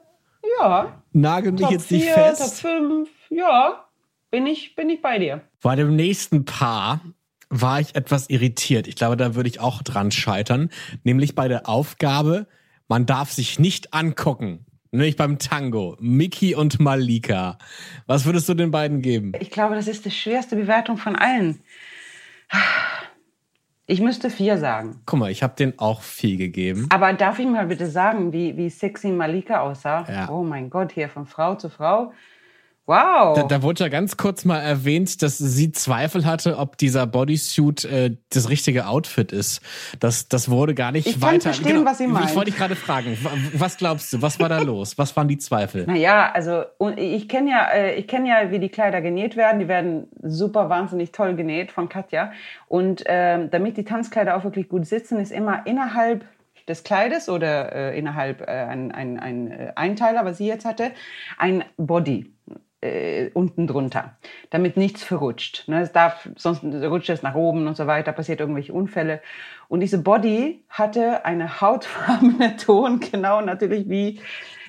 Ja. 0.61 1.03
Nagel 1.13 1.51
mich 1.51 1.63
Top 1.63 1.73
jetzt 1.73 1.91
nicht 1.91 2.05
4, 2.05 2.15
fest. 2.15 2.63
Top 2.63 2.71
5, 2.71 3.09
ja 3.31 3.86
bin 4.37 4.47
ich, 4.47 4.77
bin 4.77 4.91
ich 4.91 5.01
bei 5.01 5.19
dir. 5.19 5.41
Bei 5.63 5.77
dem 5.77 5.97
nächsten 5.97 6.45
Paar 6.45 7.01
war 7.49 7.81
ich 7.81 7.95
etwas 7.95 8.29
irritiert. 8.29 8.87
Ich 8.87 8.95
glaube, 8.95 9.17
da 9.17 9.35
würde 9.35 9.49
ich 9.49 9.61
auch 9.61 9.81
dran 9.81 10.11
scheitern. 10.11 10.69
Nämlich 11.05 11.35
bei 11.35 11.49
der 11.49 11.67
Aufgabe, 11.67 12.47
man 12.87 13.07
darf 13.07 13.33
sich 13.33 13.59
nicht 13.59 13.95
angucken. 13.95 14.67
Nämlich 14.91 15.17
beim 15.17 15.39
Tango. 15.39 15.97
Miki 16.01 16.55
und 16.55 16.79
Malika. 16.81 17.57
Was 18.07 18.27
würdest 18.27 18.47
du 18.51 18.53
den 18.53 18.71
beiden 18.71 19.01
geben? 19.01 19.33
Ich 19.41 19.51
glaube, 19.51 19.75
das 19.75 19.89
ist 19.89 20.05
die 20.05 20.11
schwerste 20.11 20.55
Bewertung 20.55 20.99
von 20.99 21.17
allen. 21.17 21.63
Ich 23.87 24.03
müsste 24.03 24.29
vier 24.29 24.59
sagen. 24.59 25.01
Guck 25.07 25.19
mal, 25.19 25.31
ich 25.31 25.43
habe 25.43 25.55
den 25.57 25.79
auch 25.79 26.03
vier 26.03 26.37
gegeben. 26.37 26.89
Aber 26.91 27.11
darf 27.15 27.39
ich 27.39 27.47
mal 27.47 27.69
bitte 27.69 27.87
sagen, 27.87 28.35
wie, 28.35 28.55
wie 28.59 28.69
sexy 28.69 29.09
Malika 29.09 29.61
aussah? 29.61 30.05
Ja. 30.07 30.29
Oh 30.29 30.43
mein 30.43 30.69
Gott, 30.69 30.93
hier 30.93 31.09
von 31.09 31.25
Frau 31.25 31.55
zu 31.55 31.71
Frau. 31.71 32.13
Wow. 32.87 33.35
Da, 33.35 33.43
da, 33.43 33.63
wurde 33.63 33.83
ja 33.83 33.89
ganz 33.89 34.17
kurz 34.17 34.45
mal 34.45 34.61
erwähnt, 34.61 35.21
dass 35.21 35.39
sie 35.39 35.73
Zweifel 35.73 36.25
hatte, 36.25 36.57
ob 36.57 36.79
dieser 36.79 37.05
Bodysuit 37.09 37.85
äh, 37.85 38.17
das 38.31 38.49
richtige 38.49 38.87
Outfit 38.87 39.33
ist. 39.33 39.61
Das, 39.99 40.29
das 40.29 40.49
wurde 40.49 40.73
gar 40.73 40.93
nicht 40.93 41.09
ich 41.09 41.21
weiter. 41.21 41.37
Ich 41.37 41.43
verstehen, 41.43 41.79
genau, 41.79 41.85
was 41.85 41.99
sie 41.99 42.07
meint. 42.07 42.31
Ich 42.31 42.37
wollte 42.37 42.53
dich 42.53 42.59
gerade 42.59 42.77
fragen, 42.77 43.19
was 43.55 43.77
glaubst 43.77 44.13
du, 44.13 44.23
was 44.23 44.39
war 44.39 44.49
da 44.49 44.61
los? 44.61 44.97
Was 44.99 45.17
waren 45.17 45.27
die 45.27 45.39
Zweifel? 45.39 45.85
Naja, 45.85 46.31
also 46.33 46.63
ich 46.97 47.29
kenne 47.29 47.51
ja, 47.51 47.67
äh, 47.75 47.97
ich 47.97 48.07
kenne 48.07 48.29
ja, 48.29 48.53
wie 48.53 48.61
die 48.61 48.69
Kleider 48.69 49.01
genäht 49.01 49.37
werden. 49.37 49.59
Die 49.59 49.67
werden 49.67 50.07
super 50.23 50.69
wahnsinnig 50.69 51.11
toll 51.11 51.35
genäht 51.35 51.73
von 51.73 51.89
Katja. 51.89 52.31
Und 52.69 53.03
ähm, 53.07 53.51
damit 53.51 53.79
die 53.79 53.85
Tanzkleider 53.85 54.37
auch 54.37 54.45
wirklich 54.45 54.69
gut 54.69 54.87
sitzen, 54.87 55.19
ist 55.19 55.33
immer 55.33 55.67
innerhalb 55.67 56.25
des 56.69 56.85
Kleides 56.85 57.29
oder 57.29 57.75
äh, 57.75 57.99
innerhalb 57.99 58.43
äh, 58.43 58.45
ein, 58.45 58.93
ein, 58.93 59.19
ein 59.19 59.51
äh, 59.51 59.73
Einteiler, 59.75 60.25
was 60.25 60.39
sie 60.39 60.47
jetzt 60.47 60.65
hatte, 60.65 60.93
ein 61.39 61.65
Body 61.77 62.33
äh, 62.81 63.31
unten 63.35 63.67
drunter, 63.67 64.17
damit 64.51 64.77
nichts 64.77 65.03
verrutscht. 65.03 65.69
Ne? 65.69 65.81
Es 65.81 65.93
darf, 65.93 66.29
sonst 66.37 66.63
rutscht 66.65 67.11
es 67.11 67.23
nach 67.23 67.35
oben 67.35 67.67
und 67.67 67.77
so 67.77 67.87
weiter, 67.87 68.13
passiert 68.13 68.41
irgendwelche 68.41 68.73
Unfälle. 68.73 69.21
Und 69.69 69.81
diese 69.81 69.99
Body 69.99 70.65
hatte 70.69 71.25
eine 71.25 71.61
hautfarbene 71.61 72.57
Ton, 72.65 73.01
genau 73.01 73.41
natürlich 73.41 73.89
wie 73.89 74.21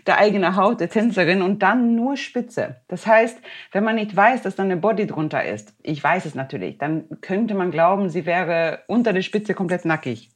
der 0.05 0.17
eigene 0.19 0.55
Haut 0.55 0.79
der 0.79 0.89
Tänzerin 0.89 1.41
und 1.41 1.61
dann 1.61 1.95
nur 1.95 2.15
Spitze. 2.15 2.77
Das 2.87 3.05
heißt, 3.05 3.39
wenn 3.73 3.83
man 3.83 3.95
nicht 3.95 4.15
weiß, 4.15 4.41
dass 4.41 4.55
da 4.55 4.63
eine 4.63 4.77
Body 4.77 5.05
drunter 5.05 5.43
ist, 5.43 5.75
ich 5.83 6.01
weiß 6.01 6.25
es 6.25 6.33
natürlich, 6.33 6.77
dann 6.77 7.05
könnte 7.21 7.55
man 7.55 7.71
glauben, 7.71 8.09
sie 8.09 8.25
wäre 8.25 8.83
unter 8.87 9.11
der 9.11 9.21
Spitze 9.21 9.53
komplett 9.53 9.83
nackig. 9.83 10.29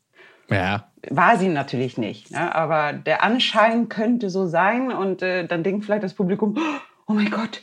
Ja. 0.50 0.92
War 1.10 1.38
sie 1.38 1.48
natürlich 1.48 1.98
nicht. 1.98 2.32
Ne? 2.32 2.54
Aber 2.54 2.92
der 2.92 3.24
Anschein 3.24 3.88
könnte 3.88 4.30
so 4.30 4.46
sein 4.46 4.92
und 4.92 5.22
äh, 5.22 5.48
dann 5.48 5.64
denkt 5.64 5.86
vielleicht 5.86 6.04
das 6.04 6.14
Publikum, 6.14 6.58
oh 6.58 6.91
mein 7.14 7.32
Gott. 7.32 7.62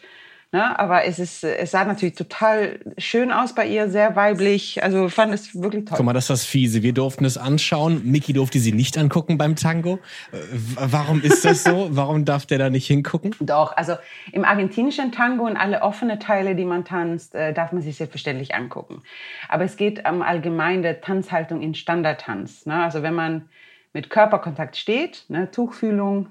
Ne? 0.50 0.78
Aber 0.78 1.04
es, 1.04 1.18
ist, 1.18 1.44
es 1.44 1.72
sah 1.72 1.84
natürlich 1.84 2.14
total 2.14 2.80
schön 2.96 3.32
aus 3.32 3.54
bei 3.54 3.66
ihr, 3.66 3.90
sehr 3.90 4.16
weiblich. 4.16 4.82
Also 4.82 5.10
fand 5.10 5.34
es 5.34 5.54
wirklich 5.60 5.84
toll. 5.84 5.96
Guck 5.98 6.06
mal, 6.06 6.14
das 6.14 6.24
ist 6.24 6.30
das 6.30 6.44
Fiese. 6.46 6.82
Wir 6.82 6.94
durften 6.94 7.26
es 7.26 7.36
anschauen. 7.36 8.00
Miki 8.10 8.32
durfte 8.32 8.58
sie 8.58 8.72
nicht 8.72 8.96
angucken 8.96 9.36
beim 9.36 9.56
Tango. 9.56 9.98
Äh, 10.32 10.38
warum 10.76 11.20
ist 11.20 11.44
das 11.44 11.64
so? 11.64 11.88
Warum 11.98 12.24
darf 12.24 12.46
der 12.46 12.56
da 12.56 12.70
nicht 12.70 12.86
hingucken? 12.86 13.34
Doch, 13.40 13.76
also 13.76 13.96
im 14.32 14.44
argentinischen 14.46 15.12
Tango 15.12 15.44
und 15.44 15.58
alle 15.58 15.82
offene 15.82 16.18
Teile, 16.18 16.54
die 16.54 16.64
man 16.64 16.86
tanzt, 16.86 17.34
äh, 17.34 17.52
darf 17.52 17.72
man 17.72 17.82
sich 17.82 17.96
selbstverständlich 17.96 18.54
angucken. 18.54 19.02
Aber 19.50 19.64
es 19.64 19.76
geht 19.76 20.08
um 20.08 20.22
allgemeine 20.22 21.02
Tanzhaltung 21.02 21.60
in 21.60 21.74
Standardtanz. 21.74 22.64
Ne? 22.64 22.82
Also 22.82 23.02
wenn 23.02 23.14
man 23.14 23.50
mit 23.92 24.08
Körperkontakt 24.08 24.76
steht, 24.76 25.24
ne, 25.28 25.50
Tuchfühlung, 25.50 26.28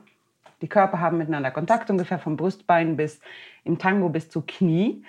die 0.62 0.68
Körper 0.68 1.00
haben 1.00 1.18
miteinander 1.18 1.52
Kontakt, 1.52 1.90
ungefähr 1.90 2.20
vom 2.20 2.38
Brustbein 2.38 2.98
bis 2.98 3.20
im 3.64 3.78
Tango 3.78 4.10
bis 4.10 4.30
zu 4.30 4.42
Knie. 4.42 5.04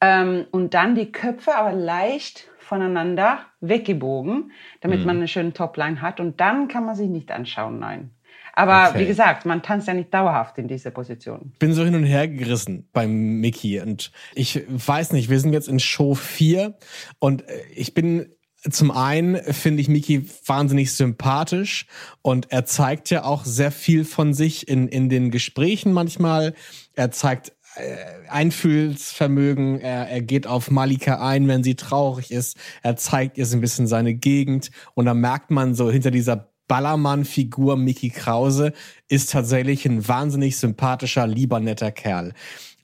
Ähm, 0.00 0.46
und 0.50 0.74
dann 0.74 0.94
die 0.94 1.12
Köpfe 1.12 1.54
aber 1.54 1.72
leicht 1.72 2.48
voneinander 2.58 3.40
weggebogen, 3.60 4.52
damit 4.80 5.00
mhm. 5.00 5.06
man 5.06 5.16
eine 5.16 5.28
schöne 5.28 5.52
Topline 5.52 6.00
hat. 6.00 6.20
Und 6.20 6.40
dann 6.40 6.68
kann 6.68 6.84
man 6.84 6.94
sich 6.94 7.08
nicht 7.08 7.30
anschauen, 7.30 7.78
nein. 7.78 8.10
Aber 8.54 8.90
okay. 8.90 9.00
wie 9.00 9.06
gesagt, 9.06 9.46
man 9.46 9.62
tanzt 9.62 9.88
ja 9.88 9.94
nicht 9.94 10.12
dauerhaft 10.12 10.58
in 10.58 10.68
dieser 10.68 10.90
Position. 10.90 11.52
Bin 11.58 11.72
so 11.72 11.84
hin 11.84 11.94
und 11.94 12.04
her 12.04 12.28
gerissen 12.28 12.88
beim 12.92 13.40
Mickey 13.40 13.80
und 13.80 14.12
ich 14.34 14.62
weiß 14.68 15.12
nicht, 15.12 15.30
wir 15.30 15.40
sind 15.40 15.54
jetzt 15.54 15.68
in 15.68 15.80
Show 15.80 16.14
4 16.14 16.74
und 17.18 17.44
ich 17.74 17.94
bin 17.94 18.26
zum 18.70 18.90
einen 18.90 19.36
finde 19.52 19.80
ich 19.80 19.88
Miki 19.88 20.28
wahnsinnig 20.46 20.92
sympathisch 20.92 21.86
und 22.22 22.52
er 22.52 22.64
zeigt 22.64 23.10
ja 23.10 23.24
auch 23.24 23.44
sehr 23.44 23.72
viel 23.72 24.04
von 24.04 24.34
sich 24.34 24.68
in, 24.68 24.88
in 24.88 25.08
den 25.08 25.30
Gesprächen 25.30 25.92
manchmal. 25.92 26.54
Er 26.94 27.10
zeigt 27.10 27.52
äh, 27.74 28.28
Einfühlsvermögen, 28.28 29.80
er, 29.80 30.08
er 30.08 30.22
geht 30.22 30.46
auf 30.46 30.70
Malika 30.70 31.26
ein, 31.26 31.48
wenn 31.48 31.64
sie 31.64 31.74
traurig 31.74 32.30
ist. 32.30 32.56
Er 32.82 32.96
zeigt 32.96 33.36
ihr 33.36 33.46
so 33.46 33.56
ein 33.56 33.60
bisschen 33.60 33.86
seine 33.86 34.14
Gegend 34.14 34.70
und 34.94 35.06
da 35.06 35.14
merkt 35.14 35.50
man 35.50 35.74
so 35.74 35.90
hinter 35.90 36.10
dieser 36.10 36.52
Ballermann-Figur 36.68 37.76
Mickey 37.76 38.10
Krause 38.10 38.72
ist 39.08 39.32
tatsächlich 39.32 39.84
ein 39.84 40.06
wahnsinnig 40.06 40.56
sympathischer, 40.56 41.26
lieber, 41.26 41.60
netter 41.60 41.90
Kerl. 41.90 42.32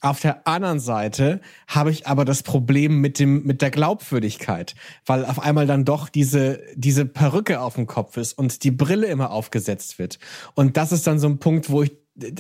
Auf 0.01 0.21
der 0.21 0.47
anderen 0.47 0.81
Seite 0.81 1.41
habe 1.67 1.91
ich 1.91 2.07
aber 2.07 2.25
das 2.25 2.43
Problem 2.43 3.01
mit 3.01 3.19
dem 3.19 3.45
mit 3.45 3.63
der 3.63 3.71
Glaubwürdigkeit, 3.71 4.75
weil 5.07 5.25
auf 5.25 5.41
einmal 5.41 5.67
dann 5.67 5.85
doch 5.85 6.09
diese 6.09 6.61
diese 6.75 7.05
Perücke 7.05 7.61
auf 7.61 7.75
dem 7.75 7.87
Kopf 7.87 8.17
ist 8.17 8.33
und 8.35 8.63
die 8.65 8.71
Brille 8.71 9.07
immer 9.09 9.31
aufgesetzt 9.31 9.99
wird. 9.99 10.19
Und 10.55 10.77
das 10.77 10.93
ist 10.93 11.07
dann 11.07 11.19
so 11.19 11.29
ein 11.29 11.39
Punkt, 11.39 11.71
wo 11.71 11.83
ich 11.83 11.93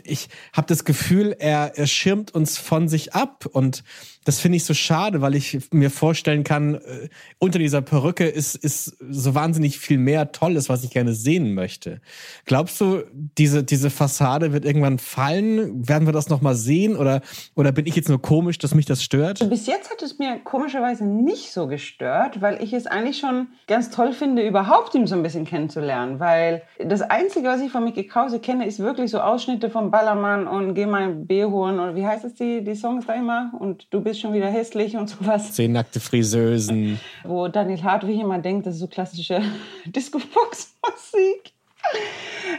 ich 0.04 0.28
habe 0.52 0.66
das 0.66 0.84
Gefühl, 0.84 1.36
er, 1.38 1.72
er 1.76 1.86
schirmt 1.86 2.34
uns 2.34 2.58
von 2.58 2.88
sich 2.88 3.14
ab 3.14 3.46
und 3.46 3.84
das 4.28 4.40
finde 4.40 4.56
ich 4.56 4.64
so 4.64 4.74
schade, 4.74 5.22
weil 5.22 5.34
ich 5.34 5.58
mir 5.72 5.90
vorstellen 5.90 6.44
kann, 6.44 6.74
äh, 6.74 7.08
unter 7.38 7.58
dieser 7.58 7.80
Perücke 7.80 8.26
ist, 8.26 8.56
ist 8.56 8.94
so 9.08 9.34
wahnsinnig 9.34 9.78
viel 9.78 9.96
mehr 9.96 10.32
Tolles, 10.32 10.68
was 10.68 10.84
ich 10.84 10.90
gerne 10.90 11.14
sehen 11.14 11.54
möchte. 11.54 12.02
Glaubst 12.44 12.78
du, 12.78 13.04
diese, 13.10 13.64
diese 13.64 13.88
Fassade 13.88 14.52
wird 14.52 14.66
irgendwann 14.66 14.98
fallen? 14.98 15.88
Werden 15.88 16.06
wir 16.06 16.12
das 16.12 16.28
nochmal 16.28 16.56
sehen? 16.56 16.94
Oder, 16.94 17.22
oder 17.54 17.72
bin 17.72 17.86
ich 17.86 17.96
jetzt 17.96 18.10
nur 18.10 18.20
komisch, 18.20 18.58
dass 18.58 18.74
mich 18.74 18.84
das 18.84 19.02
stört? 19.02 19.48
Bis 19.48 19.66
jetzt 19.66 19.90
hat 19.90 20.02
es 20.02 20.18
mir 20.18 20.38
komischerweise 20.44 21.06
nicht 21.06 21.50
so 21.50 21.66
gestört, 21.66 22.42
weil 22.42 22.62
ich 22.62 22.74
es 22.74 22.86
eigentlich 22.86 23.16
schon 23.16 23.46
ganz 23.66 23.88
toll 23.88 24.12
finde, 24.12 24.46
überhaupt 24.46 24.94
ihn 24.94 25.06
so 25.06 25.14
ein 25.14 25.22
bisschen 25.22 25.46
kennenzulernen. 25.46 26.20
Weil 26.20 26.64
das 26.84 27.00
Einzige, 27.00 27.48
was 27.48 27.62
ich 27.62 27.72
von 27.72 27.82
Mickey 27.82 28.06
Krause 28.06 28.40
kenne, 28.40 28.66
ist 28.66 28.78
wirklich 28.78 29.10
so 29.10 29.20
Ausschnitte 29.20 29.70
vom 29.70 29.90
Ballermann 29.90 30.46
und 30.46 30.74
Geh 30.74 30.84
mal 30.84 31.14
B 31.14 31.46
holen 31.46 31.80
oder 31.80 31.96
wie 31.96 32.06
heißt 32.06 32.26
es 32.26 32.34
die, 32.34 32.62
die 32.62 32.74
Songs 32.74 33.06
da 33.06 33.14
immer? 33.14 33.52
Und 33.58 33.86
du 33.88 34.02
bist 34.02 34.17
ist 34.18 34.22
schon 34.22 34.35
wieder 34.35 34.50
hässlich 34.50 34.96
und 34.96 35.09
sowas. 35.09 35.52
Zehn 35.52 35.72
nackte 35.72 36.00
Friseusen. 36.00 37.00
Wo 37.24 37.48
Daniel 37.48 37.83
Hartwig 37.83 38.20
immer 38.20 38.38
denkt, 38.38 38.66
das 38.66 38.74
ist 38.74 38.81
so 38.81 38.88
klassische 38.88 39.40
Disco-Fox-Musik. 39.87 41.52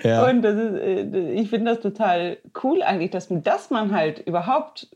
Ja. 0.04 0.28
Und 0.28 0.46
ist, 0.46 0.80
äh, 0.80 1.34
ich 1.34 1.50
finde 1.50 1.72
das 1.72 1.82
total 1.82 2.38
cool 2.64 2.82
eigentlich, 2.82 3.12
dass, 3.12 3.28
dass 3.30 3.70
man 3.70 3.94
halt 3.94 4.20
überhaupt 4.20 4.88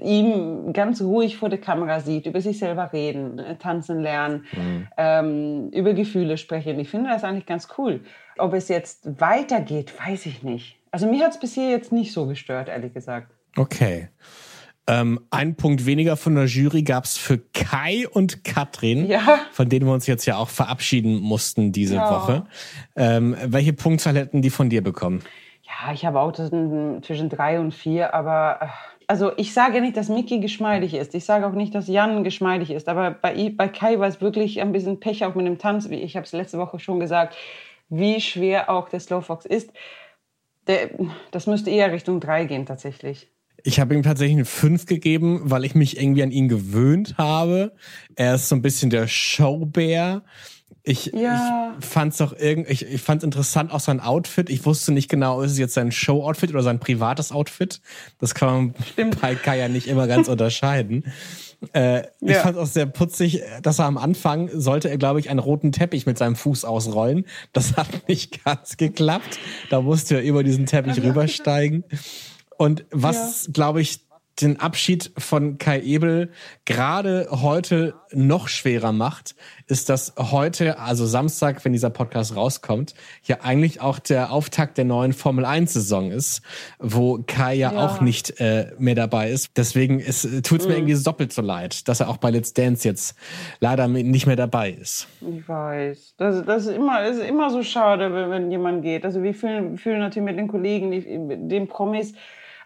ihm 0.00 0.72
ganz 0.72 1.00
ruhig 1.00 1.38
vor 1.38 1.48
der 1.48 1.60
Kamera 1.60 2.00
sieht, 2.00 2.26
über 2.26 2.40
sich 2.40 2.58
selber 2.58 2.92
reden, 2.92 3.38
äh, 3.38 3.56
tanzen 3.56 4.00
lernen, 4.00 4.44
mhm. 4.52 4.88
ähm, 4.96 5.70
über 5.70 5.94
Gefühle 5.94 6.36
sprechen. 6.36 6.78
Ich 6.78 6.90
finde 6.90 7.10
das 7.10 7.24
eigentlich 7.24 7.46
ganz 7.46 7.68
cool. 7.78 8.00
Ob 8.36 8.52
es 8.52 8.68
jetzt 8.68 9.20
weitergeht, 9.20 9.94
weiß 10.06 10.26
ich 10.26 10.42
nicht. 10.42 10.76
Also 10.90 11.06
mir 11.06 11.24
hat 11.24 11.32
es 11.32 11.40
bisher 11.40 11.70
jetzt 11.70 11.90
nicht 11.90 12.12
so 12.12 12.26
gestört, 12.26 12.68
ehrlich 12.68 12.92
gesagt. 12.92 13.32
Okay. 13.56 14.08
Ähm, 14.86 15.20
ein 15.30 15.56
Punkt 15.56 15.86
weniger 15.86 16.16
von 16.16 16.34
der 16.34 16.44
Jury 16.44 16.82
gab 16.82 17.04
es 17.04 17.16
für 17.16 17.38
Kai 17.38 18.06
und 18.08 18.44
Katrin, 18.44 19.06
ja. 19.06 19.40
von 19.50 19.68
denen 19.68 19.86
wir 19.86 19.94
uns 19.94 20.06
jetzt 20.06 20.26
ja 20.26 20.36
auch 20.36 20.50
verabschieden 20.50 21.20
mussten 21.20 21.72
diese 21.72 21.96
ja. 21.96 22.10
Woche. 22.10 22.46
Ähm, 22.94 23.34
welche 23.46 23.72
Punktzahl 23.72 24.14
hätten 24.16 24.42
die 24.42 24.50
von 24.50 24.68
dir 24.68 24.82
bekommen? 24.82 25.22
Ja, 25.62 25.94
ich 25.94 26.04
habe 26.04 26.20
auch 26.20 26.32
zwischen 26.32 27.28
drei 27.30 27.58
und 27.58 27.72
vier, 27.72 28.12
aber 28.12 28.58
äh, 28.60 28.66
also 29.06 29.32
ich 29.36 29.52
sage 29.54 29.80
nicht, 29.80 29.96
dass 29.96 30.08
Mickey 30.08 30.38
geschmeidig 30.38 30.94
ist. 30.94 31.14
Ich 31.14 31.24
sage 31.24 31.46
auch 31.46 31.52
nicht, 31.52 31.74
dass 31.74 31.88
Jan 31.88 32.24
geschmeidig 32.24 32.70
ist. 32.70 32.88
Aber 32.88 33.10
bei, 33.10 33.50
bei 33.50 33.68
Kai 33.68 33.98
war 33.98 34.08
es 34.08 34.20
wirklich 34.20 34.60
ein 34.60 34.72
bisschen 34.72 35.00
Pech 35.00 35.24
auch 35.24 35.34
mit 35.34 35.46
dem 35.46 35.58
Tanz. 35.58 35.90
Wie 35.90 35.96
ich 35.96 36.16
habe 36.16 36.24
es 36.24 36.32
letzte 36.32 36.58
Woche 36.58 36.78
schon 36.78 37.00
gesagt, 37.00 37.36
wie 37.88 38.20
schwer 38.20 38.70
auch 38.70 38.88
der 38.88 39.00
Slowfox 39.00 39.44
ist. 39.44 39.72
Der, 40.66 40.90
das 41.30 41.46
müsste 41.46 41.70
eher 41.70 41.92
Richtung 41.92 42.20
drei 42.20 42.44
gehen 42.44 42.66
tatsächlich. 42.66 43.28
Ich 43.66 43.80
habe 43.80 43.94
ihm 43.94 44.02
tatsächlich 44.02 44.36
eine 44.36 44.44
5 44.44 44.84
gegeben, 44.84 45.40
weil 45.44 45.64
ich 45.64 45.74
mich 45.74 45.98
irgendwie 45.98 46.22
an 46.22 46.30
ihn 46.30 46.48
gewöhnt 46.48 47.16
habe. 47.16 47.72
Er 48.14 48.34
ist 48.34 48.50
so 48.50 48.54
ein 48.54 48.62
bisschen 48.62 48.90
der 48.90 49.08
Showbär. 49.08 50.22
Ich, 50.82 51.06
ja. 51.06 51.74
ich 51.80 51.86
fand's 51.86 52.18
doch 52.18 52.34
irgendwie, 52.38 52.70
ich, 52.70 52.84
ich 52.84 53.00
fand's 53.00 53.24
interessant 53.24 53.72
auch 53.72 53.80
sein 53.80 54.00
Outfit. 54.00 54.50
Ich 54.50 54.66
wusste 54.66 54.92
nicht 54.92 55.08
genau, 55.08 55.40
ist 55.40 55.52
es 55.52 55.58
jetzt 55.58 55.72
sein 55.72 55.92
Show-Outfit 55.92 56.50
oder 56.50 56.62
sein 56.62 56.78
privates 56.78 57.32
Outfit. 57.32 57.80
Das 58.18 58.34
kann 58.34 58.48
man 58.48 58.74
Stimmt. 58.92 59.18
bei 59.22 59.34
Kai 59.34 59.58
ja 59.58 59.68
nicht 59.68 59.86
immer 59.86 60.06
ganz 60.06 60.28
unterscheiden. 60.28 61.04
Äh, 61.72 62.00
ja. 62.00 62.04
Ich 62.20 62.36
fand 62.36 62.58
auch 62.58 62.66
sehr 62.66 62.84
putzig, 62.84 63.40
dass 63.62 63.78
er 63.78 63.86
am 63.86 63.96
Anfang 63.96 64.50
sollte 64.52 64.90
er, 64.90 64.98
glaube 64.98 65.20
ich, 65.20 65.30
einen 65.30 65.38
roten 65.38 65.72
Teppich 65.72 66.04
mit 66.04 66.18
seinem 66.18 66.36
Fuß 66.36 66.66
ausrollen. 66.66 67.24
Das 67.54 67.78
hat 67.78 68.08
nicht 68.08 68.44
ganz 68.44 68.76
geklappt. 68.76 69.38
Da 69.70 69.80
musste 69.80 70.16
er 70.16 70.22
über 70.22 70.44
diesen 70.44 70.66
Teppich 70.66 71.02
rübersteigen. 71.02 71.84
Und 72.58 72.84
was, 72.90 73.46
ja. 73.46 73.52
glaube 73.52 73.80
ich, 73.80 74.00
den 74.40 74.58
Abschied 74.58 75.12
von 75.16 75.58
Kai 75.58 75.80
Ebel 75.80 76.30
gerade 76.64 77.28
heute 77.30 77.94
noch 78.12 78.48
schwerer 78.48 78.92
macht, 78.92 79.36
ist, 79.66 79.88
dass 79.88 80.14
heute, 80.18 80.78
also 80.78 81.06
Samstag, 81.06 81.64
wenn 81.64 81.72
dieser 81.72 81.90
Podcast 81.90 82.34
rauskommt, 82.34 82.94
ja 83.24 83.38
eigentlich 83.42 83.80
auch 83.80 83.98
der 83.98 84.32
Auftakt 84.32 84.76
der 84.76 84.84
neuen 84.84 85.12
Formel 85.12 85.44
1 85.44 85.72
Saison 85.72 86.10
ist, 86.10 86.42
wo 86.78 87.22
Kai 87.26 87.54
ja, 87.54 87.72
ja. 87.72 87.78
auch 87.78 88.00
nicht 88.00 88.40
äh, 88.40 88.72
mehr 88.78 88.96
dabei 88.96 89.30
ist. 89.30 89.56
Deswegen 89.56 90.00
tut 90.00 90.60
es 90.60 90.66
mir 90.66 90.72
mhm. 90.72 90.88
irgendwie 90.88 91.02
doppelt 91.02 91.32
so 91.32 91.42
leid, 91.42 91.86
dass 91.88 92.00
er 92.00 92.08
auch 92.08 92.16
bei 92.16 92.30
Let's 92.30 92.52
Dance 92.52 92.86
jetzt 92.86 93.16
leider 93.60 93.86
nicht 93.86 94.26
mehr 94.26 94.36
dabei 94.36 94.70
ist. 94.70 95.06
Ich 95.20 95.48
weiß. 95.48 96.14
Das, 96.16 96.44
das 96.44 96.66
ist, 96.66 96.74
immer, 96.74 97.04
ist 97.06 97.22
immer 97.22 97.50
so 97.50 97.62
schade, 97.62 98.12
wenn, 98.12 98.30
wenn 98.30 98.50
jemand 98.50 98.82
geht. 98.82 99.04
Also 99.04 99.22
wir 99.22 99.34
fühlen, 99.34 99.72
wir 99.72 99.78
fühlen 99.78 100.00
natürlich 100.00 100.26
mit 100.26 100.38
den 100.38 100.48
Kollegen, 100.48 101.48
den 101.48 101.68
Promis, 101.68 102.14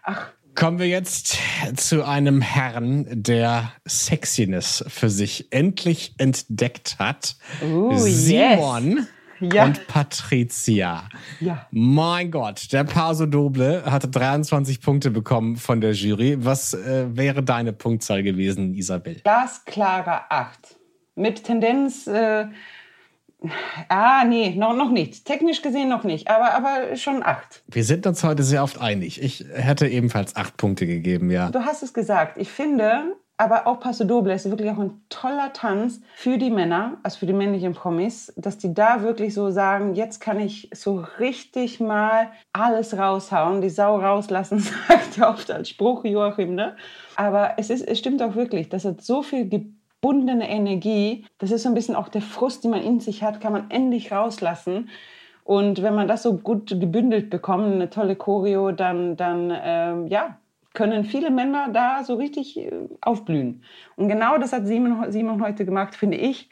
ach, 0.09 0.31
Kommen 0.55 0.79
wir 0.79 0.87
jetzt 0.87 1.37
zu 1.77 2.03
einem 2.05 2.41
Herrn, 2.41 3.05
der 3.09 3.71
Sexiness 3.87 4.83
für 4.89 5.09
sich 5.09 5.53
endlich 5.53 6.15
entdeckt 6.17 6.97
hat. 6.99 7.37
Ooh, 7.63 7.95
Simon 7.95 9.07
yes. 9.39 9.53
ja. 9.53 9.63
und 9.63 9.87
Patricia. 9.87 11.07
Ja. 11.39 11.65
Mein 11.71 12.29
Gott, 12.29 12.73
der 12.73 12.83
Paso 12.83 13.25
Doble 13.25 13.83
hatte 13.85 14.09
23 14.09 14.81
Punkte 14.81 15.11
bekommen 15.11 15.55
von 15.55 15.79
der 15.79 15.93
Jury. 15.93 16.35
Was 16.43 16.73
äh, 16.73 17.05
wäre 17.15 17.41
deine 17.41 17.71
Punktzahl 17.71 18.21
gewesen, 18.21 18.73
Isabel? 18.73 19.21
Das 19.23 19.63
klare 19.63 20.29
8. 20.29 20.75
Mit 21.15 21.45
Tendenz 21.45 22.05
äh, 22.05 22.47
Ah, 23.87 24.25
nee, 24.25 24.53
noch, 24.55 24.75
noch 24.75 24.91
nicht. 24.91 25.25
Technisch 25.25 25.61
gesehen 25.61 25.89
noch 25.89 26.03
nicht, 26.03 26.29
aber, 26.29 26.53
aber 26.53 26.95
schon 26.97 27.23
acht. 27.23 27.63
Wir 27.67 27.83
sind 27.83 28.05
uns 28.05 28.23
heute 28.23 28.43
sehr 28.43 28.63
oft 28.63 28.81
einig. 28.81 29.21
Ich 29.21 29.45
hätte 29.53 29.87
ebenfalls 29.87 30.35
acht 30.35 30.57
Punkte 30.57 30.85
gegeben, 30.85 31.31
ja. 31.31 31.49
Du 31.49 31.59
hast 31.59 31.81
es 31.81 31.93
gesagt. 31.93 32.37
Ich 32.37 32.49
finde, 32.49 33.15
aber 33.37 33.67
auch 33.67 33.79
Paso 33.79 34.03
Doble 34.03 34.33
ist 34.33 34.49
wirklich 34.49 34.69
auch 34.69 34.77
ein 34.77 35.01
toller 35.07 35.53
Tanz 35.53 36.01
für 36.13 36.37
die 36.37 36.49
Männer, 36.49 36.97
also 37.03 37.19
für 37.19 37.25
die 37.25 37.33
männlichen 37.33 37.73
Promis, 37.73 38.33
dass 38.35 38.57
die 38.57 38.73
da 38.73 39.01
wirklich 39.01 39.33
so 39.33 39.49
sagen, 39.49 39.95
jetzt 39.95 40.19
kann 40.19 40.41
ich 40.41 40.69
so 40.73 41.05
richtig 41.19 41.79
mal 41.79 42.31
alles 42.51 42.97
raushauen, 42.97 43.61
die 43.61 43.69
Sau 43.69 43.97
rauslassen, 43.97 44.59
sagt 44.89 45.17
er 45.17 45.29
oft 45.29 45.49
als 45.49 45.69
Spruch 45.69 46.03
Joachim, 46.03 46.55
ne? 46.55 46.75
Aber 47.15 47.53
es, 47.55 47.69
ist, 47.69 47.87
es 47.87 47.97
stimmt 47.97 48.21
auch 48.21 48.35
wirklich, 48.35 48.67
das 48.67 48.83
hat 48.83 49.01
so 49.01 49.23
viel 49.23 49.45
gebundene 50.01 50.49
Energie. 50.49 51.25
Das 51.37 51.51
ist 51.51 51.63
so 51.63 51.69
ein 51.69 51.75
bisschen 51.75 51.95
auch 51.95 52.09
der 52.09 52.21
Frust, 52.21 52.63
den 52.63 52.71
man 52.71 52.81
in 52.81 52.99
sich 52.99 53.23
hat, 53.23 53.41
kann 53.41 53.53
man 53.53 53.69
endlich 53.69 54.11
rauslassen. 54.11 54.89
Und 55.43 55.81
wenn 55.81 55.95
man 55.95 56.07
das 56.07 56.23
so 56.23 56.37
gut 56.37 56.69
gebündelt 56.69 57.29
bekommt, 57.29 57.73
eine 57.73 57.89
tolle 57.89 58.15
Choreo, 58.15 58.71
dann, 58.71 59.17
dann 59.17 59.51
ähm, 59.63 60.07
ja, 60.07 60.37
können 60.73 61.03
viele 61.05 61.31
Männer 61.31 61.69
da 61.73 62.03
so 62.03 62.15
richtig 62.15 62.57
äh, 62.57 62.71
aufblühen. 63.01 63.63
Und 63.95 64.09
genau 64.09 64.37
das 64.37 64.53
hat 64.53 64.67
Simon, 64.67 65.11
Simon 65.11 65.41
heute 65.41 65.65
gemacht, 65.65 65.95
finde 65.95 66.17
ich. 66.17 66.49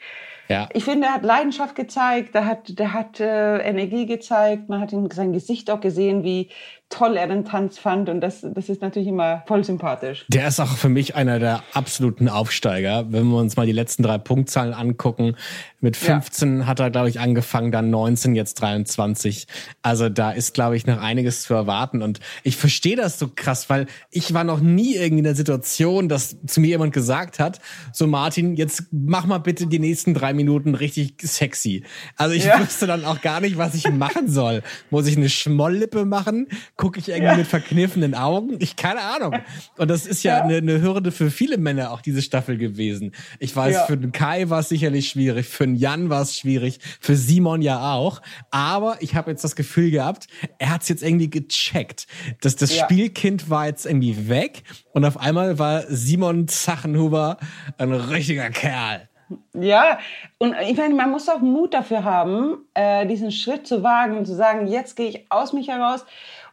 Ja. 0.48 0.68
Ich 0.72 0.84
finde, 0.84 1.06
er 1.06 1.14
hat 1.14 1.24
Leidenschaft 1.24 1.74
gezeigt, 1.74 2.34
der 2.34 2.46
hat, 2.46 2.78
der 2.78 2.92
hat 2.92 3.20
äh, 3.20 3.58
Energie 3.58 4.06
gezeigt, 4.06 4.68
man 4.68 4.80
hat 4.80 4.92
in 4.92 5.10
sein 5.10 5.32
Gesicht 5.32 5.70
auch 5.70 5.80
gesehen, 5.80 6.24
wie 6.24 6.48
toll 6.88 7.16
er 7.16 7.26
den 7.26 7.44
Tanz 7.44 7.78
fand 7.78 8.08
und 8.08 8.20
das, 8.20 8.40
das 8.42 8.68
ist 8.68 8.80
natürlich 8.80 9.08
immer 9.08 9.42
voll 9.46 9.62
sympathisch. 9.62 10.24
Der 10.28 10.48
ist 10.48 10.58
auch 10.58 10.76
für 10.76 10.88
mich 10.88 11.14
einer 11.14 11.38
der 11.38 11.62
absoluten 11.74 12.28
Aufsteiger. 12.28 13.06
Wenn 13.10 13.26
wir 13.28 13.38
uns 13.38 13.56
mal 13.56 13.66
die 13.66 13.72
letzten 13.72 14.02
drei 14.02 14.16
Punktzahlen 14.16 14.72
angucken, 14.72 15.36
mit 15.80 15.96
15 15.96 16.60
ja. 16.60 16.66
hat 16.66 16.80
er, 16.80 16.90
glaube 16.90 17.08
ich, 17.08 17.20
angefangen, 17.20 17.70
dann 17.70 17.90
19, 17.90 18.34
jetzt 18.34 18.54
23. 18.54 19.46
Also 19.82 20.08
da 20.08 20.32
ist, 20.32 20.54
glaube 20.54 20.76
ich, 20.76 20.86
noch 20.86 21.00
einiges 21.00 21.42
zu 21.42 21.54
erwarten. 21.54 22.02
Und 22.02 22.20
ich 22.42 22.56
verstehe 22.56 22.96
das 22.96 23.18
so 23.18 23.30
krass, 23.34 23.70
weil 23.70 23.86
ich 24.10 24.34
war 24.34 24.42
noch 24.42 24.60
nie 24.60 24.96
irgendwie 24.96 25.18
in 25.18 25.24
der 25.24 25.36
Situation, 25.36 26.08
dass 26.08 26.36
zu 26.46 26.60
mir 26.60 26.68
jemand 26.68 26.92
gesagt 26.92 27.38
hat, 27.38 27.60
so 27.92 28.06
Martin, 28.06 28.56
jetzt 28.56 28.84
mach 28.90 29.26
mal 29.26 29.38
bitte 29.38 29.66
die 29.66 29.78
nächsten 29.78 30.14
drei 30.14 30.32
Minuten 30.32 30.74
richtig 30.74 31.14
sexy. 31.22 31.84
Also 32.16 32.34
ich 32.34 32.44
ja. 32.44 32.58
wüsste 32.60 32.86
dann 32.86 33.04
auch 33.04 33.20
gar 33.20 33.40
nicht, 33.40 33.56
was 33.56 33.74
ich 33.74 33.88
machen 33.90 34.28
soll. 34.28 34.62
Muss 34.90 35.06
ich 35.06 35.16
eine 35.16 35.28
Schmolllippe 35.28 36.06
machen? 36.06 36.48
Gucke 36.78 37.00
ich 37.00 37.08
irgendwie 37.08 37.24
ja. 37.32 37.36
mit 37.36 37.48
verkniffenen 37.48 38.14
Augen? 38.14 38.54
Ich 38.60 38.76
keine 38.76 39.00
Ahnung. 39.00 39.34
Und 39.78 39.90
das 39.90 40.06
ist 40.06 40.22
ja, 40.22 40.38
ja. 40.38 40.44
Eine, 40.44 40.58
eine 40.58 40.80
Hürde 40.80 41.10
für 41.10 41.28
viele 41.28 41.58
Männer 41.58 41.90
auch 41.90 42.00
diese 42.00 42.22
Staffel 42.22 42.56
gewesen. 42.56 43.16
Ich 43.40 43.54
weiß, 43.54 43.86
für 43.86 43.96
den 43.96 44.12
Kai 44.12 44.48
war 44.48 44.60
es 44.60 44.68
sicherlich 44.68 45.08
schwierig, 45.08 45.48
für 45.48 45.66
den 45.66 45.74
Jan 45.74 46.08
war 46.08 46.22
es 46.22 46.36
schwierig, 46.36 46.78
für 47.00 47.16
Simon 47.16 47.62
ja 47.62 47.94
auch. 47.94 48.22
Aber 48.52 48.96
ich 49.00 49.16
habe 49.16 49.32
jetzt 49.32 49.42
das 49.42 49.56
Gefühl 49.56 49.90
gehabt, 49.90 50.28
er 50.58 50.70
hat 50.70 50.82
es 50.82 50.88
jetzt 50.88 51.02
irgendwie 51.02 51.28
gecheckt. 51.28 52.06
Das, 52.42 52.54
das 52.54 52.76
ja. 52.76 52.84
Spielkind 52.84 53.50
war 53.50 53.66
jetzt 53.66 53.84
irgendwie 53.84 54.28
weg 54.28 54.62
und 54.92 55.04
auf 55.04 55.16
einmal 55.16 55.58
war 55.58 55.82
Simon 55.88 56.46
Zachenhuber 56.46 57.38
ein 57.76 57.92
richtiger 57.92 58.50
Kerl. 58.50 59.08
Ja, 59.52 59.98
und 60.38 60.54
ich 60.68 60.76
meine, 60.76 60.94
man 60.94 61.10
muss 61.10 61.28
auch 61.28 61.40
Mut 61.40 61.74
dafür 61.74 62.04
haben, 62.04 62.58
äh, 62.74 63.04
diesen 63.06 63.32
Schritt 63.32 63.66
zu 63.66 63.82
wagen 63.82 64.16
und 64.16 64.26
zu 64.26 64.34
sagen, 64.34 64.68
jetzt 64.68 64.96
gehe 64.96 65.08
ich 65.08 65.26
aus 65.28 65.52
mich 65.52 65.68
heraus 65.68 66.06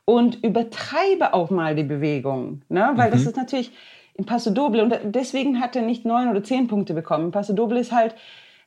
und 0.06 0.44
übertreibe 0.44 1.34
auch 1.34 1.50
mal 1.50 1.76
die 1.76 1.84
Bewegung. 1.84 2.62
Ne? 2.70 2.92
Weil 2.96 3.10
mhm. 3.10 3.14
das 3.14 3.26
ist 3.26 3.38
natürlich 3.38 3.72
im 4.14 4.26
Paso 4.26 4.52
Doble 4.52 4.84
und 4.84 4.96
deswegen 5.04 5.60
hat 5.60 5.76
er 5.76 5.82
nicht 5.82 6.06
neun 6.06 6.30
oder 6.30 6.44
zehn 6.44 6.68
Punkte 6.68 6.94
bekommen. 6.94 7.26
Im 7.26 7.32
Paso 7.32 7.54
Doble 7.54 7.80
ist 7.80 7.92
halt 7.92 8.16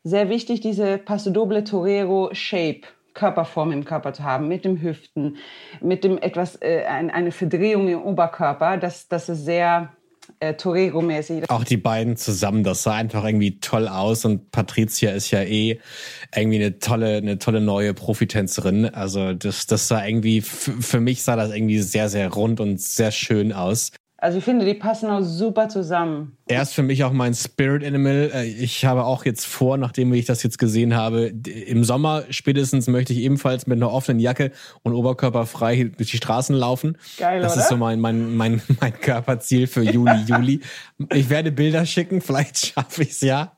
sehr 0.04 0.28
wichtig, 0.28 0.60
diese 0.60 0.98
Paso 0.98 1.30
Doble 1.30 1.64
Torero 1.64 2.30
Shape. 2.32 2.82
Körperform 3.14 3.72
im 3.72 3.84
Körper 3.84 4.12
zu 4.12 4.22
haben, 4.22 4.46
mit 4.46 4.64
dem 4.64 4.80
Hüften, 4.80 5.38
mit 5.80 6.04
dem 6.04 6.18
etwas, 6.18 6.54
äh, 6.62 6.84
eine 6.86 7.32
Verdrehung 7.32 7.88
im 7.88 8.00
Oberkörper, 8.00 8.76
das, 8.76 9.08
das 9.08 9.28
ist 9.28 9.44
sehr 9.44 9.92
äh, 10.40 10.54
Torero-mäßig. 10.54 11.48
Auch 11.48 11.64
die 11.64 11.76
beiden 11.76 12.16
zusammen, 12.16 12.64
das 12.64 12.82
sah 12.82 12.94
einfach 12.94 13.24
irgendwie 13.24 13.58
toll 13.60 13.88
aus 13.88 14.24
und 14.24 14.50
Patricia 14.50 15.10
ist 15.10 15.30
ja 15.30 15.42
eh 15.42 15.80
irgendwie 16.34 16.58
eine 16.58 16.78
tolle, 16.78 17.16
eine 17.16 17.38
tolle 17.38 17.60
neue 17.60 17.94
Profitänzerin. 17.94 18.86
Also 18.86 19.32
das, 19.32 19.66
das 19.66 19.88
sah 19.88 20.04
irgendwie, 20.06 20.40
für 20.40 21.00
mich 21.00 21.22
sah 21.22 21.36
das 21.36 21.52
irgendwie 21.52 21.78
sehr, 21.80 22.08
sehr 22.08 22.32
rund 22.32 22.60
und 22.60 22.80
sehr 22.80 23.10
schön 23.10 23.52
aus. 23.52 23.92
Also 24.20 24.38
ich 24.38 24.44
finde, 24.44 24.64
die 24.66 24.74
passen 24.74 25.08
auch 25.10 25.22
super 25.22 25.68
zusammen. 25.68 26.36
Er 26.48 26.62
ist 26.62 26.74
für 26.74 26.82
mich 26.82 27.04
auch 27.04 27.12
mein 27.12 27.34
Spirit 27.34 27.84
Animal. 27.84 28.32
Äh, 28.34 28.46
ich 28.46 28.84
habe 28.84 29.04
auch 29.04 29.24
jetzt 29.24 29.46
vor, 29.46 29.76
nachdem 29.76 30.12
ich 30.12 30.24
das 30.24 30.42
jetzt 30.42 30.58
gesehen 30.58 30.96
habe, 30.96 31.26
im 31.26 31.84
Sommer 31.84 32.24
spätestens 32.30 32.88
möchte 32.88 33.12
ich 33.12 33.20
ebenfalls 33.20 33.68
mit 33.68 33.76
einer 33.76 33.92
offenen 33.92 34.18
Jacke 34.18 34.50
und 34.82 34.92
Oberkörper 34.92 35.46
frei 35.46 35.92
durch 35.96 36.10
die 36.10 36.16
Straßen 36.16 36.56
laufen. 36.56 36.98
Geil, 37.16 37.40
das 37.40 37.52
oder? 37.52 37.62
ist 37.62 37.68
so 37.68 37.76
mein, 37.76 38.00
mein, 38.00 38.34
mein, 38.34 38.60
mein 38.80 39.00
Körperziel 39.00 39.68
für 39.68 39.84
Juli, 39.84 40.24
Juli. 40.26 40.60
Ich 41.12 41.30
werde 41.30 41.52
Bilder 41.52 41.86
schicken, 41.86 42.20
vielleicht 42.20 42.58
schaffe 42.58 43.02
ich 43.02 43.10
es 43.10 43.20
ja. 43.20 43.52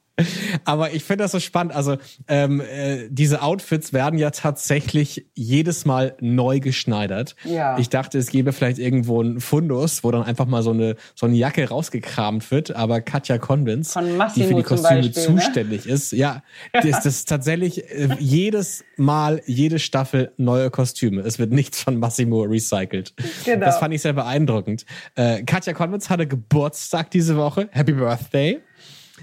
Aber 0.64 0.92
ich 0.92 1.04
finde 1.04 1.24
das 1.24 1.33
so 1.33 1.40
spannend. 1.40 1.74
Also 1.74 1.96
ähm, 2.28 2.61
äh, 2.61 3.09
diese 3.11 3.42
Outfits 3.42 3.92
werden 3.92 4.18
ja 4.18 4.30
tatsächlich 4.30 5.26
jedes 5.35 5.85
Mal 5.85 6.16
neu 6.20 6.61
geschneidert. 6.61 7.37
Ja. 7.44 7.78
Ich 7.78 7.88
dachte, 7.88 8.18
es 8.18 8.28
gäbe 8.30 8.52
vielleicht 8.52 8.78
irgendwo 8.78 9.20
einen 9.20 9.40
Fundus, 9.40 10.04
wo 10.04 10.11
dann 10.11 10.22
einfach 10.22 10.46
mal 10.46 10.62
so 10.62 10.70
eine 10.70 10.96
so 11.14 11.26
eine 11.26 11.37
Jacke 11.37 11.68
rausgekramt 11.68 12.50
wird. 12.50 12.74
Aber 12.74 13.00
Katja 13.00 13.38
Convins, 13.38 13.94
die 14.35 14.44
für 14.44 14.54
die 14.54 14.62
Kostüme 14.62 15.02
Beispiel, 15.02 15.35
ne? 15.35 15.40
zuständig 15.40 15.87
ist, 15.87 16.12
ja, 16.12 16.42
das 16.72 16.85
ist 16.85 17.02
das 17.06 17.24
tatsächlich 17.24 17.90
äh, 17.90 18.09
jedes 18.18 18.85
Mal, 18.96 19.40
jede 19.46 19.78
Staffel 19.78 20.33
neue 20.37 20.70
Kostüme. 20.70 21.22
Es 21.22 21.38
wird 21.38 21.52
nichts 21.52 21.83
von 21.83 21.98
Massimo 21.98 22.42
recycelt. 22.42 23.14
Genau. 23.44 23.66
Das 23.66 23.78
fand 23.78 23.94
ich 23.94 24.02
sehr 24.02 24.12
beeindruckend. 24.12 24.85
Äh, 25.14 25.42
Katja 25.44 25.72
Convins 25.72 26.11
hatte 26.11 26.26
Geburtstag 26.26 27.11
diese 27.11 27.37
Woche. 27.37 27.68
Happy 27.72 27.92
Birthday. 27.92 28.61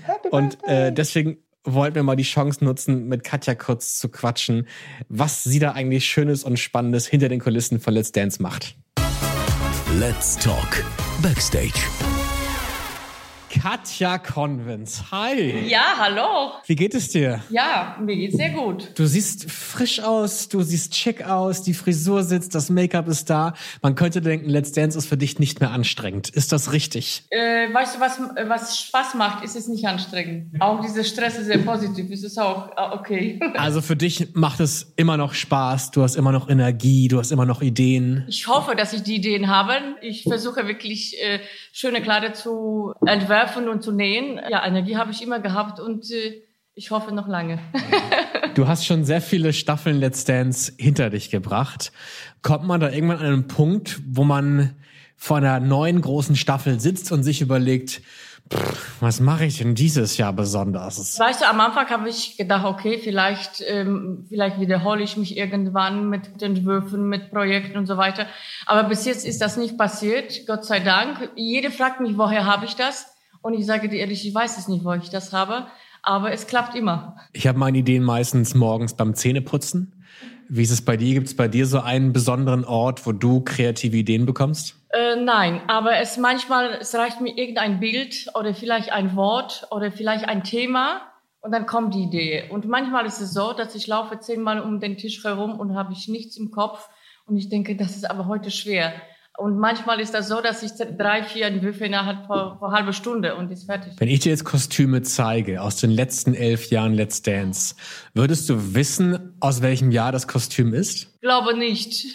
Happy 0.04 0.30
Und 0.30 0.58
äh, 0.64 0.92
deswegen 0.92 1.38
wollten 1.64 1.96
wir 1.96 2.04
mal 2.04 2.16
die 2.16 2.24
Chance 2.24 2.64
nutzen, 2.64 3.08
mit 3.08 3.24
Katja 3.24 3.56
kurz 3.56 3.98
zu 3.98 4.10
quatschen, 4.10 4.68
was 5.10 5.44
sie 5.44 5.60
da 5.60 5.74
eigentlich 5.74 6.06
Schönes 6.06 6.44
und 6.44 6.58
Spannendes 6.58 7.08
hinter 7.08 7.30
den 7.30 7.40
Kulissen 7.40 7.80
von 7.80 7.94
Let's 7.94 8.12
Dance 8.12 8.42
macht. 8.42 8.76
Let's 10.00 10.38
Talk 10.38 10.84
Backstage. 11.22 11.74
Katja 13.62 14.20
Convins, 14.20 15.06
hi. 15.12 15.68
Ja, 15.68 15.96
hallo. 15.98 16.52
Wie 16.68 16.76
geht 16.76 16.94
es 16.94 17.10
dir? 17.10 17.42
Ja, 17.50 17.98
mir 18.00 18.16
geht's 18.16 18.38
sehr 18.38 18.52
gut. 18.52 18.92
Du 18.96 19.08
siehst 19.08 19.50
frisch 19.50 20.00
aus, 20.00 20.48
du 20.48 20.62
siehst 20.62 20.96
schick 20.96 21.26
aus, 21.26 21.64
die 21.64 21.74
Frisur 21.74 22.24
sitzt, 22.24 22.54
das 22.54 22.70
Make-up 22.70 23.08
ist 23.08 23.32
da. 23.32 23.54
Man 23.82 23.96
könnte 23.96 24.22
denken, 24.22 24.48
Let's 24.50 24.74
Dance 24.74 24.98
ist 24.98 25.08
für 25.08 25.18
dich 25.18 25.40
nicht 25.40 25.60
mehr 25.60 25.72
anstrengend. 25.72 26.30
Ist 26.30 26.52
das 26.52 26.72
richtig? 26.72 27.24
Äh, 27.32 27.74
weißt 27.74 27.96
du, 27.96 28.00
was, 28.00 28.20
was 28.48 28.80
Spaß 28.80 29.16
macht, 29.16 29.44
ist 29.44 29.56
es 29.56 29.68
nicht 29.68 29.86
anstrengend. 29.88 30.62
Auch 30.62 30.82
dieser 30.82 31.04
Stress 31.04 31.40
ist 31.40 31.48
sehr 31.48 31.60
positiv. 31.60 32.12
Es 32.12 32.24
ist 32.24 32.38
auch 32.38 32.70
äh, 32.78 32.96
okay. 32.96 33.40
Also 33.58 33.82
für 33.82 33.96
dich 33.96 34.36
macht 34.36 34.60
es 34.60 34.94
immer 34.98 35.18
noch 35.18 35.34
Spaß, 35.34 35.92
du 35.92 36.04
hast 36.04 36.16
immer 36.16 36.32
noch 36.32 36.48
Energie, 36.48 37.08
du 37.08 37.18
hast 37.18 37.32
immer 37.32 37.46
noch 37.46 37.62
Ideen. 37.62 38.26
Ich 38.28 38.48
hoffe, 38.48 38.76
dass 38.76 38.94
ich 38.94 39.02
die 39.02 39.16
Ideen 39.16 39.48
habe. 39.48 39.74
Ich 40.02 40.24
versuche 40.24 40.68
wirklich 40.68 41.20
äh, 41.22 41.40
schöne 41.72 42.02
Kleider 42.02 42.34
zu 42.34 42.94
entwerfen 43.06 43.47
und 43.56 43.84
zu 43.84 43.92
nähen. 43.92 44.40
Ja, 44.50 44.66
Energie 44.66 44.98
habe 44.98 45.12
ich 45.12 45.22
immer 45.22 45.40
gehabt 45.40 45.80
und 45.80 46.10
äh, 46.12 46.42
ich 46.74 46.92
hoffe 46.92 47.14
noch 47.14 47.28
lange. 47.28 47.60
Du 48.58 48.68
hast 48.68 48.88
schon 48.88 49.06
sehr 49.06 49.22
viele 49.22 49.54
Staffeln 49.54 50.00
Let's 50.00 50.26
Dance 50.26 50.74
hinter 50.80 51.12
dich 51.12 51.30
gebracht. 51.30 51.92
Kommt 52.42 52.66
man 52.66 52.80
da 52.80 52.90
irgendwann 52.90 53.20
an 53.20 53.26
einen 53.28 53.48
Punkt, 53.48 54.02
wo 54.08 54.24
man 54.24 54.76
vor 55.16 55.38
einer 55.38 55.60
neuen 55.60 56.02
großen 56.02 56.36
Staffel 56.36 56.80
sitzt 56.80 57.12
und 57.12 57.22
sich 57.22 57.42
überlegt, 57.42 58.02
pff, 58.52 59.02
was 59.02 59.20
mache 59.20 59.46
ich 59.46 59.60
denn 59.60 59.76
dieses 59.76 60.18
Jahr 60.18 60.34
besonders? 60.34 61.20
Weißt 61.20 61.42
du, 61.42 61.48
am 61.48 61.60
Anfang 61.60 61.88
habe 61.90 62.10
ich 62.10 62.36
gedacht, 62.36 62.66
okay, 62.66 62.98
vielleicht, 62.98 63.64
ähm, 63.68 64.26
vielleicht 64.28 64.60
wiederhole 64.60 65.04
ich 65.04 65.18
mich 65.18 65.38
irgendwann 65.38 66.10
mit 66.10 66.42
Entwürfen, 66.42 67.08
mit 67.10 67.30
Projekten 67.30 67.78
und 67.78 67.86
so 67.86 67.98
weiter. 67.98 68.26
Aber 68.66 68.90
bis 68.90 69.06
jetzt 69.06 69.24
ist 69.24 69.40
das 69.40 69.58
nicht 69.58 69.78
passiert, 69.78 70.48
Gott 70.48 70.66
sei 70.66 70.80
Dank. 70.80 71.30
Jede 71.36 71.70
fragt 71.70 72.00
mich, 72.00 72.18
woher 72.18 72.46
habe 72.46 72.66
ich 72.66 72.76
das? 72.76 73.06
Und 73.48 73.54
ich 73.54 73.66
sage 73.66 73.88
dir 73.88 74.00
ehrlich, 74.00 74.28
ich 74.28 74.36
weiß 74.36 74.58
es 74.58 74.68
nicht, 74.68 74.84
wo 74.84 74.92
ich 74.92 75.10
das 75.10 75.32
habe. 75.32 75.68
Aber 76.02 76.34
es 76.34 76.48
klappt 76.48 76.76
immer. 76.76 77.16
Ich 77.32 77.48
habe 77.48 77.58
meine 77.58 77.78
Ideen 77.78 78.04
meistens 78.04 78.56
morgens 78.56 78.94
beim 78.94 79.16
Zähneputzen. 79.16 80.04
Wie 80.50 80.64
ist 80.64 80.72
es 80.72 80.84
bei 80.84 80.98
dir? 80.98 81.14
Gibt 81.14 81.28
es 81.28 81.36
bei 81.38 81.48
dir 81.48 81.66
so 81.66 81.80
einen 81.80 82.12
besonderen 82.12 82.66
Ort, 82.66 83.06
wo 83.06 83.14
du 83.14 83.40
kreative 83.40 83.96
Ideen 83.96 84.26
bekommst? 84.26 84.76
Äh, 84.90 85.16
nein, 85.16 85.62
aber 85.68 85.96
es 85.96 86.18
manchmal, 86.18 86.74
es 86.82 86.94
reicht 86.94 87.22
mir 87.22 87.38
irgendein 87.38 87.80
Bild 87.80 88.28
oder 88.34 88.54
vielleicht 88.54 88.92
ein 88.92 89.16
Wort 89.16 89.66
oder 89.72 89.94
vielleicht 89.94 90.28
ein 90.28 90.44
Thema 90.44 91.04
und 91.40 91.54
dann 91.54 91.66
kommt 91.68 91.96
die 91.96 92.04
Idee. 92.04 92.50
Und 92.50 92.68
manchmal 92.68 93.06
ist 93.06 93.22
es 93.22 93.32
so, 93.32 93.54
dass 93.54 93.76
ich 93.76 93.88
laufe 93.88 94.20
zehnmal 94.20 94.60
um 94.60 94.82
den 94.82 94.98
Tisch 94.98 95.24
herum 95.24 95.58
und 95.58 95.74
habe 95.74 95.94
ich 95.94 96.10
nichts 96.10 96.36
im 96.36 96.52
Kopf 96.52 96.90
und 97.26 97.38
ich 97.38 97.48
denke, 97.48 97.78
das 97.78 97.96
ist 97.96 98.10
aber 98.10 98.28
heute 98.28 98.52
schwer. 98.52 98.92
Und 99.38 99.60
manchmal 99.60 100.00
ist 100.00 100.16
das 100.16 100.30
so, 100.30 100.42
dass 100.42 100.64
ich 100.64 100.72
drei, 100.98 101.24
vier 101.24 101.46
Entwürfe 101.46 101.86
innerhalb 101.86 102.26
von, 102.26 102.58
von 102.58 102.72
halbe 102.72 102.92
Stunde 102.92 103.36
und 103.36 103.52
ist 103.52 103.66
fertig. 103.66 103.94
Wenn 103.98 104.10
ich 104.10 104.22
dir 104.22 104.30
jetzt 104.30 104.46
Kostüme 104.46 105.04
zeige 105.04 105.62
aus 105.62 105.76
den 105.76 105.92
letzten 105.92 106.34
elf 106.34 106.72
Jahren 106.72 106.96
Let's 106.96 107.22
Dance, 107.22 107.76
würdest 108.16 108.50
du 108.50 108.74
wissen, 108.74 109.38
aus 109.40 109.62
welchem 109.62 109.92
Jahr 109.92 110.12
das 110.12 110.28
Kostüm 110.28 110.74
ist? 110.74 111.22
Glaube 111.22 111.56
nicht. 111.56 112.08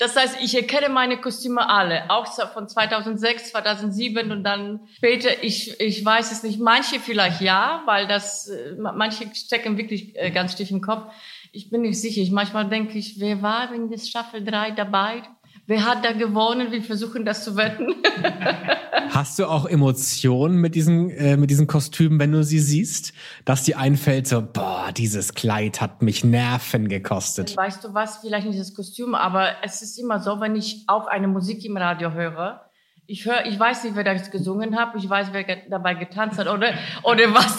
Das 0.00 0.16
heißt, 0.16 0.38
ich 0.40 0.56
erkenne 0.56 0.88
meine 0.88 1.20
Kostüme 1.20 1.68
alle, 1.68 2.08
auch 2.08 2.26
von 2.54 2.66
2006, 2.66 3.50
2007 3.50 4.32
und 4.32 4.44
dann 4.44 4.80
später. 4.96 5.44
Ich, 5.44 5.78
ich 5.78 6.02
weiß 6.02 6.32
es 6.32 6.42
nicht. 6.42 6.58
Manche 6.58 7.00
vielleicht 7.00 7.42
ja, 7.42 7.82
weil 7.84 8.08
das, 8.08 8.48
äh, 8.48 8.76
manche 8.78 9.26
stecken 9.34 9.76
wirklich 9.76 10.16
äh, 10.16 10.30
ganz 10.30 10.56
tief 10.56 10.70
im 10.70 10.80
Kopf. 10.80 11.12
Ich 11.52 11.70
bin 11.70 11.82
nicht 11.82 12.00
sicher. 12.00 12.20
Ich, 12.20 12.30
manchmal 12.30 12.68
denke 12.68 12.96
ich, 12.98 13.18
wer 13.18 13.42
war 13.42 13.74
in 13.74 13.90
der 13.90 13.98
Staffel 13.98 14.44
3 14.44 14.70
dabei? 14.72 15.22
Wer 15.66 15.84
hat 15.84 16.04
da 16.04 16.12
gewonnen? 16.12 16.70
Wir 16.70 16.82
versuchen 16.82 17.24
das 17.24 17.44
zu 17.44 17.56
wetten. 17.56 17.94
Hast 19.10 19.38
du 19.38 19.46
auch 19.46 19.66
Emotionen 19.66 20.56
mit 20.56 20.74
diesen, 20.74 21.10
äh, 21.10 21.36
mit 21.36 21.50
diesen 21.50 21.66
Kostümen, 21.66 22.18
wenn 22.20 22.30
du 22.32 22.44
sie 22.44 22.60
siehst? 22.60 23.12
Dass 23.44 23.64
dir 23.64 23.78
einfällt 23.78 24.28
so, 24.28 24.42
boah, 24.42 24.90
dieses 24.96 25.34
Kleid 25.34 25.80
hat 25.80 26.02
mich 26.02 26.22
Nerven 26.24 26.88
gekostet. 26.88 27.56
Weißt 27.56 27.82
du 27.82 27.94
was? 27.94 28.18
Vielleicht 28.18 28.46
nicht 28.46 28.58
das 28.58 28.74
Kostüm, 28.74 29.14
aber 29.14 29.48
es 29.64 29.82
ist 29.82 29.98
immer 29.98 30.20
so, 30.20 30.40
wenn 30.40 30.54
ich 30.54 30.84
auch 30.86 31.06
eine 31.06 31.26
Musik 31.26 31.64
im 31.64 31.76
Radio 31.76 32.12
höre, 32.12 32.69
ich 33.10 33.24
höre, 33.26 33.44
ich 33.44 33.58
weiß 33.58 33.84
nicht, 33.84 33.96
wer 33.96 34.04
das 34.04 34.30
gesungen 34.30 34.78
hat, 34.78 34.94
ich 34.96 35.08
weiß, 35.08 35.28
wer 35.32 35.44
dabei 35.68 35.94
getanzt 35.94 36.38
hat 36.38 36.46
oder, 36.46 36.74
oder 37.02 37.34
was, 37.34 37.56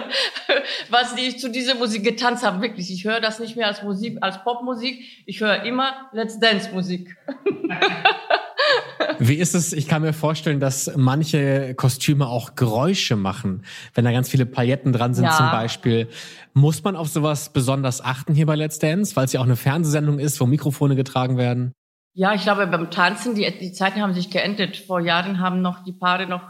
was 0.90 1.14
die 1.14 1.36
zu 1.36 1.48
dieser 1.48 1.76
Musik 1.76 2.02
getanzt 2.02 2.44
haben. 2.44 2.60
Wirklich, 2.60 2.92
ich 2.92 3.04
höre 3.04 3.20
das 3.20 3.38
nicht 3.38 3.56
mehr 3.56 3.68
als 3.68 3.82
Musik, 3.82 4.18
als 4.20 4.42
Popmusik. 4.42 5.00
Ich 5.26 5.40
höre 5.40 5.62
immer 5.62 6.08
Let's 6.12 6.40
Dance 6.40 6.70
Musik. 6.72 7.16
Wie 9.18 9.36
ist 9.36 9.54
es? 9.54 9.72
Ich 9.72 9.86
kann 9.86 10.02
mir 10.02 10.12
vorstellen, 10.12 10.58
dass 10.58 10.90
manche 10.96 11.74
Kostüme 11.74 12.26
auch 12.26 12.56
Geräusche 12.56 13.14
machen, 13.14 13.62
wenn 13.94 14.04
da 14.04 14.10
ganz 14.10 14.28
viele 14.28 14.44
Pailletten 14.44 14.92
dran 14.92 15.14
sind 15.14 15.24
Ja. 15.26 15.36
zum 15.36 15.50
Beispiel. 15.52 16.08
Muss 16.52 16.82
man 16.82 16.96
auf 16.96 17.08
sowas 17.08 17.52
besonders 17.52 18.00
achten 18.00 18.34
hier 18.34 18.46
bei 18.46 18.56
Let's 18.56 18.80
Dance, 18.80 19.14
weil 19.14 19.26
es 19.26 19.32
ja 19.32 19.40
auch 19.40 19.44
eine 19.44 19.56
Fernsehsendung 19.56 20.18
ist, 20.18 20.40
wo 20.40 20.46
Mikrofone 20.46 20.96
getragen 20.96 21.36
werden? 21.36 21.74
Ja, 22.16 22.32
ich 22.32 22.42
glaube, 22.42 22.68
beim 22.68 22.92
Tanzen, 22.92 23.34
die, 23.34 23.50
die 23.58 23.72
Zeiten 23.72 24.00
haben 24.00 24.14
sich 24.14 24.30
geändert. 24.30 24.76
Vor 24.76 25.00
Jahren 25.00 25.40
haben 25.40 25.62
noch 25.62 25.82
die 25.82 25.92
Paare 25.92 26.26
noch 26.28 26.42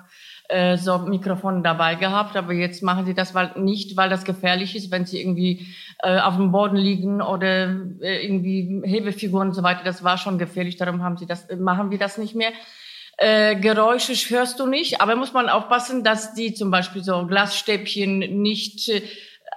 äh, 0.50 0.76
so 0.76 0.98
Mikrofone 0.98 1.62
dabei 1.62 1.94
gehabt, 1.94 2.36
aber 2.36 2.52
jetzt 2.52 2.82
machen 2.82 3.06
sie 3.06 3.14
das 3.14 3.34
weil, 3.34 3.52
nicht, 3.56 3.96
weil 3.96 4.10
das 4.10 4.26
gefährlich 4.26 4.76
ist, 4.76 4.90
wenn 4.90 5.06
sie 5.06 5.18
irgendwie 5.22 5.66
äh, 6.02 6.18
auf 6.20 6.36
dem 6.36 6.52
Boden 6.52 6.76
liegen 6.76 7.22
oder 7.22 7.74
äh, 8.02 8.26
irgendwie 8.26 8.82
Hebefiguren 8.84 9.48
und 9.48 9.54
so 9.54 9.62
weiter. 9.62 9.84
Das 9.84 10.04
war 10.04 10.18
schon 10.18 10.36
gefährlich, 10.38 10.76
darum 10.76 11.02
haben 11.02 11.16
sie 11.16 11.24
das, 11.24 11.46
äh, 11.46 11.56
machen 11.56 11.90
wir 11.90 11.98
das 11.98 12.18
nicht 12.18 12.34
mehr. 12.34 12.50
Äh, 13.16 13.56
Geräusche 13.56 14.12
hörst 14.12 14.60
du 14.60 14.66
nicht, 14.66 15.00
aber 15.00 15.16
muss 15.16 15.32
man 15.32 15.48
aufpassen, 15.48 16.04
dass 16.04 16.34
die 16.34 16.52
zum 16.52 16.70
Beispiel 16.70 17.02
so 17.02 17.26
Glasstäbchen 17.26 18.18
nicht 18.18 18.90
äh, 18.90 19.00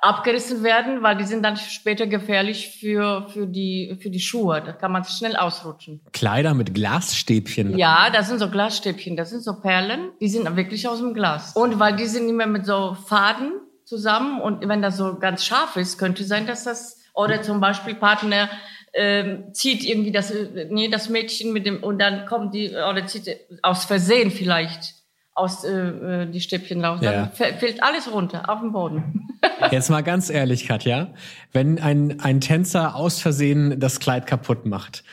abgerissen 0.01 0.63
werden, 0.63 1.03
weil 1.03 1.17
die 1.17 1.23
sind 1.23 1.43
dann 1.43 1.57
später 1.57 2.07
gefährlich 2.07 2.77
für, 2.79 3.27
für, 3.29 3.47
die, 3.47 3.97
für 4.01 4.09
die 4.09 4.19
Schuhe. 4.19 4.61
Da 4.65 4.71
kann 4.73 4.91
man 4.91 5.03
schnell 5.03 5.35
ausrutschen. 5.35 6.01
Kleider 6.13 6.53
mit 6.53 6.73
Glasstäbchen. 6.73 7.77
Ja, 7.77 8.09
das 8.09 8.27
sind 8.27 8.39
so 8.39 8.49
Glasstäbchen, 8.49 9.15
das 9.15 9.29
sind 9.29 9.43
so 9.43 9.59
Perlen, 9.59 10.11
die 10.21 10.29
sind 10.29 10.55
wirklich 10.55 10.87
aus 10.87 10.99
dem 10.99 11.13
Glas. 11.13 11.53
Und 11.55 11.79
weil 11.79 11.95
die 11.95 12.05
sind 12.05 12.29
immer 12.29 12.45
mit 12.47 12.65
so 12.65 12.95
Faden 13.07 13.53
zusammen 13.83 14.41
und 14.41 14.67
wenn 14.67 14.81
das 14.81 14.97
so 14.97 15.17
ganz 15.17 15.45
scharf 15.45 15.77
ist, 15.77 15.97
könnte 15.97 16.23
sein, 16.23 16.45
dass 16.45 16.63
das, 16.63 16.99
oder 17.13 17.41
zum 17.41 17.61
Beispiel 17.61 17.95
Partner 17.95 18.49
ähm, 18.93 19.53
zieht 19.53 19.85
irgendwie 19.85 20.11
das, 20.11 20.31
äh, 20.31 20.67
nee, 20.69 20.89
das 20.89 21.09
Mädchen 21.09 21.53
mit 21.53 21.65
dem, 21.65 21.83
und 21.83 21.99
dann 21.99 22.25
kommt 22.25 22.53
die, 22.53 22.69
oder 22.69 23.05
zieht 23.05 23.29
aus 23.61 23.85
Versehen 23.85 24.31
vielleicht 24.31 24.96
aus 25.37 25.63
äh, 25.63 25.71
äh, 25.71 26.25
die 26.31 26.41
Stäbchen 26.41 26.83
raus. 26.83 26.99
Ja. 27.01 27.11
Dann 27.11 27.29
fä- 27.31 27.57
fällt 27.57 27.83
alles 27.83 28.11
runter 28.11 28.49
auf 28.49 28.59
den 28.61 28.71
Boden. 28.71 29.29
Jetzt 29.71 29.89
mal 29.89 30.01
ganz 30.01 30.29
ehrlich, 30.29 30.67
Katja, 30.67 31.13
wenn 31.53 31.79
ein, 31.79 32.19
ein 32.21 32.41
Tänzer 32.41 32.95
aus 32.95 33.21
Versehen 33.21 33.79
das 33.79 33.99
Kleid 33.99 34.25
kaputt 34.27 34.65
macht, 34.65 35.03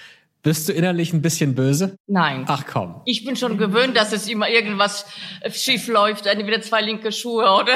bist 0.43 0.69
du 0.69 0.73
innerlich 0.75 1.13
ein 1.15 1.23
bisschen 1.23 1.55
böse? 1.55 1.97
Nein. 2.07 2.45
Ach 2.49 2.65
komm. 2.71 3.01
Ich 3.07 3.25
bin 3.25 3.35
schon 3.37 3.57
gewöhnt, 3.57 3.97
dass 3.97 4.13
es 4.13 4.29
immer 4.29 4.49
irgendwas 4.51 5.07
schief 5.51 5.89
läuft, 5.89 6.27
entweder 6.27 6.61
zwei 6.61 6.83
linke 6.83 7.13
Schuhe 7.13 7.45
oder, 7.45 7.73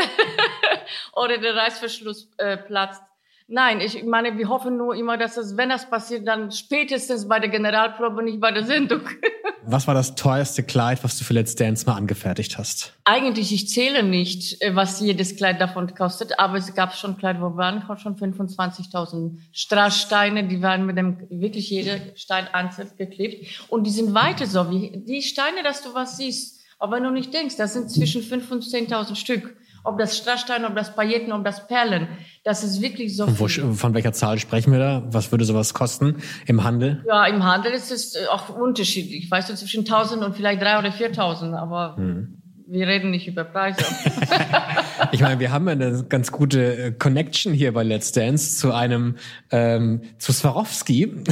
oder 1.16 1.38
der 1.38 1.54
Reißverschluss 1.56 2.28
äh, 2.36 2.56
platzt. 2.58 3.02
Nein, 3.50 3.80
ich 3.80 4.04
meine, 4.04 4.36
wir 4.36 4.50
hoffen 4.50 4.76
nur 4.76 4.94
immer, 4.94 5.16
dass 5.16 5.38
es, 5.38 5.56
wenn 5.56 5.70
das 5.70 5.88
passiert, 5.88 6.28
dann 6.28 6.52
spätestens 6.52 7.26
bei 7.26 7.40
der 7.40 7.48
Generalprobe, 7.48 8.22
nicht 8.22 8.40
bei 8.40 8.52
der 8.52 8.64
Sendung. 8.64 9.00
Was 9.64 9.86
war 9.86 9.94
das 9.94 10.14
teuerste 10.14 10.62
Kleid, 10.62 11.04
was 11.04 11.18
du 11.18 11.24
für 11.24 11.34
Let's 11.34 11.54
Dance 11.54 11.84
mal 11.84 11.94
angefertigt 11.94 12.56
hast? 12.56 12.94
Eigentlich, 13.04 13.52
ich 13.52 13.68
zähle 13.68 14.02
nicht, 14.02 14.62
äh, 14.62 14.74
was 14.74 14.98
jedes 14.98 15.36
Kleid 15.36 15.60
davon 15.60 15.94
kostet, 15.94 16.38
aber 16.38 16.56
es 16.56 16.74
gab 16.74 16.94
schon 16.94 17.18
Kleider, 17.18 17.42
wo 17.42 17.54
waren 17.58 17.82
schon 17.98 18.16
25.000 18.16 19.36
Strasssteine, 19.52 20.48
die 20.48 20.62
waren 20.62 20.86
mit 20.86 20.96
dem, 20.96 21.18
wirklich 21.28 21.68
jeder 21.68 21.98
Stein 22.14 22.48
einzeln 22.48 22.90
geklebt. 22.96 23.66
Und 23.68 23.84
die 23.84 23.90
sind 23.90 24.14
weiter 24.14 24.46
so, 24.46 24.70
wie 24.70 25.04
die 25.06 25.20
Steine, 25.20 25.62
dass 25.62 25.82
du 25.82 25.92
was 25.92 26.16
siehst. 26.16 26.60
Aber 26.78 26.96
wenn 26.96 27.02
du 27.02 27.10
nicht 27.10 27.34
denkst, 27.34 27.56
das 27.56 27.74
sind 27.74 27.90
zwischen 27.90 28.22
5.000 28.22 28.52
und 28.52 28.62
10.000 28.62 29.16
Stück 29.16 29.54
ob 29.88 29.98
das 29.98 30.16
Strassstein, 30.16 30.64
ob 30.64 30.76
das 30.76 30.94
Pailletten, 30.94 31.32
ob 31.32 31.44
das 31.44 31.66
Perlen. 31.66 32.08
Das 32.44 32.62
ist 32.62 32.80
wirklich 32.80 33.16
so 33.16 33.26
Wo, 33.38 33.48
von 33.48 33.94
welcher 33.94 34.12
Zahl 34.12 34.38
sprechen 34.38 34.72
wir 34.72 34.78
da? 34.78 35.02
Was 35.10 35.32
würde 35.32 35.44
sowas 35.44 35.74
kosten 35.74 36.22
im 36.46 36.64
Handel? 36.64 37.04
Ja, 37.06 37.26
im 37.26 37.44
Handel 37.44 37.72
ist 37.72 37.90
es 37.90 38.14
äh, 38.14 38.26
auch 38.30 38.48
unterschiedlich. 38.48 39.24
Ich 39.24 39.30
weiß, 39.30 39.46
zwischen 39.46 39.80
1000 39.80 40.22
und 40.22 40.36
vielleicht 40.36 40.62
3 40.62 40.78
oder 40.78 40.92
4000, 40.92 41.54
aber 41.54 41.96
hm 41.96 42.42
wir 42.70 42.86
reden 42.86 43.10
nicht 43.10 43.26
über 43.26 43.44
Preise. 43.44 43.82
ich 45.12 45.22
meine, 45.22 45.40
wir 45.40 45.50
haben 45.50 45.66
eine 45.68 46.04
ganz 46.06 46.30
gute 46.30 46.76
äh, 46.76 46.92
Connection 46.92 47.54
hier 47.54 47.72
bei 47.72 47.82
Let's 47.82 48.12
Dance 48.12 48.56
zu 48.56 48.74
einem, 48.74 49.16
ähm, 49.50 50.02
zu 50.18 50.32
Swarovski. 50.32 51.24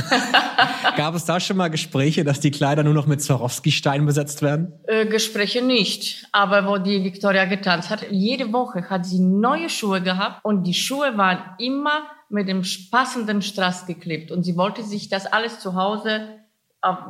Gab 0.96 1.14
es 1.14 1.26
da 1.26 1.38
schon 1.38 1.58
mal 1.58 1.68
Gespräche, 1.68 2.24
dass 2.24 2.40
die 2.40 2.50
Kleider 2.50 2.84
nur 2.84 2.94
noch 2.94 3.06
mit 3.06 3.20
Swarovski-Steinen 3.20 4.06
besetzt 4.06 4.40
werden? 4.40 4.72
Äh, 4.86 5.04
Gespräche 5.06 5.62
nicht. 5.62 6.26
Aber 6.32 6.66
wo 6.66 6.78
die 6.78 7.04
Victoria 7.04 7.44
getanzt 7.44 7.90
hat, 7.90 8.06
jede 8.10 8.52
Woche 8.54 8.88
hat 8.88 9.04
sie 9.04 9.20
neue 9.20 9.68
Schuhe 9.68 10.00
gehabt 10.00 10.42
und 10.42 10.64
die 10.64 10.74
Schuhe 10.74 11.18
waren 11.18 11.38
immer 11.58 12.04
mit 12.30 12.48
dem 12.48 12.62
passenden 12.90 13.42
Strass 13.42 13.86
geklebt. 13.86 14.30
Und 14.30 14.44
sie 14.44 14.56
wollte 14.56 14.82
sich 14.82 15.10
das 15.10 15.26
alles 15.26 15.60
zu 15.60 15.74
Hause 15.74 16.28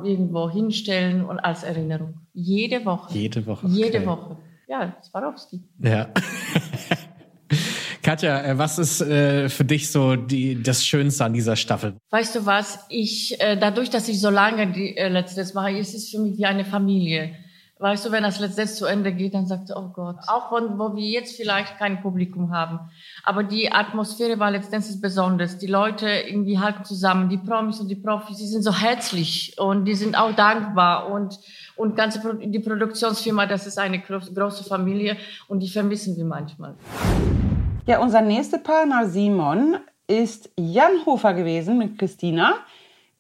irgendwo 0.04 0.50
hinstellen 0.50 1.24
und 1.24 1.38
als 1.38 1.62
Erinnerung. 1.62 2.14
Jede 2.32 2.84
Woche. 2.84 3.12
Jede 3.12 3.46
Woche. 3.46 3.66
Okay. 3.66 3.74
Jede 3.74 4.06
Woche. 4.06 4.36
Ja, 4.68 4.96
Swarovski. 5.02 5.62
Ja. 5.78 6.08
Katja, 8.02 8.40
äh, 8.44 8.58
was 8.58 8.78
ist 8.78 9.00
äh, 9.00 9.48
für 9.48 9.64
dich 9.64 9.90
so 9.90 10.14
die, 10.14 10.62
das 10.62 10.84
Schönste 10.84 11.24
an 11.24 11.32
dieser 11.32 11.56
Staffel? 11.56 11.94
Weißt 12.10 12.36
du 12.36 12.46
was? 12.46 12.78
Ich, 12.88 13.40
äh, 13.40 13.56
dadurch, 13.56 13.90
dass 13.90 14.08
ich 14.08 14.20
so 14.20 14.30
lange 14.30 14.72
die 14.72 14.96
äh, 14.96 15.08
Letztes 15.08 15.54
mache, 15.54 15.72
ist 15.72 15.94
es 15.94 16.10
für 16.10 16.20
mich 16.20 16.38
wie 16.38 16.46
eine 16.46 16.64
Familie. 16.64 17.34
Weißt 17.78 18.06
du, 18.06 18.10
wenn 18.10 18.22
das 18.22 18.40
letztes 18.40 18.76
zu 18.76 18.86
Ende 18.86 19.12
geht, 19.12 19.34
dann 19.34 19.46
sagt 19.46 19.68
du, 19.68 19.76
oh 19.76 19.90
Gott, 19.92 20.16
auch 20.28 20.48
von, 20.48 20.78
wo 20.78 20.96
wir 20.96 21.04
jetzt 21.04 21.36
vielleicht 21.36 21.76
kein 21.76 22.00
Publikum 22.00 22.50
haben. 22.50 22.80
Aber 23.22 23.42
die 23.42 23.70
Atmosphäre 23.70 24.38
war 24.38 24.50
letztendlich 24.50 24.98
besonders. 24.98 25.58
Die 25.58 25.66
Leute 25.66 26.08
irgendwie 26.08 26.58
halten 26.58 26.86
zusammen, 26.86 27.28
die 27.28 27.36
Promis 27.36 27.78
und 27.78 27.88
die 27.88 27.96
Profis, 27.96 28.38
die 28.38 28.46
sind 28.46 28.62
so 28.62 28.72
herzlich 28.72 29.56
und 29.58 29.84
die 29.84 29.94
sind 29.94 30.16
auch 30.16 30.32
dankbar 30.32 31.10
und, 31.10 31.38
und 31.76 31.96
ganze, 31.96 32.20
Pro 32.20 32.32
die 32.32 32.60
Produktionsfirma, 32.60 33.44
das 33.44 33.66
ist 33.66 33.78
eine 33.78 33.98
große 34.00 34.64
Familie 34.64 35.18
und 35.46 35.60
die 35.60 35.68
vermissen 35.68 36.16
wir 36.16 36.24
manchmal. 36.24 36.76
Ja, 37.84 38.00
unser 38.00 38.22
nächster 38.22 38.56
Partner 38.56 39.06
Simon 39.06 39.76
ist 40.06 40.48
Jan 40.58 41.04
Hofer 41.04 41.34
gewesen 41.34 41.76
mit 41.76 41.98
Christina. 41.98 42.54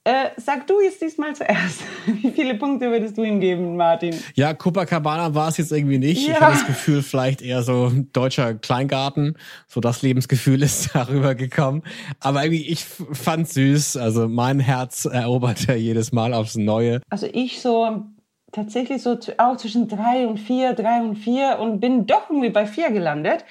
Äh, 0.06 0.30
sag 0.36 0.68
du 0.68 0.80
jetzt 0.80 1.02
diesmal 1.02 1.34
zuerst. 1.34 1.80
Wie 2.06 2.30
viele 2.30 2.54
Punkte 2.54 2.88
würdest 2.92 3.18
du 3.18 3.24
ihm 3.24 3.40
geben, 3.40 3.74
Martin? 3.74 4.14
Ja, 4.36 4.54
Copacabana 4.54 5.34
war 5.34 5.48
es 5.48 5.56
jetzt 5.56 5.72
irgendwie 5.72 5.98
nicht. 5.98 6.24
Ja. 6.24 6.34
Ich 6.34 6.40
habe 6.40 6.52
das 6.52 6.64
Gefühl, 6.64 7.02
vielleicht 7.02 7.42
eher 7.42 7.64
so 7.64 7.90
deutscher 8.12 8.54
Kleingarten. 8.54 9.36
So 9.66 9.80
das 9.80 10.02
Lebensgefühl 10.02 10.62
ist 10.62 10.94
darüber 10.94 11.34
gekommen. 11.34 11.82
Aber 12.20 12.44
irgendwie, 12.44 12.68
ich 12.68 12.84
fand 12.84 13.48
süß. 13.48 13.96
Also 13.96 14.28
mein 14.28 14.60
Herz 14.60 15.06
erobert 15.06 15.68
er 15.68 15.74
jedes 15.74 16.12
Mal 16.12 16.34
aufs 16.34 16.54
Neue. 16.54 17.00
Also 17.10 17.26
ich 17.32 17.60
so 17.60 18.04
tatsächlich 18.52 19.02
so 19.02 19.18
auch 19.38 19.56
zwischen 19.56 19.88
drei 19.88 20.28
und 20.28 20.38
vier, 20.38 20.74
drei 20.74 21.00
und 21.00 21.16
vier 21.16 21.58
und 21.58 21.80
bin 21.80 22.06
doch 22.06 22.30
irgendwie 22.30 22.50
bei 22.50 22.64
vier 22.64 22.92
gelandet, 22.92 23.44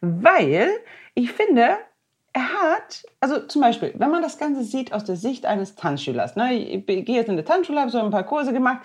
weil 0.00 0.70
ich 1.14 1.30
finde, 1.30 1.76
er 2.32 2.42
hat, 2.42 3.04
also 3.20 3.40
zum 3.46 3.62
Beispiel, 3.62 3.92
wenn 3.96 4.10
man 4.10 4.22
das 4.22 4.38
Ganze 4.38 4.62
sieht 4.62 4.92
aus 4.92 5.04
der 5.04 5.16
Sicht 5.16 5.46
eines 5.46 5.74
Tanzschülers, 5.74 6.36
ne, 6.36 6.54
ich 6.54 6.86
gehe 6.86 7.16
jetzt 7.16 7.28
in 7.28 7.36
der 7.36 7.44
Tanzschule, 7.44 7.80
habe 7.80 7.90
so 7.90 8.00
ein 8.00 8.10
paar 8.10 8.24
Kurse 8.24 8.52
gemacht 8.52 8.80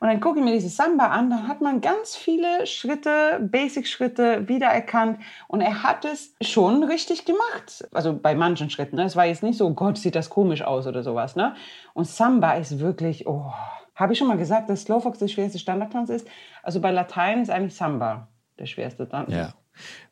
und 0.00 0.08
dann 0.08 0.20
gucke 0.20 0.38
ich 0.38 0.44
mir 0.44 0.52
diese 0.52 0.68
Samba 0.68 1.08
an, 1.08 1.30
dann 1.30 1.48
hat 1.48 1.60
man 1.60 1.80
ganz 1.80 2.16
viele 2.16 2.66
Schritte, 2.66 3.38
Basic-Schritte 3.40 4.48
wiedererkannt 4.48 5.20
und 5.48 5.60
er 5.60 5.82
hat 5.82 6.04
es 6.04 6.34
schon 6.40 6.82
richtig 6.84 7.24
gemacht. 7.24 7.86
Also 7.92 8.14
bei 8.14 8.34
manchen 8.34 8.70
Schritten. 8.70 8.96
Ne? 8.96 9.04
Es 9.04 9.16
war 9.16 9.26
jetzt 9.26 9.42
nicht 9.42 9.58
so, 9.58 9.70
Gott, 9.74 9.98
sieht 9.98 10.14
das 10.14 10.30
komisch 10.30 10.62
aus 10.62 10.86
oder 10.86 11.02
sowas. 11.02 11.36
Ne? 11.36 11.54
Und 11.94 12.06
Samba 12.06 12.54
ist 12.54 12.78
wirklich, 12.78 13.26
oh, 13.26 13.52
habe 13.94 14.12
ich 14.12 14.18
schon 14.18 14.28
mal 14.28 14.36
gesagt, 14.36 14.68
dass 14.68 14.82
Slowfox 14.82 15.18
der 15.18 15.28
schwerste 15.28 15.58
Standardtanz 15.58 16.10
ist? 16.10 16.28
Also 16.62 16.80
bei 16.80 16.90
Latein 16.90 17.40
ist 17.40 17.50
eigentlich 17.50 17.74
Samba 17.74 18.28
der 18.58 18.66
schwerste 18.66 19.08
Tanz. 19.08 19.32
Ja. 19.32 19.54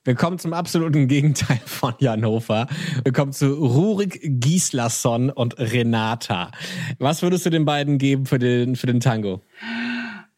Wir 0.05 0.15
kommen 0.15 0.39
zum 0.39 0.53
absoluten 0.53 1.09
Gegenteil 1.09 1.61
von 1.65 1.95
Janova. 1.99 2.67
Wir 3.03 3.13
kommen 3.13 3.33
zu 3.33 3.55
Rurik 3.55 4.21
Gislason 4.23 5.31
und 5.31 5.59
Renata. 5.59 6.51
Was 6.99 7.23
würdest 7.23 7.47
du 7.47 7.51
den 7.51 7.65
beiden 7.65 7.99
geben 7.99 8.27
für 8.27 8.39
den, 8.39 8.77
für 8.77 8.87
den 8.87 9.01
Tango? 9.01 9.41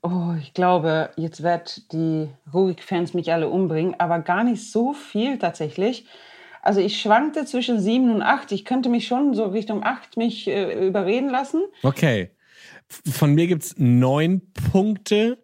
Oh, 0.02 0.34
ich 0.40 0.54
glaube, 0.54 1.10
jetzt 1.16 1.42
wird 1.42 1.92
die 1.92 2.28
Rurik-Fans 2.54 3.14
mich 3.14 3.32
alle 3.32 3.48
umbringen, 3.48 3.96
aber 3.98 4.20
gar 4.20 4.44
nicht 4.44 4.70
so 4.70 4.92
viel 4.92 5.38
tatsächlich. 5.38 6.06
Also 6.62 6.80
ich 6.80 7.00
schwankte 7.00 7.44
zwischen 7.44 7.80
sieben 7.80 8.12
und 8.12 8.22
acht. 8.22 8.52
Ich 8.52 8.64
könnte 8.64 8.88
mich 8.88 9.06
schon 9.06 9.34
so 9.34 9.46
Richtung 9.46 9.84
acht 9.84 10.16
mich 10.16 10.46
äh, 10.48 10.86
überreden 10.86 11.28
lassen. 11.28 11.62
Okay. 11.82 12.30
Von 12.88 13.34
mir 13.34 13.46
gibt's 13.46 13.74
neun 13.78 14.42
Punkte 14.72 15.38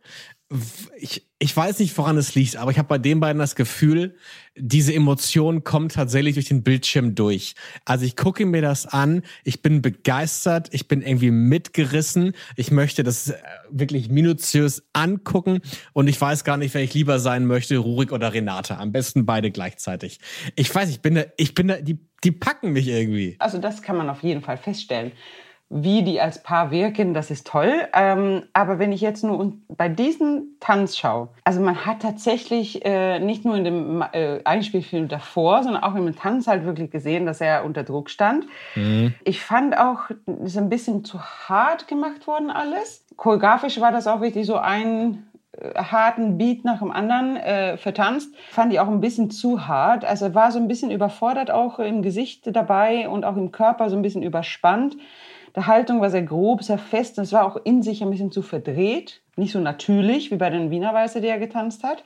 ich, 0.99 1.27
ich 1.38 1.57
weiß 1.57 1.79
nicht, 1.79 1.97
woran 1.97 2.17
es 2.17 2.35
liegt, 2.35 2.57
aber 2.57 2.71
ich 2.71 2.79
habe 2.79 2.88
bei 2.88 2.99
den 2.99 3.21
beiden 3.21 3.38
das 3.38 3.57
Gefühl, 3.57 4.17
diese 4.55 4.95
Emotion 4.95 5.65
kommt 5.65 5.93
tatsächlich 5.93 6.35
durch 6.35 6.49
den 6.49 6.62
Bildschirm 6.62 7.15
durch. 7.15 7.55
Also 7.85 8.05
ich 8.05 8.17
gucke 8.17 8.45
mir 8.45 8.62
das 8.62 8.87
an, 8.87 9.23
ich 9.45 9.62
bin 9.62 9.83
begeistert, 9.83 10.69
ich 10.73 10.88
bin 10.88 11.03
irgendwie 11.03 11.31
mitgerissen, 11.31 12.33
ich 12.57 12.71
möchte 12.71 13.03
das 13.03 13.31
äh, 13.31 13.37
wirklich 13.71 14.09
minutiös 14.09 14.85
angucken 14.93 15.61
und 15.93 16.09
ich 16.09 16.21
weiß 16.21 16.45
gar 16.45 16.57
nicht, 16.57 16.75
wer 16.75 16.83
ich 16.83 16.95
lieber 16.95 17.19
sein 17.19 17.47
möchte, 17.47 17.77
Rurik 17.79 18.12
oder 18.12 18.33
Renate. 18.33 18.79
Am 18.79 18.93
besten 18.93 19.25
beide 19.25 19.51
gleichzeitig. 19.51 20.21
Ich 20.57 20.75
weiß, 20.75 20.91
ich 20.91 21.01
bin 21.01 21.15
da, 21.15 21.25
ich 21.37 21.55
bin 21.55 21.69
da, 21.69 21.77
die, 21.77 21.99
die 22.25 22.33
packen 22.33 22.73
mich 22.73 22.88
irgendwie. 22.88 23.37
Also 23.38 23.59
das 23.59 23.83
kann 23.83 23.97
man 23.97 24.11
auf 24.11 24.23
jeden 24.23 24.43
Fall 24.43 24.59
feststellen 24.59 25.12
wie 25.75 26.03
die 26.03 26.21
als 26.21 26.43
Paar 26.43 26.71
wirken, 26.71 27.15
das 27.15 27.31
ist 27.31 27.47
toll. 27.47 27.73
Ähm, 27.95 28.43
aber 28.53 28.79
wenn 28.79 28.93
ich 28.93 29.01
jetzt 29.01 29.25
nur 29.25 29.55
bei 29.69 29.89
diesem 29.89 30.57
Tanz 30.61 30.99
schaue, 30.99 31.29
also 31.45 31.63
man 31.63 31.87
hat 31.87 32.03
tatsächlich 32.03 32.85
äh, 32.85 33.19
nicht 33.19 33.47
nur 33.47 33.57
in 33.57 33.65
dem 33.65 34.05
äh, 34.13 34.41
Einspielfilm 34.45 35.09
davor, 35.09 35.63
sondern 35.63 35.83
auch 35.83 35.95
im 35.95 36.15
Tanz 36.15 36.47
halt 36.47 36.67
wirklich 36.67 36.91
gesehen, 36.91 37.25
dass 37.25 37.41
er 37.41 37.65
unter 37.65 37.85
Druck 37.85 38.11
stand. 38.11 38.45
Mhm. 38.75 39.15
Ich 39.25 39.41
fand 39.41 39.79
auch, 39.79 40.11
es 40.45 40.53
ist 40.53 40.59
ein 40.59 40.69
bisschen 40.69 41.07
zu 41.07 41.19
hart 41.21 41.89
gemacht 41.89 42.27
worden 42.27 42.51
alles. 42.51 43.07
Choreografisch 43.17 43.81
war 43.81 43.93
das 43.93 44.07
auch 44.07 44.21
richtig 44.21 44.45
so 44.45 44.57
ein 44.57 45.27
äh, 45.53 45.75
harten 45.75 46.37
Beat 46.37 46.67
nach 46.67 46.81
dem 46.81 46.91
anderen 46.91 47.39
äh, 47.39 47.79
vertanzt, 47.79 48.35
fand 48.51 48.75
ich 48.75 48.81
auch 48.81 48.89
ein 48.89 49.01
bisschen 49.01 49.31
zu 49.31 49.67
hart. 49.67 50.05
Also 50.05 50.35
war 50.35 50.53
so 50.53 50.59
ein 50.59 50.69
bisschen 50.69 50.91
überfordert 50.91 51.51
auch 51.51 51.79
im 51.79 52.03
Gesicht 52.03 52.55
dabei 52.55 53.09
und 53.09 53.25
auch 53.25 53.37
im 53.39 53.53
Körper 53.53 53.89
so 53.89 53.97
ein 53.97 54.03
bisschen 54.03 54.23
überspannt. 54.23 54.99
Der 55.55 55.67
Haltung 55.67 56.01
war 56.01 56.11
sehr 56.11 56.23
grob, 56.23 56.62
sehr 56.62 56.79
fest. 56.79 57.19
Und 57.19 57.25
es 57.25 57.33
war 57.33 57.45
auch 57.45 57.57
in 57.65 57.83
sich 57.83 58.03
ein 58.03 58.11
bisschen 58.11 58.33
zu 58.33 58.43
verdreht. 58.43 59.21
Nicht 59.37 59.53
so 59.53 59.61
natürlich 59.61 60.31
wie 60.31 60.37
bei 60.37 60.51
den 60.51 60.71
Wiener 60.71 60.95
Weiße, 60.95 61.21
die 61.21 61.29
er 61.29 61.38
getanzt 61.38 61.83
hat. 61.83 62.05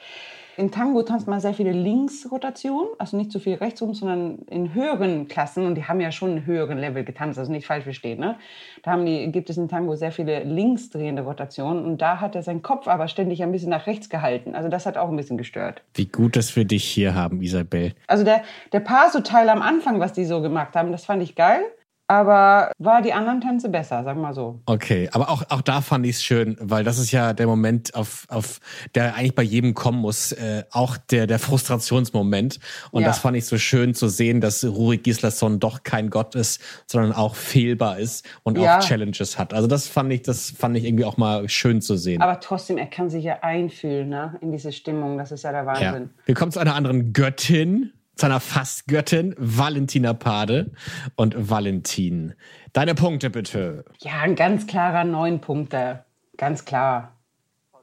In 0.59 0.71
Tango 0.71 1.03
tanzt 1.03 1.29
man 1.29 1.39
sehr 1.39 1.53
viele 1.53 1.73
Linksrotationen, 1.73 2.89
also 2.99 3.19
nicht 3.19 3.31
so 3.31 3.39
viel 3.39 3.57
rechtsrum, 3.57 3.93
sondern 3.93 4.39
in 4.49 4.73
höheren 4.73 5.29
Klassen. 5.29 5.67
Und 5.67 5.75
die 5.75 5.85
haben 5.85 6.01
ja 6.01 6.11
schon 6.11 6.31
einen 6.31 6.47
höheren 6.47 6.79
Level 6.79 7.05
getanzt, 7.05 7.39
also 7.39 7.53
nicht 7.53 7.67
falsch 7.67 7.85
verstehen. 7.85 8.19
Ne? 8.19 8.37
Da 8.83 8.93
haben 8.93 9.05
die, 9.05 9.31
gibt 9.31 9.51
es 9.51 9.59
in 9.59 9.69
Tango 9.69 9.97
sehr 9.97 10.13
viele 10.13 10.45
linksdrehende 10.45 11.23
Rotationen. 11.23 11.85
Und 11.85 12.01
da 12.01 12.21
hat 12.23 12.35
er 12.35 12.43
seinen 12.43 12.63
Kopf 12.63 12.89
aber 12.89 13.07
ständig 13.09 13.43
ein 13.43 13.53
bisschen 13.53 13.69
nach 13.69 13.87
rechts 13.87 14.09
gehalten. 14.09 14.55
Also 14.55 14.71
das 14.71 14.87
hat 14.87 14.97
auch 14.97 15.11
ein 15.11 15.17
bisschen 15.17 15.37
gestört. 15.37 15.83
Wie 15.93 16.07
gut, 16.07 16.37
dass 16.37 16.57
wir 16.57 16.65
dich 16.65 16.85
hier 16.85 17.15
haben, 17.15 17.43
Isabel. 17.43 17.93
Also 18.07 18.25
der, 18.25 18.43
der 18.73 18.81
Paso-Teil 18.81 19.51
am 19.51 19.61
Anfang, 19.61 20.01
was 20.01 20.15
die 20.15 20.25
so 20.25 20.41
gemacht 20.41 20.75
haben, 20.75 20.91
das 20.91 21.05
fand 21.05 21.23
ich 21.23 21.35
geil 21.35 21.65
aber 22.09 22.71
war 22.79 23.03
die 23.03 23.13
anderen 23.13 23.41
Tänze 23.41 23.69
besser, 23.69 24.05
sag 24.05 24.17
mal 24.17 24.33
so. 24.33 24.61
Okay, 24.67 25.09
aber 25.13 25.29
auch, 25.29 25.43
auch 25.49 25.61
da 25.61 25.81
fand 25.81 26.07
ich 26.07 26.17
es 26.17 26.25
schön, 26.25 26.57
weil 26.61 26.85
das 26.85 26.99
ist 26.99 27.11
ja 27.11 27.33
der 27.33 27.47
Moment, 27.47 27.95
auf, 27.95 28.27
auf 28.29 28.61
der 28.95 29.15
eigentlich 29.15 29.35
bei 29.35 29.43
jedem 29.43 29.75
kommen 29.75 29.99
muss, 29.99 30.33
äh, 30.33 30.65
auch 30.71 30.97
der, 30.97 31.27
der 31.27 31.39
Frustrationsmoment. 31.39 32.61
Und 32.93 33.03
ja. 33.03 33.09
das 33.09 33.19
fand 33.19 33.37
ich 33.37 33.47
so 33.47 33.59
schön 33.59 33.95
zu 33.95 34.09
sehen, 34.09 34.41
dass 34.41 34.65
Rurik 34.65 35.03
Gislason 35.05 35.59
doch 35.59 35.83
kein 35.83 36.11
Gott 36.11 36.35
ist, 36.35 36.61
sondern 36.87 37.13
auch 37.13 37.35
fehlbar 37.35 37.99
ist 37.99 38.25
und 38.45 38.59
ja. 38.59 38.79
auch 38.79 38.85
Challenges 38.85 39.39
hat. 39.39 39.53
Also 39.53 39.67
das 39.67 39.89
fand 39.89 40.13
ich, 40.13 40.23
das 40.23 40.51
fand 40.51 40.77
ich 40.77 40.85
irgendwie 40.85 41.05
auch 41.05 41.17
mal 41.17 41.49
schön 41.49 41.81
zu 41.81 41.97
sehen. 41.97 42.23
Aber 42.23 42.39
trotzdem, 42.41 42.79
er 42.79 42.87
kann 42.87 43.11
sich 43.11 43.25
ja 43.25 43.39
einfühlen, 43.43 44.09
ne, 44.09 44.37
in 44.41 44.53
diese 44.53 44.71
Stimmung. 44.71 45.19
Das 45.19 45.33
ist 45.33 45.43
ja 45.43 45.53
der 45.53 45.67
Wahnsinn. 45.67 46.11
Ja. 46.17 46.23
Wir 46.27 46.35
kommen 46.35 46.53
zu 46.53 46.61
einer 46.61 46.75
anderen 46.75 47.13
Göttin, 47.13 47.93
seiner 48.17 48.41
Fastgöttin 48.41 49.35
Valentina 49.39 50.15
Pade 50.15 50.73
und 51.17 51.35
Valentin. 51.51 52.35
Deine 52.73 52.95
Punkte 52.95 53.31
bitte. 53.31 53.85
Ja, 54.01 54.21
ein 54.23 54.35
ganz 54.35 54.67
klarer 54.67 55.05
neun 55.05 55.41
Punkte. 55.41 56.05
Ganz 56.37 56.65
klar. 56.65 57.13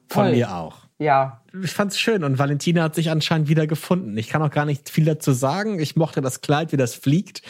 Von 0.10 0.26
Toll. 0.26 0.32
mir 0.36 0.54
auch. 0.56 0.78
Ja. 1.00 1.42
Ich 1.64 1.72
fand's 1.72 2.00
schön 2.00 2.24
und 2.24 2.40
Valentina 2.40 2.84
hat 2.84 2.96
sich 2.96 3.10
anscheinend 3.10 3.48
wieder 3.48 3.68
gefunden. 3.68 4.18
Ich 4.18 4.28
kann 4.30 4.42
auch 4.42 4.50
gar 4.52 4.66
nicht 4.66 4.90
viel 4.90 5.06
dazu 5.06 5.32
sagen. 5.34 5.80
Ich 5.80 5.96
mochte 5.96 6.22
das 6.22 6.42
Kleid, 6.42 6.72
wie 6.72 6.78
das 6.78 6.96
fliegt. 6.96 7.42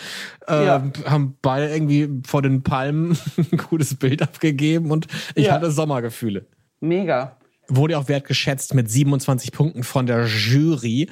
Ja. 0.47 0.77
Ähm, 0.77 0.91
haben 1.05 1.38
beide 1.41 1.69
irgendwie 1.73 2.09
vor 2.27 2.41
den 2.41 2.63
Palmen 2.63 3.17
ein 3.51 3.57
gutes 3.57 3.95
Bild 3.95 4.21
abgegeben 4.21 4.91
und 4.91 5.07
ich 5.36 5.47
Ja. 5.47 5.53
hatte 5.53 5.71
Sommergefühle. 5.71 6.47
Mega. 6.79 7.38
Wurde 7.69 7.97
auch 7.97 8.09
wertgeschätzt 8.09 8.73
mit 8.73 8.89
27 8.91 9.51
Punkten 9.53 9.84
von 9.84 10.05
der 10.05 10.25
Jury. 10.25 11.09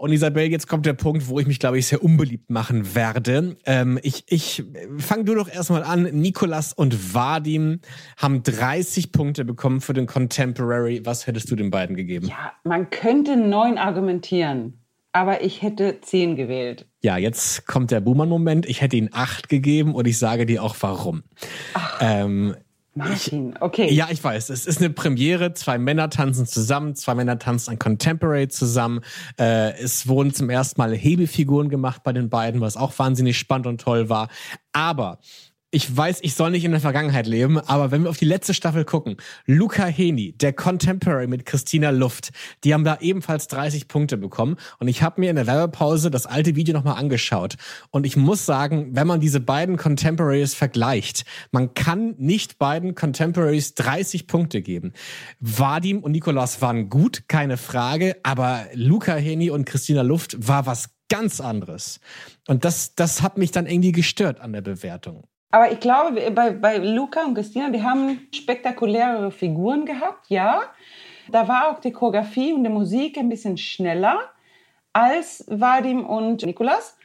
Und 0.00 0.12
Isabel, 0.12 0.50
jetzt 0.50 0.66
kommt 0.66 0.86
der 0.86 0.94
Punkt, 0.94 1.28
wo 1.28 1.38
ich 1.40 1.46
mich, 1.46 1.58
glaube 1.58 1.78
ich, 1.78 1.86
sehr 1.86 2.02
unbeliebt 2.02 2.48
machen 2.48 2.94
werde. 2.94 3.58
Ähm, 3.66 3.98
ich 4.02 4.24
ich 4.28 4.64
fang 4.96 5.26
du 5.26 5.34
doch 5.34 5.46
erstmal 5.46 5.82
an. 5.82 6.04
Nikolas 6.04 6.72
und 6.72 7.14
Vadim 7.14 7.80
haben 8.16 8.42
30 8.42 9.12
Punkte 9.12 9.44
bekommen 9.44 9.82
für 9.82 9.92
den 9.92 10.06
Contemporary. 10.06 11.02
Was 11.04 11.26
hättest 11.26 11.50
du 11.50 11.56
den 11.56 11.70
beiden 11.70 11.96
gegeben? 11.96 12.28
Ja, 12.28 12.52
man 12.64 12.88
könnte 12.88 13.36
neun 13.36 13.76
argumentieren, 13.76 14.80
aber 15.12 15.42
ich 15.42 15.60
hätte 15.60 16.00
zehn 16.00 16.34
gewählt. 16.34 16.86
Ja, 17.02 17.18
jetzt 17.18 17.66
kommt 17.66 17.90
der 17.90 18.00
Boomer-Moment. 18.00 18.64
Ich 18.64 18.80
hätte 18.80 18.96
ihn 18.96 19.10
acht 19.12 19.50
gegeben 19.50 19.94
und 19.94 20.06
ich 20.06 20.18
sage 20.18 20.46
dir 20.46 20.62
auch 20.62 20.76
warum. 20.80 21.24
Ähm, 22.00 22.54
Martin, 22.94 23.54
okay. 23.60 23.92
ja, 23.92 24.08
ich 24.10 24.22
weiß, 24.22 24.50
es 24.50 24.66
ist 24.66 24.78
eine 24.78 24.90
Premiere. 24.90 25.54
Zwei 25.54 25.78
Männer 25.78 26.10
tanzen 26.10 26.44
zusammen, 26.44 26.96
zwei 26.96 27.14
Männer 27.14 27.38
tanzen 27.38 27.70
ein 27.70 27.78
Contemporary 27.78 28.48
zusammen. 28.48 29.00
Äh, 29.38 29.78
es 29.80 30.08
wurden 30.08 30.34
zum 30.34 30.50
ersten 30.50 30.80
Mal 30.80 30.94
Hebefiguren 30.94 31.68
gemacht 31.68 32.02
bei 32.02 32.12
den 32.12 32.30
beiden, 32.30 32.60
was 32.60 32.76
auch 32.76 32.98
wahnsinnig 32.98 33.38
spannend 33.38 33.68
und 33.68 33.80
toll 33.80 34.08
war. 34.08 34.28
Aber 34.72 35.20
ich 35.72 35.96
weiß, 35.96 36.18
ich 36.22 36.34
soll 36.34 36.50
nicht 36.50 36.64
in 36.64 36.72
der 36.72 36.80
Vergangenheit 36.80 37.28
leben, 37.28 37.58
aber 37.58 37.92
wenn 37.92 38.02
wir 38.02 38.10
auf 38.10 38.16
die 38.16 38.24
letzte 38.24 38.54
Staffel 38.54 38.84
gucken, 38.84 39.16
Luca 39.46 39.86
Heni, 39.86 40.32
der 40.32 40.52
Contemporary 40.52 41.28
mit 41.28 41.46
Christina 41.46 41.90
Luft, 41.90 42.30
die 42.64 42.74
haben 42.74 42.82
da 42.82 42.98
ebenfalls 43.00 43.46
30 43.46 43.86
Punkte 43.86 44.16
bekommen 44.16 44.56
und 44.80 44.88
ich 44.88 45.02
habe 45.02 45.20
mir 45.20 45.30
in 45.30 45.36
der 45.36 45.46
Werbepause 45.46 46.10
das 46.10 46.26
alte 46.26 46.56
Video 46.56 46.74
nochmal 46.74 46.98
angeschaut 46.98 47.54
und 47.90 48.04
ich 48.04 48.16
muss 48.16 48.46
sagen, 48.46 48.90
wenn 48.96 49.06
man 49.06 49.20
diese 49.20 49.38
beiden 49.38 49.76
Contemporaries 49.76 50.54
vergleicht, 50.54 51.24
man 51.52 51.72
kann 51.74 52.16
nicht 52.18 52.58
beiden 52.58 52.96
Contemporaries 52.96 53.74
30 53.74 54.26
Punkte 54.26 54.62
geben. 54.62 54.92
Vadim 55.38 56.00
und 56.00 56.12
Nikolaus 56.12 56.60
waren 56.62 56.88
gut, 56.88 57.28
keine 57.28 57.56
Frage, 57.56 58.16
aber 58.24 58.66
Luca 58.74 59.14
Heni 59.14 59.50
und 59.50 59.66
Christina 59.66 60.02
Luft 60.02 60.36
war 60.48 60.66
was 60.66 60.90
ganz 61.08 61.40
anderes. 61.40 62.00
Und 62.48 62.64
das, 62.64 62.94
das 62.94 63.22
hat 63.22 63.38
mich 63.38 63.50
dann 63.50 63.66
irgendwie 63.66 63.92
gestört 63.92 64.40
an 64.40 64.52
der 64.52 64.62
Bewertung. 64.62 65.24
Aber 65.50 65.72
ich 65.72 65.80
glaube, 65.80 66.30
bei, 66.30 66.50
bei 66.50 66.78
Luca 66.78 67.24
und 67.24 67.34
Christina, 67.34 67.70
die 67.70 67.82
haben 67.82 68.28
spektakulärere 68.32 69.30
Figuren 69.30 69.84
gehabt, 69.84 70.28
ja. 70.28 70.62
Da 71.30 71.48
war 71.48 71.70
auch 71.70 71.80
die 71.80 71.92
Choreografie 71.92 72.52
und 72.52 72.64
die 72.64 72.70
Musik 72.70 73.18
ein 73.18 73.28
bisschen 73.28 73.56
schneller 73.56 74.18
als 74.92 75.44
Vadim 75.48 76.04
und 76.04 76.44
Nikolas. 76.44 76.96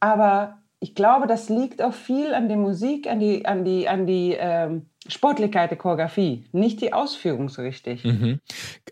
Aber 0.00 0.58
ich 0.80 0.94
glaube, 0.94 1.26
das 1.26 1.48
liegt 1.48 1.82
auch 1.82 1.92
viel 1.92 2.34
an 2.34 2.48
der 2.48 2.56
Musik, 2.56 3.08
an 3.08 3.20
die, 3.20 3.46
an 3.46 3.64
die, 3.64 3.88
an 3.88 4.06
die 4.06 4.36
ähm, 4.38 4.87
Sportlichkeit 5.08 5.70
der 5.70 5.78
Choreografie, 5.78 6.44
nicht 6.52 6.80
die 6.80 6.92
Ausführung 6.92 7.48
so 7.48 7.62
richtig. 7.62 8.04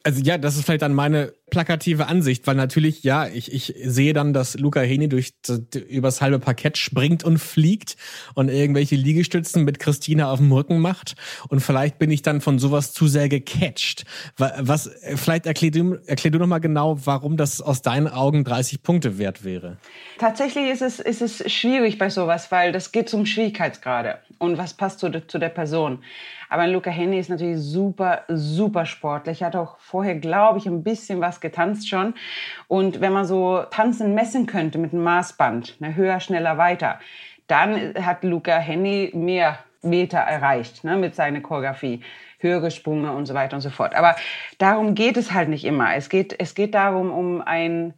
Also 0.02 0.22
ja, 0.22 0.38
das 0.38 0.56
ist 0.56 0.64
vielleicht 0.64 0.82
dann 0.82 0.94
meine 0.94 1.32
plakative 1.50 2.06
Ansicht, 2.08 2.46
weil 2.46 2.56
natürlich, 2.56 3.04
ja, 3.04 3.28
ich, 3.28 3.52
ich 3.52 3.74
sehe 3.84 4.12
dann, 4.12 4.32
dass 4.32 4.58
Luca 4.58 4.80
Heni 4.80 5.08
durch 5.08 5.32
das- 5.42 5.60
übers 5.88 6.20
halbe 6.20 6.38
Parkett 6.40 6.76
springt 6.76 7.22
und 7.22 7.38
fliegt 7.38 7.96
und 8.34 8.48
irgendwelche 8.48 8.96
Liegestützen 8.96 9.62
mit 9.64 9.78
Christina 9.78 10.30
auf 10.32 10.38
dem 10.40 10.50
Rücken 10.50 10.80
macht 10.80 11.14
und 11.48 11.60
vielleicht 11.60 11.98
bin 11.98 12.10
ich 12.10 12.22
dann 12.22 12.40
von 12.40 12.58
sowas 12.58 12.92
zu 12.92 13.06
sehr 13.06 13.28
gecatcht. 13.28 14.04
Wa- 14.36 14.54
Was, 14.58 14.90
vielleicht 15.14 15.46
erklär 15.46 15.70
du, 15.70 15.98
erklär 16.06 16.32
du 16.32 16.38
noch 16.38 16.48
mal 16.48 16.58
genau, 16.58 16.98
warum 17.04 17.36
das 17.36 17.60
aus 17.60 17.80
deinen 17.82 18.08
Augen 18.08 18.42
30 18.42 18.82
Punkte 18.82 19.18
wert 19.18 19.44
wäre. 19.44 19.76
Tatsächlich 20.18 20.68
ist 20.70 20.82
es, 20.82 20.98
ist 20.98 21.22
es 21.22 21.52
schwierig 21.52 21.98
bei 21.98 22.10
sowas, 22.10 22.50
weil 22.50 22.72
das 22.72 22.90
geht 22.90 23.08
zum 23.08 23.24
Schwierigkeitsgrade 23.24 24.18
und 24.38 24.58
was 24.58 24.74
passt 24.74 25.00
zu, 25.00 25.08
der- 25.08 25.28
zu 25.28 25.38
der 25.38 25.48
Person. 25.48 26.02
Aber 26.48 26.66
Luca 26.66 26.90
Henny 26.90 27.18
ist 27.18 27.30
natürlich 27.30 27.58
super, 27.58 28.22
super 28.28 28.86
sportlich. 28.86 29.42
Hat 29.42 29.56
auch 29.56 29.78
vorher, 29.78 30.14
glaube 30.16 30.58
ich, 30.58 30.66
ein 30.66 30.82
bisschen 30.82 31.20
was 31.20 31.40
getanzt 31.40 31.88
schon. 31.88 32.14
Und 32.68 33.00
wenn 33.00 33.12
man 33.12 33.24
so 33.24 33.62
Tanzen 33.70 34.14
messen 34.14 34.46
könnte 34.46 34.78
mit 34.78 34.92
einem 34.92 35.02
Maßband, 35.04 35.80
ne, 35.80 35.96
höher, 35.96 36.20
schneller, 36.20 36.58
weiter, 36.58 36.98
dann 37.46 37.94
hat 38.00 38.24
Luca 38.24 38.58
Henny 38.58 39.10
mehr 39.14 39.58
Meter 39.82 40.18
erreicht 40.18 40.84
ne, 40.84 40.96
mit 40.96 41.14
seiner 41.14 41.40
Choreografie. 41.40 42.02
Höhere 42.38 42.70
Sprünge 42.70 43.12
und 43.12 43.26
so 43.26 43.34
weiter 43.34 43.56
und 43.56 43.62
so 43.62 43.70
fort. 43.70 43.94
Aber 43.94 44.14
darum 44.58 44.94
geht 44.94 45.16
es 45.16 45.32
halt 45.32 45.48
nicht 45.48 45.64
immer. 45.64 45.94
Es 45.94 46.08
geht, 46.08 46.34
es 46.38 46.54
geht 46.54 46.74
darum, 46.74 47.10
um 47.10 47.40
ein 47.40 47.94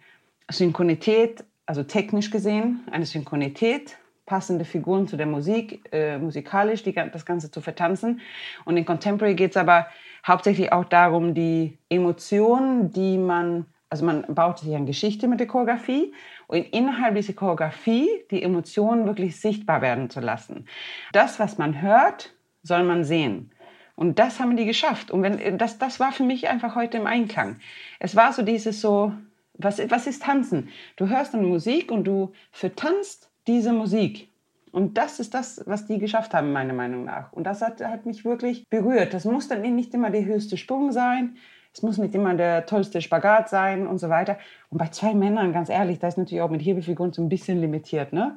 Synchronität, 0.51 1.45
also 1.67 1.83
technisch 1.83 2.31
gesehen, 2.31 2.87
eine 2.91 3.05
Synchronität, 3.05 3.99
passende 4.29 4.65
Figuren 4.65 5.09
zu 5.09 5.17
der 5.17 5.27
Musik, 5.27 5.81
äh, 5.91 6.19
musikalisch 6.19 6.83
die, 6.85 6.93
das 6.93 7.25
Ganze 7.25 7.51
zu 7.51 7.61
vertanzen. 7.61 8.21
Und 8.65 8.77
in 8.77 8.85
Contemporary 8.85 9.35
geht 9.35 9.53
es 9.53 9.57
aber 9.57 9.89
hauptsächlich 10.25 10.71
auch 10.73 10.85
darum, 10.85 11.35
die 11.35 11.79
Emotionen, 11.89 12.93
die 12.93 13.17
man, 13.17 13.65
also 13.89 14.05
man 14.05 14.23
baut 14.29 14.59
sich 14.59 14.75
eine 14.75 14.85
Geschichte 14.85 15.27
mit 15.27 15.41
der 15.41 15.47
Choreografie 15.47 16.13
und 16.47 16.59
innerhalb 16.59 17.17
dieser 17.17 17.33
Choreografie 17.33 18.07
die 18.31 18.43
Emotionen 18.43 19.07
wirklich 19.07 19.41
sichtbar 19.41 19.81
werden 19.81 20.11
zu 20.11 20.21
lassen. 20.21 20.67
Das, 21.13 21.41
was 21.41 21.59
man 21.59 21.81
hört, 21.81 22.35
soll 22.63 22.85
man 22.85 23.05
sehen. 23.05 23.51
Und 23.97 24.19
das 24.19 24.39
haben 24.39 24.57
die 24.57 24.67
geschafft. 24.67 25.11
Und 25.11 25.23
wenn, 25.23 25.59
das, 25.59 25.79
das 25.79 25.99
war 25.99 26.13
für 26.13 26.23
mich 26.23 26.49
einfach 26.49 26.77
heute 26.77 26.99
im 26.99 27.07
Einklang. 27.07 27.59
Es 27.99 28.15
war 28.15 28.33
so 28.33 28.43
dieses 28.43 28.81
so, 28.81 29.13
was, 29.55 29.81
was 29.91 30.07
ist 30.07 30.23
Tanzen? 30.23 30.69
Du 30.97 31.09
hörst 31.09 31.35
eine 31.35 31.47
Musik 31.47 31.91
und 31.91 32.05
du 32.05 32.33
vertanzt 32.53 33.28
diese 33.49 33.73
Musik. 33.73 34.29
Und 34.71 34.99
das 34.99 35.19
ist 35.19 35.35
das, 35.35 35.63
was 35.67 35.87
die 35.87 35.99
geschafft 35.99 36.35
haben, 36.35 36.53
meiner 36.53 36.75
Meinung 36.75 37.05
nach. 37.05 37.33
Und 37.33 37.45
das 37.45 37.63
hat, 37.63 37.83
hat 37.83 38.07
mich 38.07 38.25
wirklich 38.25 38.69
berührt. 38.69 39.15
Das 39.15 39.25
muss 39.25 39.49
dann 39.49 39.63
nicht 39.63 39.95
immer 39.95 40.11
der 40.11 40.25
höchste 40.25 40.57
Sprung 40.57 40.93
sein. 40.93 41.37
Es 41.73 41.83
muss 41.83 41.99
nicht 41.99 42.15
immer 42.15 42.35
der 42.35 42.67
tollste 42.67 43.01
Spagat 43.01 43.49
sein 43.49 43.87
und 43.87 43.99
so 43.99 44.09
weiter. 44.09 44.39
Und 44.69 44.79
bei 44.79 44.89
zwei 44.89 45.15
Männern, 45.15 45.53
ganz 45.53 45.69
ehrlich, 45.69 45.99
das 45.99 46.15
ist 46.15 46.19
natürlich 46.19 46.43
auch 46.43 46.51
mit 46.51 46.63
Hebefiguren 46.63 47.13
so 47.13 47.23
ein 47.23 47.29
bisschen 47.29 47.61
limitiert. 47.61 48.13
Ne? 48.13 48.37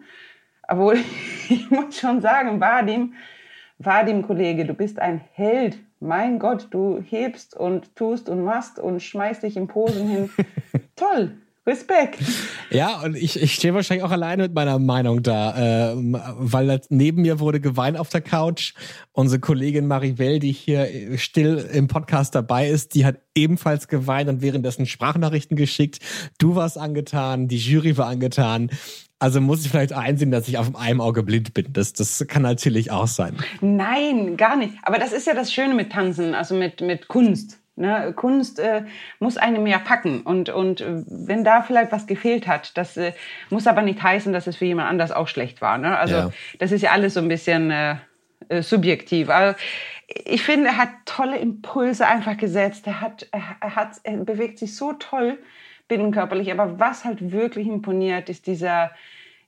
Aber 0.63 0.93
ich 1.49 1.69
muss 1.69 1.99
schon 1.99 2.21
sagen, 2.21 2.61
Vadim, 2.61 3.13
Vadim, 3.77 4.21
Kollege, 4.21 4.65
du 4.65 4.73
bist 4.73 4.99
ein 4.99 5.21
Held. 5.33 5.77
Mein 5.99 6.39
Gott, 6.39 6.67
du 6.71 7.01
hebst 7.01 7.55
und 7.55 7.95
tust 7.95 8.29
und 8.29 8.43
machst 8.43 8.79
und 8.79 9.01
schmeißt 9.01 9.43
dich 9.43 9.57
in 9.57 9.67
Posen 9.67 10.07
hin. 10.07 10.29
Toll. 10.95 11.37
Respekt. 11.71 12.19
Ja, 12.69 13.01
und 13.01 13.15
ich, 13.15 13.41
ich 13.41 13.55
stehe 13.55 13.73
wahrscheinlich 13.73 14.03
auch 14.03 14.11
alleine 14.11 14.43
mit 14.43 14.53
meiner 14.53 14.77
Meinung 14.77 15.23
da, 15.23 15.93
ähm, 15.93 16.17
weil 16.37 16.81
neben 16.89 17.21
mir 17.21 17.39
wurde 17.39 17.59
geweint 17.59 17.97
auf 17.97 18.09
der 18.09 18.21
Couch. 18.21 18.73
Unsere 19.13 19.39
Kollegin 19.39 19.87
Maribel, 19.87 20.39
die 20.39 20.51
hier 20.51 21.17
still 21.17 21.57
im 21.73 21.87
Podcast 21.87 22.35
dabei 22.35 22.69
ist, 22.69 22.93
die 22.93 23.05
hat 23.05 23.17
ebenfalls 23.35 23.87
geweint 23.87 24.29
und 24.29 24.41
währenddessen 24.41 24.85
Sprachnachrichten 24.85 25.55
geschickt. 25.57 25.99
Du 26.37 26.55
warst 26.55 26.77
angetan, 26.77 27.47
die 27.47 27.57
Jury 27.57 27.97
war 27.97 28.07
angetan. 28.07 28.69
Also 29.19 29.39
muss 29.39 29.63
ich 29.63 29.69
vielleicht 29.69 29.93
einsehen, 29.93 30.31
dass 30.31 30.47
ich 30.47 30.57
auf 30.57 30.75
einem 30.75 30.99
Auge 30.99 31.21
blind 31.21 31.53
bin. 31.53 31.71
Das, 31.73 31.93
das 31.93 32.25
kann 32.27 32.41
natürlich 32.41 32.89
auch 32.89 33.07
sein. 33.07 33.37
Nein, 33.61 34.35
gar 34.35 34.55
nicht. 34.55 34.73
Aber 34.81 34.97
das 34.97 35.13
ist 35.13 35.27
ja 35.27 35.35
das 35.35 35.53
Schöne 35.53 35.75
mit 35.75 35.91
Tanzen, 35.91 36.33
also 36.33 36.55
mit, 36.55 36.81
mit 36.81 37.07
Kunst. 37.07 37.60
Ne? 37.81 38.13
Kunst 38.15 38.59
äh, 38.59 38.83
muss 39.19 39.37
einem 39.37 39.67
ja 39.67 39.79
packen. 39.79 40.21
Und, 40.21 40.49
und 40.49 40.85
wenn 40.87 41.43
da 41.43 41.61
vielleicht 41.63 41.91
was 41.91 42.07
gefehlt 42.07 42.47
hat, 42.47 42.77
das 42.77 42.95
äh, 42.95 43.11
muss 43.49 43.67
aber 43.67 43.81
nicht 43.81 44.01
heißen, 44.01 44.31
dass 44.31 44.47
es 44.47 44.55
für 44.55 44.65
jemand 44.65 44.89
anders 44.89 45.11
auch 45.11 45.27
schlecht 45.27 45.61
war. 45.61 45.77
Ne? 45.77 45.97
Also 45.97 46.15
Ja. 46.15 46.31
das 46.59 46.71
ist 46.71 46.81
ja 46.81 46.91
alles 46.91 47.15
so 47.15 47.19
ein 47.19 47.27
bisschen 47.27 47.71
äh, 47.71 47.95
äh, 48.49 48.61
subjektiv. 48.61 49.29
Aber 49.29 49.55
ich 50.25 50.43
finde, 50.43 50.67
er 50.67 50.77
hat 50.77 50.89
tolle 51.05 51.37
Impulse 51.37 52.07
einfach 52.07 52.37
gesetzt. 52.37 52.87
Er, 52.87 53.01
hat, 53.01 53.27
er, 53.31 53.41
er, 53.59 53.75
hat, 53.75 53.93
er 54.03 54.17
bewegt 54.17 54.59
sich 54.59 54.75
so 54.75 54.93
toll 54.93 55.37
binnenkörperlich. 55.87 56.51
Aber 56.51 56.79
was 56.79 57.03
halt 57.03 57.31
wirklich 57.31 57.67
imponiert, 57.67 58.29
ist 58.29 58.47
dieser 58.47 58.91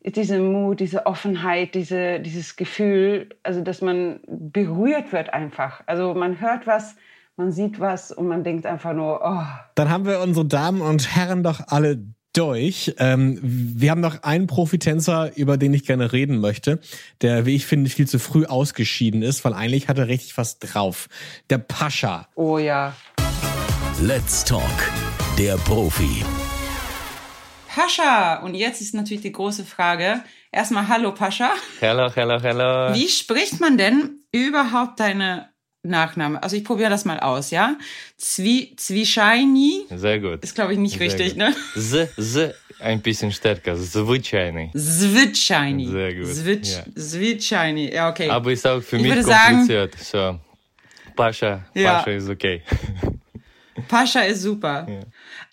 ist 0.04 0.18
diese 0.18 0.40
Mut, 0.40 0.82
diese 0.82 1.06
Offenheit, 1.06 1.76
diese, 1.76 2.20
dieses 2.20 2.58
Gefühl, 2.58 3.30
also 3.42 3.62
dass 3.62 3.82
man 3.82 4.20
berührt 4.28 5.14
wird 5.14 5.34
einfach. 5.34 5.82
Also 5.86 6.14
man 6.14 6.42
hört 6.42 6.68
was, 6.68 6.98
man 7.36 7.52
sieht 7.52 7.80
was 7.80 8.12
und 8.12 8.28
man 8.28 8.44
denkt 8.44 8.66
einfach 8.66 8.94
nur, 8.94 9.22
oh, 9.24 9.44
Dann 9.76 9.90
haben 9.90 10.06
wir 10.06 10.20
unsere 10.20 10.46
Damen 10.46 10.82
und 10.82 11.16
Herren 11.16 11.44
doch 11.44 11.62
alle 11.68 12.06
durch. 12.34 12.94
Ähm, 12.98 13.40
wir 13.42 13.92
haben 13.92 14.02
noch 14.02 14.24
einen 14.24 14.48
Profitänzer, 14.48 15.36
über 15.36 15.58
den 15.58 15.74
ich 15.74 15.86
gerne 15.86 16.14
reden 16.14 16.40
möchte, 16.40 16.80
der, 17.22 17.46
wie 17.46 17.56
ich 17.56 17.66
finde, 17.66 17.90
viel 17.90 18.08
zu 18.08 18.20
früh 18.20 18.46
ausgeschieden 18.46 19.22
ist, 19.22 19.46
weil 19.46 19.54
eigentlich 19.54 19.88
hat 19.88 19.98
er 19.98 20.08
richtig 20.08 20.38
was 20.38 20.60
drauf. 20.60 21.08
Der 21.50 21.58
Pascha. 21.60 22.28
oh 22.36 22.58
ja. 22.58 22.96
Let's 24.02 24.44
Talk, 24.44 24.92
der 25.38 25.56
Profi. 25.58 26.26
Pascha, 27.68 28.42
und 28.44 28.54
jetzt 28.54 28.82
ist 28.82 28.94
natürlich 28.94 29.24
die 29.24 29.32
große 29.32 29.64
Frage. 29.64 30.24
Erstmal 30.52 30.88
Hallo 30.88 31.12
Pascha. 31.14 31.52
Hello, 31.80 32.12
hello, 32.14 32.40
hello. 32.40 32.94
Wie 32.94 33.08
spricht 33.08 33.60
man 33.60 33.78
denn 33.78 34.24
überhaupt 34.32 35.00
deine 35.00 35.53
Nachname. 35.84 36.42
Also 36.42 36.56
ich 36.56 36.64
probiere 36.64 36.90
das 36.90 37.04
mal 37.06 37.20
aus, 37.20 37.52
ja? 37.52 37.76
Zwi 38.18 38.74
Zwischajni 38.78 39.86
Sehr 39.94 40.20
gut. 40.20 40.42
ist, 40.44 40.56
glaube 40.56 40.74
ich, 40.74 40.80
nicht 40.80 40.98
Sehr 40.98 41.08
richtig, 41.08 41.30
gut. 41.32 41.38
ne? 41.40 41.56
Z, 41.76 42.10
Z 42.18 42.56
ein 42.80 43.02
bisschen 43.02 43.32
stärker. 43.32 43.76
Zwitschajny. 43.76 44.72
Zwitschajni. 44.74 45.88
Sehr 45.88 46.16
gut, 46.16 46.28
Zwitsch, 46.34 47.52
ja. 47.52 47.66
Ja, 47.66 48.10
okay. 48.10 48.30
Aber 48.30 48.52
ist 48.52 48.66
auch 48.66 48.82
für 48.82 48.96
Ich 48.98 49.02
mich 49.04 49.12
würde 49.12 49.24
sagen- 49.24 49.58
kompliziert. 49.68 49.96
so. 50.00 50.40
Pascha, 51.16 51.66
Ja. 51.74 51.96
Pascha 52.00 52.12
ist 52.12 52.30
okay. 52.30 52.62
Pascha 53.88 54.22
ist 54.22 54.42
super. 54.42 54.88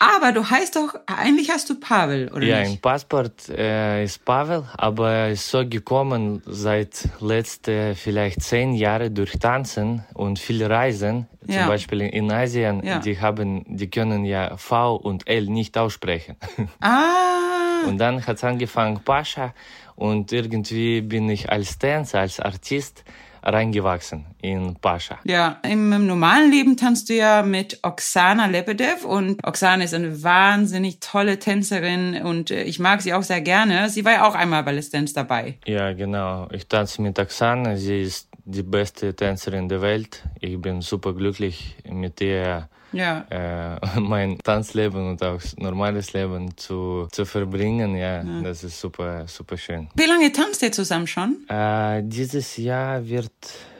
Aber 0.03 0.33
du 0.33 0.49
heißt 0.49 0.77
doch, 0.77 0.95
eigentlich 1.07 1.51
hast 1.51 1.69
du 1.69 1.79
Pavel, 1.79 2.31
oder 2.33 2.47
Ja, 2.47 2.61
nicht? 2.61 2.73
im 2.77 2.79
Passport 2.81 3.51
äh, 3.51 4.03
ist 4.03 4.25
Pavel, 4.25 4.65
aber 4.79 5.29
ist 5.29 5.47
so 5.51 5.69
gekommen 5.69 6.43
seit 6.47 7.07
letzte 7.21 7.95
vielleicht 7.95 8.41
zehn 8.43 8.73
Jahre 8.73 9.11
durch 9.11 9.33
Tanzen 9.39 10.03
und 10.15 10.39
viele 10.39 10.71
Reisen. 10.71 11.29
Ja. 11.47 11.59
Zum 11.61 11.69
Beispiel 11.69 12.01
in 12.01 12.33
Asien, 12.33 12.83
Ja. 12.83 12.99
die 13.01 13.21
haben, 13.21 13.65
die 13.69 13.91
können 13.91 14.25
ja 14.25 14.57
V 14.57 14.97
und 14.97 15.29
L 15.29 15.47
nicht 15.47 15.77
aussprechen. 15.77 16.37
Ah, 16.81 17.87
Und 17.87 17.99
dann 17.99 18.27
hat's 18.27 18.43
angefangen 18.43 19.01
Pascha 19.05 19.53
und 19.97 20.33
irgendwie 20.33 21.03
bin 21.03 21.29
ich 21.29 21.51
als 21.51 21.79
Tänzer, 21.79 22.21
als 22.21 22.41
Artist 22.41 23.05
reingewachsen 23.43 24.27
in 24.43 24.77
Pascha. 24.77 25.19
ja. 25.25 25.59
Im, 25.63 25.93
Im 25.93 26.07
normalen 26.07 26.51
Leben 26.51 26.77
tanzt 26.77 27.09
du 27.09 27.15
ja 27.15 27.43
mit 27.43 27.79
Oksana 27.83 28.47
Lebedev 28.47 29.05
und 29.05 29.47
Oksana 29.47 29.85
ist 29.85 29.95
eine 29.95 30.23
wahnsinnig 30.23 31.01
tolle 31.01 31.39
Tänzerin 31.39 32.23
und 32.23 32.51
äh, 32.51 32.63
ich 32.65 32.79
mag 32.79 33.03
sie 33.03 33.15
auch 33.15 33.23
sehr 33.23 33.41
gerne. 33.41 33.89
Sie 33.91 34.05
war 34.05 34.13
ja 34.13 34.29
auch 34.29 34.35
einmal 34.35 34.63
bei 34.63 34.73
Let's 34.73 34.91
Dance 34.91 35.15
dabei. 35.15 35.59
Ja, 35.67 35.93
genau. 35.93 36.49
Ich 36.53 36.67
tanze 36.67 37.03
mit 37.03 37.19
Oksana. 37.19 37.77
Sie 37.77 38.03
ist 38.03 38.29
die 38.45 38.63
beste 38.63 39.15
Tänzerin 39.15 39.69
der 39.69 39.83
Welt. 39.83 40.23
Ich 40.41 40.61
bin 40.61 40.81
super 40.81 41.13
glücklich 41.13 41.77
mit 41.89 42.21
ihr 42.21 42.69
Ja. 42.93 43.25
äh, 43.31 44.01
mein 44.01 44.39
Tanzleben 44.39 45.11
und 45.11 45.23
auch 45.23 45.41
normales 45.57 46.13
Leben 46.13 46.57
zu, 46.57 47.09
zu 47.13 47.25
verbringen. 47.25 47.97
Ja, 47.97 48.23
das 48.43 48.65
ist 48.65 48.81
super, 48.81 49.27
super 49.27 49.57
schön. 49.57 49.89
Wie 49.95 50.07
lange 50.07 50.33
tanzt 50.33 50.63
ihr 50.63 50.73
zusammen 50.73 51.07
schon? 51.07 51.49
Äh, 51.49 52.03
dieses 52.05 52.57
Jahr 52.57 53.07
wird 53.07 53.33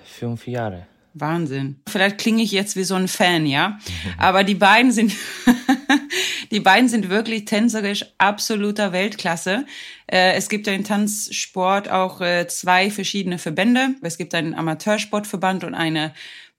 fünf 0.05 0.47
Jahre. 0.47 0.87
Wahnsinn. 1.15 1.81
Vielleicht 1.89 2.19
klinge 2.19 2.43
ich 2.43 2.53
jetzt 2.53 2.77
wie 2.77 2.85
so 2.85 2.95
ein 2.95 3.09
Fan, 3.09 3.47
ja. 3.47 3.79
Aber 4.19 4.45
die 4.45 4.55
beiden 4.55 4.93
sind, 4.93 5.13
die 6.51 6.61
beiden 6.61 6.89
sind 6.89 7.11
wirklich 7.11 7.47
tänzerisch 7.47 8.05
absoluter 8.19 8.93
Weltklasse. 8.93 9.67
Äh, 10.07 10.35
es 10.35 10.49
gibt 10.49 10.67
ja 10.67 10.73
im 10.73 10.85
Tanzsport 10.85 11.91
auch 11.91 12.21
äh, 12.21 12.47
zwei 12.47 12.91
verschiedene 12.91 13.39
Verbände. 13.39 13.95
Es 14.03 14.19
gibt 14.19 14.35
einen 14.35 14.55
Amateursportverband 14.55 15.65
und 15.65 15.75
eine 15.75 16.13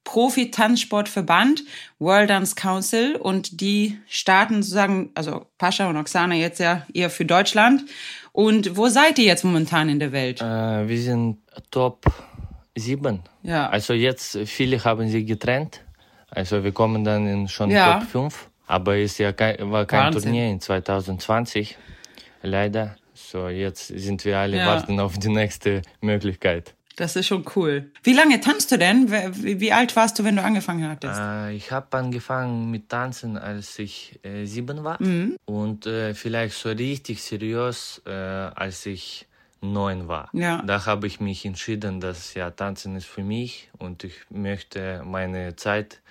Profi-Tanzsportverband, 0.04 1.64
World 2.00 2.30
Dance 2.30 2.56
Council, 2.56 3.16
und 3.16 3.62
die 3.62 3.98
starten 4.08 4.62
sozusagen, 4.64 5.12
also 5.16 5.46
Pascha 5.58 5.90
und 5.90 5.98
Oksana 5.98 6.36
jetzt 6.36 6.60
ja 6.60 6.86
eher 6.94 7.10
für 7.10 7.26
Deutschland. 7.26 7.84
Und 8.32 8.78
wo 8.78 8.88
seid 8.88 9.20
ihr 9.20 9.26
jetzt 9.26 9.44
momentan 9.44 9.90
in 9.90 10.00
der 10.00 10.12
Welt? 10.12 10.42
Äh, 10.42 10.88
wir 10.88 11.02
sind 11.02 11.38
Top 11.70 12.06
7. 12.76 13.22
Ja. 13.44 13.70
Also 13.70 13.94
jetzt, 13.94 14.38
viele 14.46 14.84
haben 14.84 15.08
sich 15.10 15.26
getrennt. 15.26 15.82
Also 16.30 16.64
wir 16.64 16.72
kommen 16.72 17.04
dann 17.04 17.28
in 17.28 17.48
schon 17.48 17.70
Ja. 17.72 18.00
Top 18.00 18.10
5. 18.10 18.48
Aber 18.68 18.96
es 18.98 19.18
ja 19.18 19.34
kein, 19.34 19.70
war 19.70 19.86
kein 19.86 20.06
Wahnsinn. 20.06 20.22
Turnier 20.32 20.50
in 20.50 20.62
2020. 20.62 21.78
Leider. 22.42 22.96
So, 23.14 23.50
jetzt 23.50 23.88
sind 23.88 24.24
wir 24.24 24.38
alle 24.38 24.58
Ja. 24.58 24.66
warten 24.68 25.00
auf 25.00 25.18
die 25.18 25.28
nächste 25.30 25.82
Möglichkeit. 26.00 26.74
Das 27.02 27.16
ist 27.16 27.26
schon 27.26 27.44
cool. 27.56 27.90
Wie 28.04 28.14
lange 28.14 28.40
tanzt 28.42 28.72
du 28.72 28.78
denn? 28.78 29.10
Wie, 29.10 29.74
alt 29.74 29.96
warst 29.96 30.20
du, 30.20 30.24
wenn 30.24 30.36
du 30.36 30.44
angefangen 30.44 30.88
hattest? 30.88 31.20
Äh, 31.20 31.56
ich 31.56 31.72
habe 31.72 31.98
angefangen 31.98 32.70
mit 32.70 32.90
Tanzen, 32.90 33.40
als 33.40 33.80
ich 33.80 34.20
äh, 34.22 34.46
sieben 34.46 34.84
war. 34.84 35.02
Mhm. 35.02 35.36
Und 35.46 35.88
äh, 35.88 36.14
vielleicht 36.14 36.54
so 36.56 36.70
richtig 36.70 37.24
seriös, 37.24 38.04
äh, 38.06 38.12
als 38.12 38.86
ich 38.86 39.26
neun 39.62 40.08
war. 40.10 40.30
Ja. 40.34 40.62
Da 40.62 40.86
habe 40.86 41.08
ich 41.08 41.20
mich 41.20 41.44
entschieden, 41.44 42.02
dass 42.02 42.36
ja 42.36 42.52
Tanzen 42.52 42.96
ist 42.96 43.08
für 43.08 43.24
mich 43.24 43.72
und 43.80 44.04
ich 44.04 44.14
möchte 44.30 45.02
meine 45.04 45.56
Zeit 45.56 46.02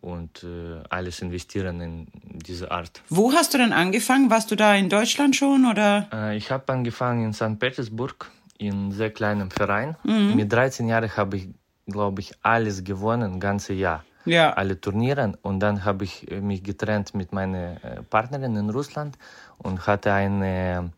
und 0.00 0.44
äh, 0.44 0.82
alles 0.88 1.20
investieren 1.20 1.80
in 1.80 2.06
diese 2.46 2.70
Art. 2.70 3.02
Wo 3.08 3.32
hast 3.32 3.54
du 3.54 3.58
denn 3.58 3.72
angefangen? 3.72 4.30
Warst 4.30 4.52
du 4.52 4.56
da 4.56 4.74
in 4.74 4.88
Deutschland 4.88 5.34
schon 5.34 5.64
oder? 5.64 6.08
Äh, 6.12 6.36
ich 6.36 6.52
habe 6.52 6.72
angefangen 6.72 7.24
in 7.24 7.32
St. 7.32 7.58
Petersburg 7.58 8.30
in 8.66 8.72
einem 8.72 8.92
sehr 8.92 9.10
kleinem 9.10 9.50
Verein. 9.50 9.96
Mhm. 10.04 10.34
Mit 10.36 10.52
13 10.52 10.88
Jahren 10.88 11.16
habe 11.16 11.36
ich, 11.36 11.48
glaube 11.86 12.20
ich, 12.20 12.32
alles 12.42 12.84
gewonnen, 12.84 13.40
ganze 13.40 13.72
Jahr. 13.72 14.04
Ja. 14.24 14.52
Alle 14.52 14.80
Turniere. 14.80 15.32
Und 15.42 15.60
dann 15.60 15.84
habe 15.84 16.04
ich 16.04 16.30
äh, 16.30 16.40
mich 16.40 16.62
getrennt 16.62 17.14
mit 17.14 17.32
meiner 17.32 17.84
äh, 17.84 18.02
Partnerin 18.08 18.56
in 18.56 18.70
Russland 18.70 19.18
und 19.58 19.86
hatte 19.86 20.12
eine 20.12 20.90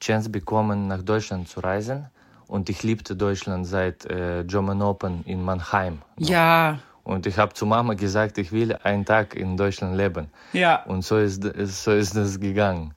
Chance 0.00 0.30
bekommen, 0.30 0.88
nach 0.88 1.02
Deutschland 1.02 1.48
zu 1.48 1.60
reisen. 1.60 2.06
Und 2.48 2.68
ich 2.68 2.82
liebte 2.82 3.14
Deutschland 3.14 3.66
seit 3.66 4.04
äh, 4.06 4.44
German 4.44 4.82
Open 4.82 5.22
in 5.24 5.42
Mannheim. 5.42 5.98
Ja. 6.18 6.78
Und 7.04 7.26
ich 7.26 7.36
habe 7.38 7.52
zu 7.52 7.66
Mama 7.66 7.94
gesagt, 7.94 8.38
ich 8.38 8.52
will 8.52 8.76
einen 8.82 9.04
Tag 9.04 9.34
in 9.34 9.56
Deutschland 9.56 9.96
leben. 9.96 10.28
Ja. 10.52 10.82
Und 10.84 11.02
so 11.02 11.18
ist, 11.18 11.42
so 11.42 11.92
ist 11.92 12.16
das 12.16 12.38
gegangen. 12.38 12.94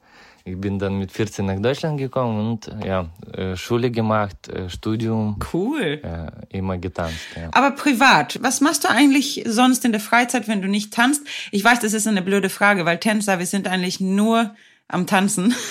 Ich 0.48 0.62
bin 0.62 0.78
dann 0.78 1.00
mit 1.00 1.12
14 1.12 1.43
nach 1.43 1.60
Deutschland 1.60 1.98
gekommen 1.98 2.52
und 2.52 2.86
ja, 2.86 3.10
äh, 3.34 3.56
Schule 3.58 3.89
gemacht, 3.89 4.48
äh, 4.48 4.70
Studium, 4.70 5.39
Cool. 5.52 6.00
äh, 6.04 6.56
immer 6.56 6.78
getanzt. 6.78 7.18
Ja. 7.36 7.50
Aber 7.52 7.72
privat, 7.72 8.38
was 8.43 8.62
machst 8.62 8.84
du 8.84 8.89
eigentlich 8.89 9.43
sonst 9.48 9.84
in 9.86 9.91
der 9.91 10.00
Freizeit, 10.02 10.48
wenn 10.48 10.62
du 10.62 10.68
nicht 10.68 10.93
tanzt? 10.93 11.24
Ich 11.50 11.64
weiß, 11.64 11.80
das 11.80 11.93
ist 11.93 12.06
eine 12.06 12.22
blöde 12.22 12.50
Frage, 12.50 12.86
weil 12.86 13.00
Tänzer, 13.00 13.39
wir 13.39 13.48
sind 13.48 13.68
eigentlich 13.68 14.00
nur 14.00 14.54
am 14.88 15.08
Tanzen. 15.08 15.56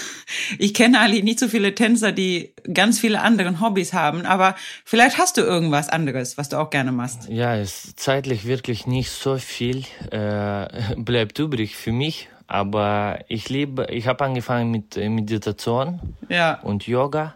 Ich 0.59 0.73
kenne 0.73 0.99
eigentlich 1.01 1.23
nicht 1.23 1.39
so 1.39 1.49
viele 1.49 1.75
Tänzer, 1.75 2.11
die 2.11 2.55
ganz 2.73 2.99
viele 2.99 3.21
andere 3.21 3.61
Hobbys 3.61 3.93
haben, 3.93 4.25
aber 4.25 4.55
vielleicht 4.87 5.19
hast 5.19 5.37
du 5.37 5.43
irgendwas 5.43 5.91
anderes, 5.91 6.39
was 6.39 6.49
du 6.49 6.57
auch 6.59 6.71
gerne 6.71 6.93
machst. 6.93 7.29
Ja, 7.29 7.55
es 7.57 7.95
zeitlich 7.97 8.47
wirklich 8.47 8.87
nicht 8.87 9.11
so 9.11 9.37
viel 9.37 9.85
äh, 10.11 10.67
bleibt 10.97 11.39
übrig 11.39 11.77
für 11.77 11.93
mich, 11.93 12.31
aber 12.47 13.19
ich 13.29 13.49
liebe, 13.49 13.87
ich 13.91 14.07
habe 14.07 14.25
angefangen 14.25 14.71
mit 14.71 14.97
äh, 14.97 15.09
Meditation 15.09 16.01
Ja. 16.29 16.61
und 16.63 16.87
Yoga. 16.87 17.35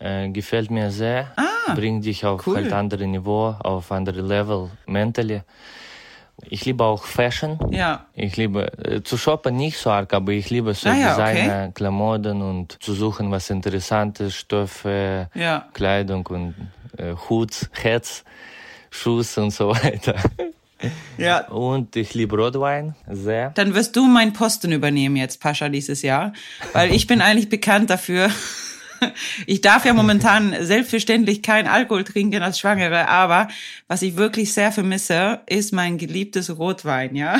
Äh, 0.00 0.28
gefällt 0.30 0.70
mir 0.72 0.90
sehr, 0.90 1.32
bringt 1.76 2.04
dich 2.04 2.26
auf 2.26 2.46
cool. 2.48 2.56
halt 2.56 2.72
andere 2.72 3.06
Niveau, 3.06 3.54
auf 3.60 3.92
andere 3.92 4.20
Level, 4.22 4.70
mentally. 4.86 5.42
Ich 6.42 6.64
liebe 6.64 6.82
auch 6.84 7.04
Fashion. 7.04 7.58
Ja. 7.70 8.06
Ich 8.12 8.36
liebe 8.36 8.66
äh, 8.84 9.02
zu 9.04 9.16
shoppen 9.16 9.54
nicht 9.56 9.78
so 9.78 9.90
arg, 9.90 10.12
aber 10.12 10.32
ich 10.32 10.50
liebe 10.50 10.74
so 10.74 10.88
Ah 10.88 10.94
ja, 10.94 11.14
okay. 11.14 11.32
Designer, 11.34 11.70
Klamotten 11.72 12.42
und 12.42 12.82
zu 12.82 12.92
suchen, 12.92 13.30
was 13.30 13.50
Interessantes, 13.50 14.34
Stoffe, 14.34 15.30
Ja. 15.32 15.68
Kleidung 15.72 16.26
und 16.26 16.54
äh, 16.98 17.14
Hut, 17.28 17.70
Hats, 17.82 18.24
Schuss 18.90 19.38
und 19.38 19.52
so 19.52 19.70
weiter. 19.84 20.16
Ja. 21.18 21.46
Und 21.48 21.94
ich 21.96 22.14
liebe 22.14 22.36
Rotwein 22.36 22.94
sehr. 23.10 23.50
Dann 23.50 23.74
wirst 23.74 23.96
du 23.96 24.06
meinen 24.06 24.32
Posten 24.32 24.72
übernehmen 24.72 25.16
jetzt, 25.16 25.40
Pascha, 25.40 25.68
dieses 25.68 26.02
Jahr. 26.02 26.32
Weil 26.72 26.92
ich 26.94 27.06
bin 27.06 27.20
eigentlich 27.20 27.48
bekannt 27.48 27.90
dafür. 27.90 28.30
Ich 29.44 29.60
darf 29.60 29.84
ja 29.84 29.92
momentan 29.92 30.54
selbstverständlich 30.60 31.42
kein 31.42 31.66
Alkohol 31.66 32.04
trinken 32.04 32.42
als 32.42 32.58
Schwangere, 32.58 33.08
aber 33.08 33.48
was 33.86 34.00
ich 34.00 34.16
wirklich 34.16 34.54
sehr 34.54 34.72
vermisse, 34.72 35.40
ist 35.46 35.72
mein 35.74 35.98
geliebtes 35.98 36.56
Rotwein, 36.56 37.14
ja. 37.14 37.36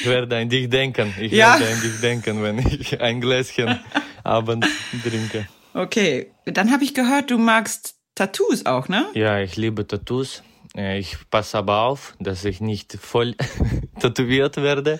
Ich 0.00 0.06
werde 0.06 0.36
an 0.38 0.48
dich 0.48 0.70
denken. 0.70 1.12
Ich 1.20 1.32
Ja. 1.32 1.58
werde 1.60 1.74
an 1.74 1.80
dich 1.82 2.00
denken, 2.00 2.42
wenn 2.42 2.58
ich 2.58 2.98
ein 3.02 3.20
Gläschen 3.20 3.80
abends 4.24 4.68
trinke. 5.02 5.46
Okay, 5.74 6.30
dann 6.46 6.72
habe 6.72 6.84
ich 6.84 6.94
gehört, 6.94 7.30
du 7.30 7.36
magst 7.36 7.96
Tattoos 8.14 8.64
auch, 8.64 8.88
ne? 8.88 9.06
Ja, 9.14 9.40
ich 9.40 9.56
liebe 9.56 9.86
Tattoos. 9.86 10.42
Äh, 10.76 10.98
Ich 10.98 11.16
passe 11.30 11.58
aber 11.58 11.82
auf, 11.82 12.14
dass 12.20 12.44
ich 12.44 12.60
nicht 12.60 12.92
voll 13.00 13.34
tätowiert 14.00 14.56
werde. 14.58 14.98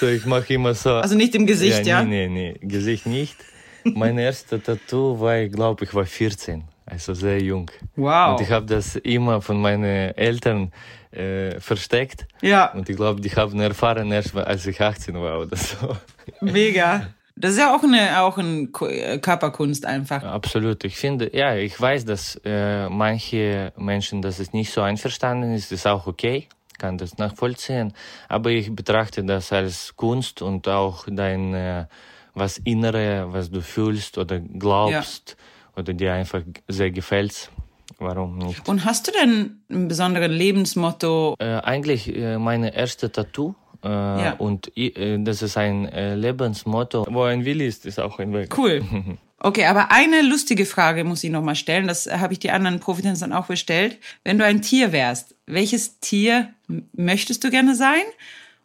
So, 0.00 0.06
ich 0.08 0.24
mache 0.26 0.54
immer 0.54 0.74
so. 0.74 0.94
Also 0.94 1.16
nicht 1.16 1.34
im 1.34 1.46
Gesicht, 1.46 1.86
ja? 1.86 2.02
Nee, 2.02 2.28
nee, 2.28 2.52
nee, 2.60 2.66
Gesicht 2.66 3.06
nicht. 3.06 3.36
Mein 3.84 4.18
erstes 4.18 4.62
Tattoo 4.62 5.20
war, 5.20 5.38
ich 5.38 5.52
glaube, 5.52 5.84
ich 5.84 5.94
war 5.94 6.04
14, 6.04 6.64
also 6.86 7.14
sehr 7.14 7.40
jung. 7.40 7.70
Wow. 7.94 8.32
Und 8.32 8.40
ich 8.44 8.50
habe 8.50 8.66
das 8.66 8.96
immer 8.96 9.40
von 9.40 9.60
meinen 9.60 9.84
Eltern 10.16 10.72
äh, 11.12 11.60
versteckt. 11.60 12.26
Ja, 12.42 12.72
Und 12.72 12.88
ich 12.88 12.96
glaube, 12.96 13.20
die 13.20 13.30
haben 13.30 13.60
erfahren 13.60 14.10
erst, 14.10 14.34
als 14.36 14.66
ich 14.66 14.80
18 14.80 15.14
war 15.14 15.38
oder 15.40 15.56
so. 15.56 15.96
mega. 16.40 17.06
Das 17.38 17.52
ist 17.52 17.58
ja 17.58 17.76
auch 17.76 17.82
eine 17.82 18.22
auch 18.22 18.38
ein 18.38 18.72
äh, 18.80 19.18
Körperkunst 19.18 19.84
einfach. 19.84 20.22
Absolut. 20.22 20.84
Ich 20.84 20.96
finde, 20.96 21.30
ja, 21.36 21.54
ich 21.54 21.78
weiß, 21.78 22.06
dass 22.06 22.40
äh, 22.44 22.88
manche 22.88 23.72
Menschen, 23.76 24.22
dass 24.22 24.38
es 24.38 24.54
nicht 24.54 24.72
so 24.72 24.80
einverstanden 24.80 25.54
ist, 25.54 25.70
ist 25.70 25.86
auch 25.86 26.06
okay, 26.06 26.48
kann 26.78 26.96
das 26.96 27.18
nachvollziehen. 27.18 27.92
Aber 28.28 28.50
ich 28.50 28.74
betrachte 28.74 29.22
das 29.22 29.52
als 29.52 29.94
Kunst 29.96 30.40
und 30.40 30.66
auch 30.66 31.04
dein 31.10 31.52
äh, 31.52 31.84
was 32.32 32.58
Innere, 32.58 33.26
was 33.32 33.50
du 33.50 33.60
fühlst 33.60 34.16
oder 34.16 34.40
glaubst 34.40 35.36
oder 35.76 35.92
dir 35.92 36.14
einfach 36.14 36.42
sehr 36.68 36.90
gefällt. 36.90 37.50
warum 37.98 38.38
nicht? 38.38 38.66
Und 38.68 38.84
hast 38.84 39.08
du 39.08 39.12
denn 39.12 39.60
ein 39.70 39.88
besonderes 39.88 40.30
Lebensmotto? 40.30 41.34
Äh, 41.38 41.60
eigentlich 41.60 42.14
äh, 42.14 42.38
meine 42.38 42.74
erste 42.74 43.12
Tattoo. 43.12 43.54
Äh, 43.86 44.24
ja. 44.24 44.34
Und 44.38 44.76
äh, 44.76 45.18
das 45.18 45.42
ist 45.42 45.56
ein 45.56 45.86
äh, 45.86 46.14
Lebensmotto. 46.14 47.06
Wo 47.08 47.22
ein 47.22 47.44
Willi 47.44 47.66
ist, 47.66 47.86
ist 47.86 48.00
auch 48.00 48.18
ein 48.18 48.32
Weg. 48.32 48.56
Cool. 48.56 48.82
Okay, 49.38 49.66
aber 49.66 49.92
eine 49.92 50.22
lustige 50.22 50.64
Frage 50.64 51.04
muss 51.04 51.22
ich 51.22 51.30
nochmal 51.30 51.56
stellen. 51.56 51.86
Das 51.86 52.06
habe 52.06 52.32
ich 52.32 52.38
die 52.38 52.50
anderen 52.50 52.80
Profitänzern 52.80 53.34
auch 53.34 53.46
bestellt. 53.46 53.98
Wenn 54.24 54.38
du 54.38 54.46
ein 54.46 54.62
Tier 54.62 54.92
wärst, 54.92 55.34
welches 55.44 56.00
Tier 56.00 56.48
möchtest 56.94 57.44
du 57.44 57.50
gerne 57.50 57.74
sein? 57.74 58.02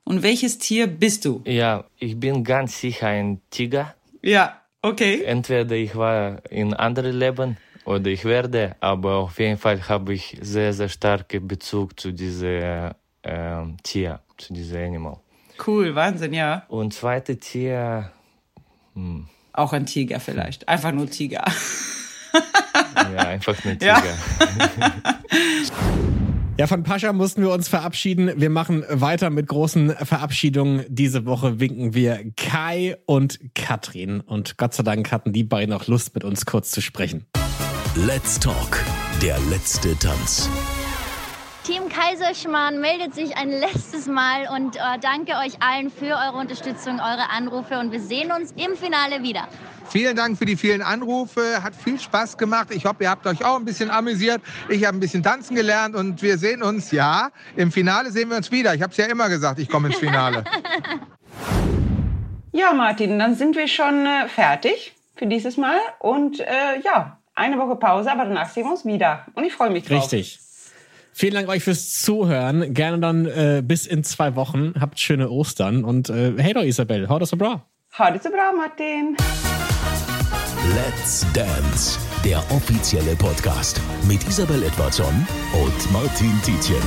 Und 0.06 0.24
welches 0.24 0.58
Tier 0.60 0.88
bist 0.88 1.26
du? 1.26 1.42
Ja, 1.46 1.84
ich 2.00 2.18
bin 2.18 2.44
ganz 2.46 2.80
sicher 2.80 3.08
ein 3.08 3.42
Tiger. 3.52 3.94
Ja, 4.24 4.62
okay. 4.82 5.24
Entweder 5.24 5.76
ich 5.76 5.96
war 5.96 6.42
in 6.50 6.74
anderen 6.74 7.20
Leben 7.20 7.58
oder 7.86 8.08
ich 8.08 8.26
werde, 8.26 8.76
aber 8.80 9.16
auf 9.18 9.40
jeden 9.40 9.58
Fall 9.58 9.88
habe 9.88 10.14
ich 10.14 10.38
sehr, 10.42 10.74
sehr 10.74 10.90
starken 10.90 11.48
Bezug 11.48 12.00
zu 12.00 12.12
diesem 12.12 12.92
äh, 13.24 13.64
Tier, 13.84 14.22
zu 14.42 14.54
diesem 14.54 14.78
Animal. 14.78 15.18
Cool, 15.66 15.96
Wahnsinn, 15.96 16.34
ja. 16.34 16.64
Und 16.68 16.94
zweite 16.94 17.38
Tier. 17.38 18.12
Hm. 18.96 19.28
Auch 19.54 19.74
ein 19.74 19.86
Tiger 19.86 20.20
vielleicht. 20.20 20.68
Einfach 20.68 20.92
nur 20.92 21.10
Tiger. 21.10 21.44
ja, 22.96 23.20
einfach 23.20 23.64
nur 23.64 23.74
Tiger. 23.78 24.04
Ja. 24.04 24.94
Ja, 26.62 26.68
von 26.68 26.84
Pascha 26.84 27.12
mussten 27.12 27.42
wir 27.42 27.52
uns 27.52 27.68
verabschieden. 27.70 28.34
Wir 28.36 28.52
machen 28.52 28.86
weiter 28.88 29.32
mit 29.32 29.48
großen 29.48 29.96
Verabschiedungen. 29.96 30.86
Diese 30.90 31.26
Woche 31.26 31.60
winken 31.60 31.96
wir 31.96 32.20
Kai 32.38 32.98
und 33.08 33.40
Katrin. 33.56 34.20
Und 34.20 34.60
Gott 34.60 34.76
sei 34.76 34.84
Dank 34.84 35.12
hatten 35.12 35.34
die 35.34 35.44
beiden 35.44 35.74
auch 35.74 35.88
Lust, 35.88 36.14
mit 36.14 36.24
uns 36.24 36.46
kurz 36.46 36.70
zu 36.70 36.80
sprechen. 36.80 37.26
Let's 37.96 38.40
Talk, 38.40 38.84
der 39.24 39.40
letzte 39.50 39.98
Tanz. 39.98 40.50
Team 41.64 41.90
Kaiserschmarrn 41.90 42.82
meldet 42.82 43.14
sich 43.14 43.38
ein 43.38 43.52
letztes 43.52 44.08
Mal 44.08 44.48
und 44.56 44.78
äh, 44.78 44.80
danke 45.00 45.34
euch 45.34 45.62
allen 45.62 45.92
für 45.92 46.16
eure 46.16 46.38
Unterstützung, 46.40 46.96
eure 46.96 47.30
Anrufe 47.30 47.78
und 47.78 47.92
wir 47.92 48.00
sehen 48.00 48.32
uns 48.32 48.52
im 48.54 48.76
Finale 48.76 49.22
wieder. 49.22 49.48
Vielen 49.88 50.16
Dank 50.16 50.40
für 50.40 50.46
die 50.46 50.56
vielen 50.56 50.82
Anrufe. 50.82 51.62
Hat 51.62 51.76
viel 51.76 52.00
Spaß 52.00 52.38
gemacht. 52.38 52.70
Ich 52.72 52.86
hoffe, 52.86 53.04
ihr 53.04 53.12
habt 53.12 53.28
euch 53.28 53.46
auch 53.46 53.58
ein 53.58 53.66
bisschen 53.66 53.92
amüsiert. 53.92 54.42
Ich 54.70 54.86
habe 54.86 54.98
ein 54.98 55.00
bisschen 55.00 55.22
tanzen 55.22 55.56
gelernt 55.56 55.96
und 55.96 56.24
wir 56.24 56.40
sehen 56.40 56.64
uns, 56.64 56.90
ja, 56.92 57.30
im 57.56 57.72
Finale 57.72 58.10
sehen 58.10 58.30
wir 58.30 58.38
uns 58.38 58.52
wieder. 58.52 58.74
Ich 58.74 58.82
habe 58.82 58.92
es 58.92 58.98
ja 58.98 59.06
immer 59.06 59.30
gesagt, 59.30 59.60
ich 59.60 59.70
komme 59.70 59.90
ins 59.90 59.98
Finale. 59.98 60.44
ja, 62.54 62.74
Martin, 62.74 63.20
dann 63.20 63.36
sind 63.36 63.56
wir 63.56 63.68
schon 63.68 64.08
äh, 64.08 64.28
fertig 64.30 64.96
für 65.16 65.28
dieses 65.28 65.58
Mal. 65.58 65.78
Und 66.00 66.40
äh, 66.40 66.80
ja, 66.84 67.20
eine 67.36 67.60
Woche 67.60 67.76
Pause, 67.76 68.12
aber 68.12 68.26
danach 68.26 68.50
sehen 68.50 68.64
wir 68.64 68.72
uns 68.72 68.84
wieder. 68.84 69.28
Und 69.36 69.44
ich 69.44 69.54
freue 69.54 69.70
mich 69.70 69.84
drauf. 69.84 70.02
Richtig. 70.02 70.40
Vielen 71.14 71.34
Dank 71.34 71.50
euch 71.50 71.64
fürs 71.64 72.02
Zuhören. 72.02 72.74
Gerne 72.74 73.00
dann 73.00 73.26
äh, 73.26 73.62
bis 73.66 73.86
in 73.86 74.04
zwei 74.04 74.36
Wochen. 74.36 74.74
Habt 74.80 75.00
schöne 75.00 75.30
Ostern 75.30 75.84
und 75.84 76.10
äh, 76.10 76.34
hey 76.38 76.54
doch 76.54 76.64
Isabel, 76.64 77.10
hau 77.10 77.20
das 77.20 77.30
so 77.30 77.38
bra. 77.38 77.66
Hau 77.98 78.12
das 78.12 78.24
so 78.24 78.30
bra, 78.30 78.52
Martin. 78.56 79.18
Let's 80.74 81.26
Dance, 81.34 82.00
der 82.24 82.40
offizielle 82.52 83.16
Podcast 83.16 83.82
mit 84.08 84.26
Isabel 84.28 84.64
Edwardson 84.64 85.28
und 85.54 85.92
Martin 85.92 86.32
Tietjen. 86.44 86.82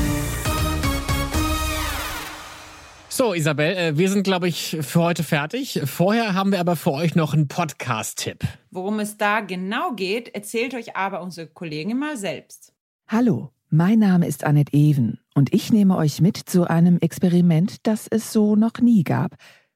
So, 3.08 3.34
Isabel, 3.34 3.76
äh, 3.76 3.96
wir 3.98 4.08
sind, 4.08 4.24
glaube 4.24 4.48
ich, 4.48 4.78
für 4.80 5.02
heute 5.02 5.22
fertig. 5.22 5.82
Vorher 5.84 6.34
haben 6.34 6.50
wir 6.50 6.60
aber 6.60 6.74
für 6.74 6.92
euch 6.92 7.14
noch 7.14 7.34
einen 7.34 7.46
Podcast-Tipp. 7.46 8.42
Worum 8.70 8.98
es 8.98 9.18
da 9.18 9.40
genau 9.40 9.92
geht, 9.92 10.34
erzählt 10.34 10.74
euch 10.74 10.96
aber 10.96 11.20
unsere 11.20 11.46
Kollegin 11.46 11.98
mal 11.98 12.16
selbst. 12.16 12.72
Hallo. 13.06 13.52
Mein 13.76 13.98
Name 13.98 14.28
ist 14.28 14.44
Annette 14.44 14.72
Even 14.72 15.18
und 15.34 15.52
ich 15.52 15.72
nehme 15.72 15.96
euch 15.96 16.20
mit 16.20 16.36
zu 16.36 16.70
einem 16.70 16.98
Experiment, 16.98 17.84
das 17.88 18.06
es 18.06 18.32
so 18.32 18.54
noch 18.54 18.78
nie 18.80 19.02
gab. 19.02 19.34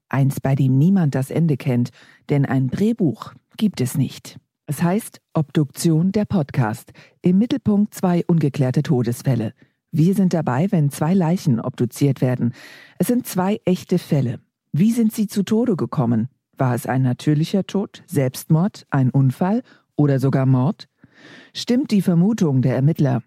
Eins, 0.09 0.38
bei 0.38 0.55
dem 0.55 0.78
niemand 0.78 1.16
das 1.16 1.32
Ende 1.32 1.57
kennt, 1.57 1.90
denn 2.28 2.46
ein 2.46 2.68
Drehbuch 2.68 3.32
gibt 3.57 3.80
es 3.80 3.99
nicht. 3.99 4.38
Es 4.66 4.84
heißt 4.84 5.20
Obduktion 5.34 6.12
der 6.12 6.26
Podcast. 6.26 6.92
Im 7.22 7.38
Mittelpunkt 7.38 7.92
zwei 7.92 8.22
ungeklärte 8.28 8.84
Todesfälle. 8.84 9.53
Wir 9.90 10.14
sind 10.14 10.32
dabei, 10.32 10.70
wenn 10.70 10.90
zwei 10.90 11.12
Leichen 11.12 11.59
obduziert 11.59 12.20
werden. 12.20 12.55
Es 12.99 13.09
sind 13.09 13.26
zwei 13.26 13.61
echte 13.64 13.99
Fälle. 13.99 14.38
Wie 14.70 14.92
sind 14.92 15.12
sie 15.12 15.26
zu 15.26 15.42
Tode 15.42 15.74
gekommen? 15.74 16.28
War 16.57 16.76
es 16.76 16.86
ein 16.86 17.03
natürlicher 17.03 17.66
Tod, 17.66 18.05
Selbstmord, 18.07 18.86
ein 18.90 19.11
Unfall 19.11 19.64
oder 19.96 20.20
sogar 20.20 20.46
Mord? 20.46 20.88
Stimmt 21.53 21.90
die 21.90 22.03
Vermutung 22.03 22.62
der 22.62 22.76
Ermittler? 22.76 23.24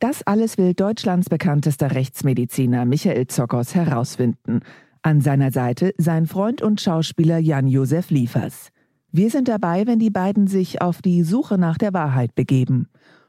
Das 0.00 0.22
alles 0.26 0.58
will 0.58 0.74
Deutschlands 0.74 1.28
bekanntester 1.28 1.94
Rechtsmediziner 1.94 2.84
Michael 2.84 3.26
Zockers 3.26 3.74
herausfinden. 3.74 4.60
An 5.02 5.20
seiner 5.20 5.50
Seite 5.50 5.94
sein 5.98 6.26
Freund 6.26 6.62
und 6.62 6.80
Schauspieler 6.80 7.38
Jan-Josef 7.38 8.10
Liefers. 8.10 8.70
Wir 9.12 9.30
sind 9.30 9.48
dabei, 9.48 9.86
wenn 9.86 9.98
die 9.98 10.10
beiden 10.10 10.46
sich 10.46 10.80
auf 10.80 11.00
die 11.00 11.22
Suche 11.22 11.58
nach 11.58 11.78
der 11.78 11.92
Wahrheit 11.92 12.34
begeben. 12.34 12.88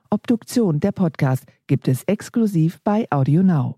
Obduktion, 0.10 0.80
der 0.80 0.92
Podcast, 0.92 1.44
gibt 1.68 1.88
es 1.88 2.04
exklusiv 2.04 2.80
bei 2.84 3.06
AudioNow. 3.12 3.76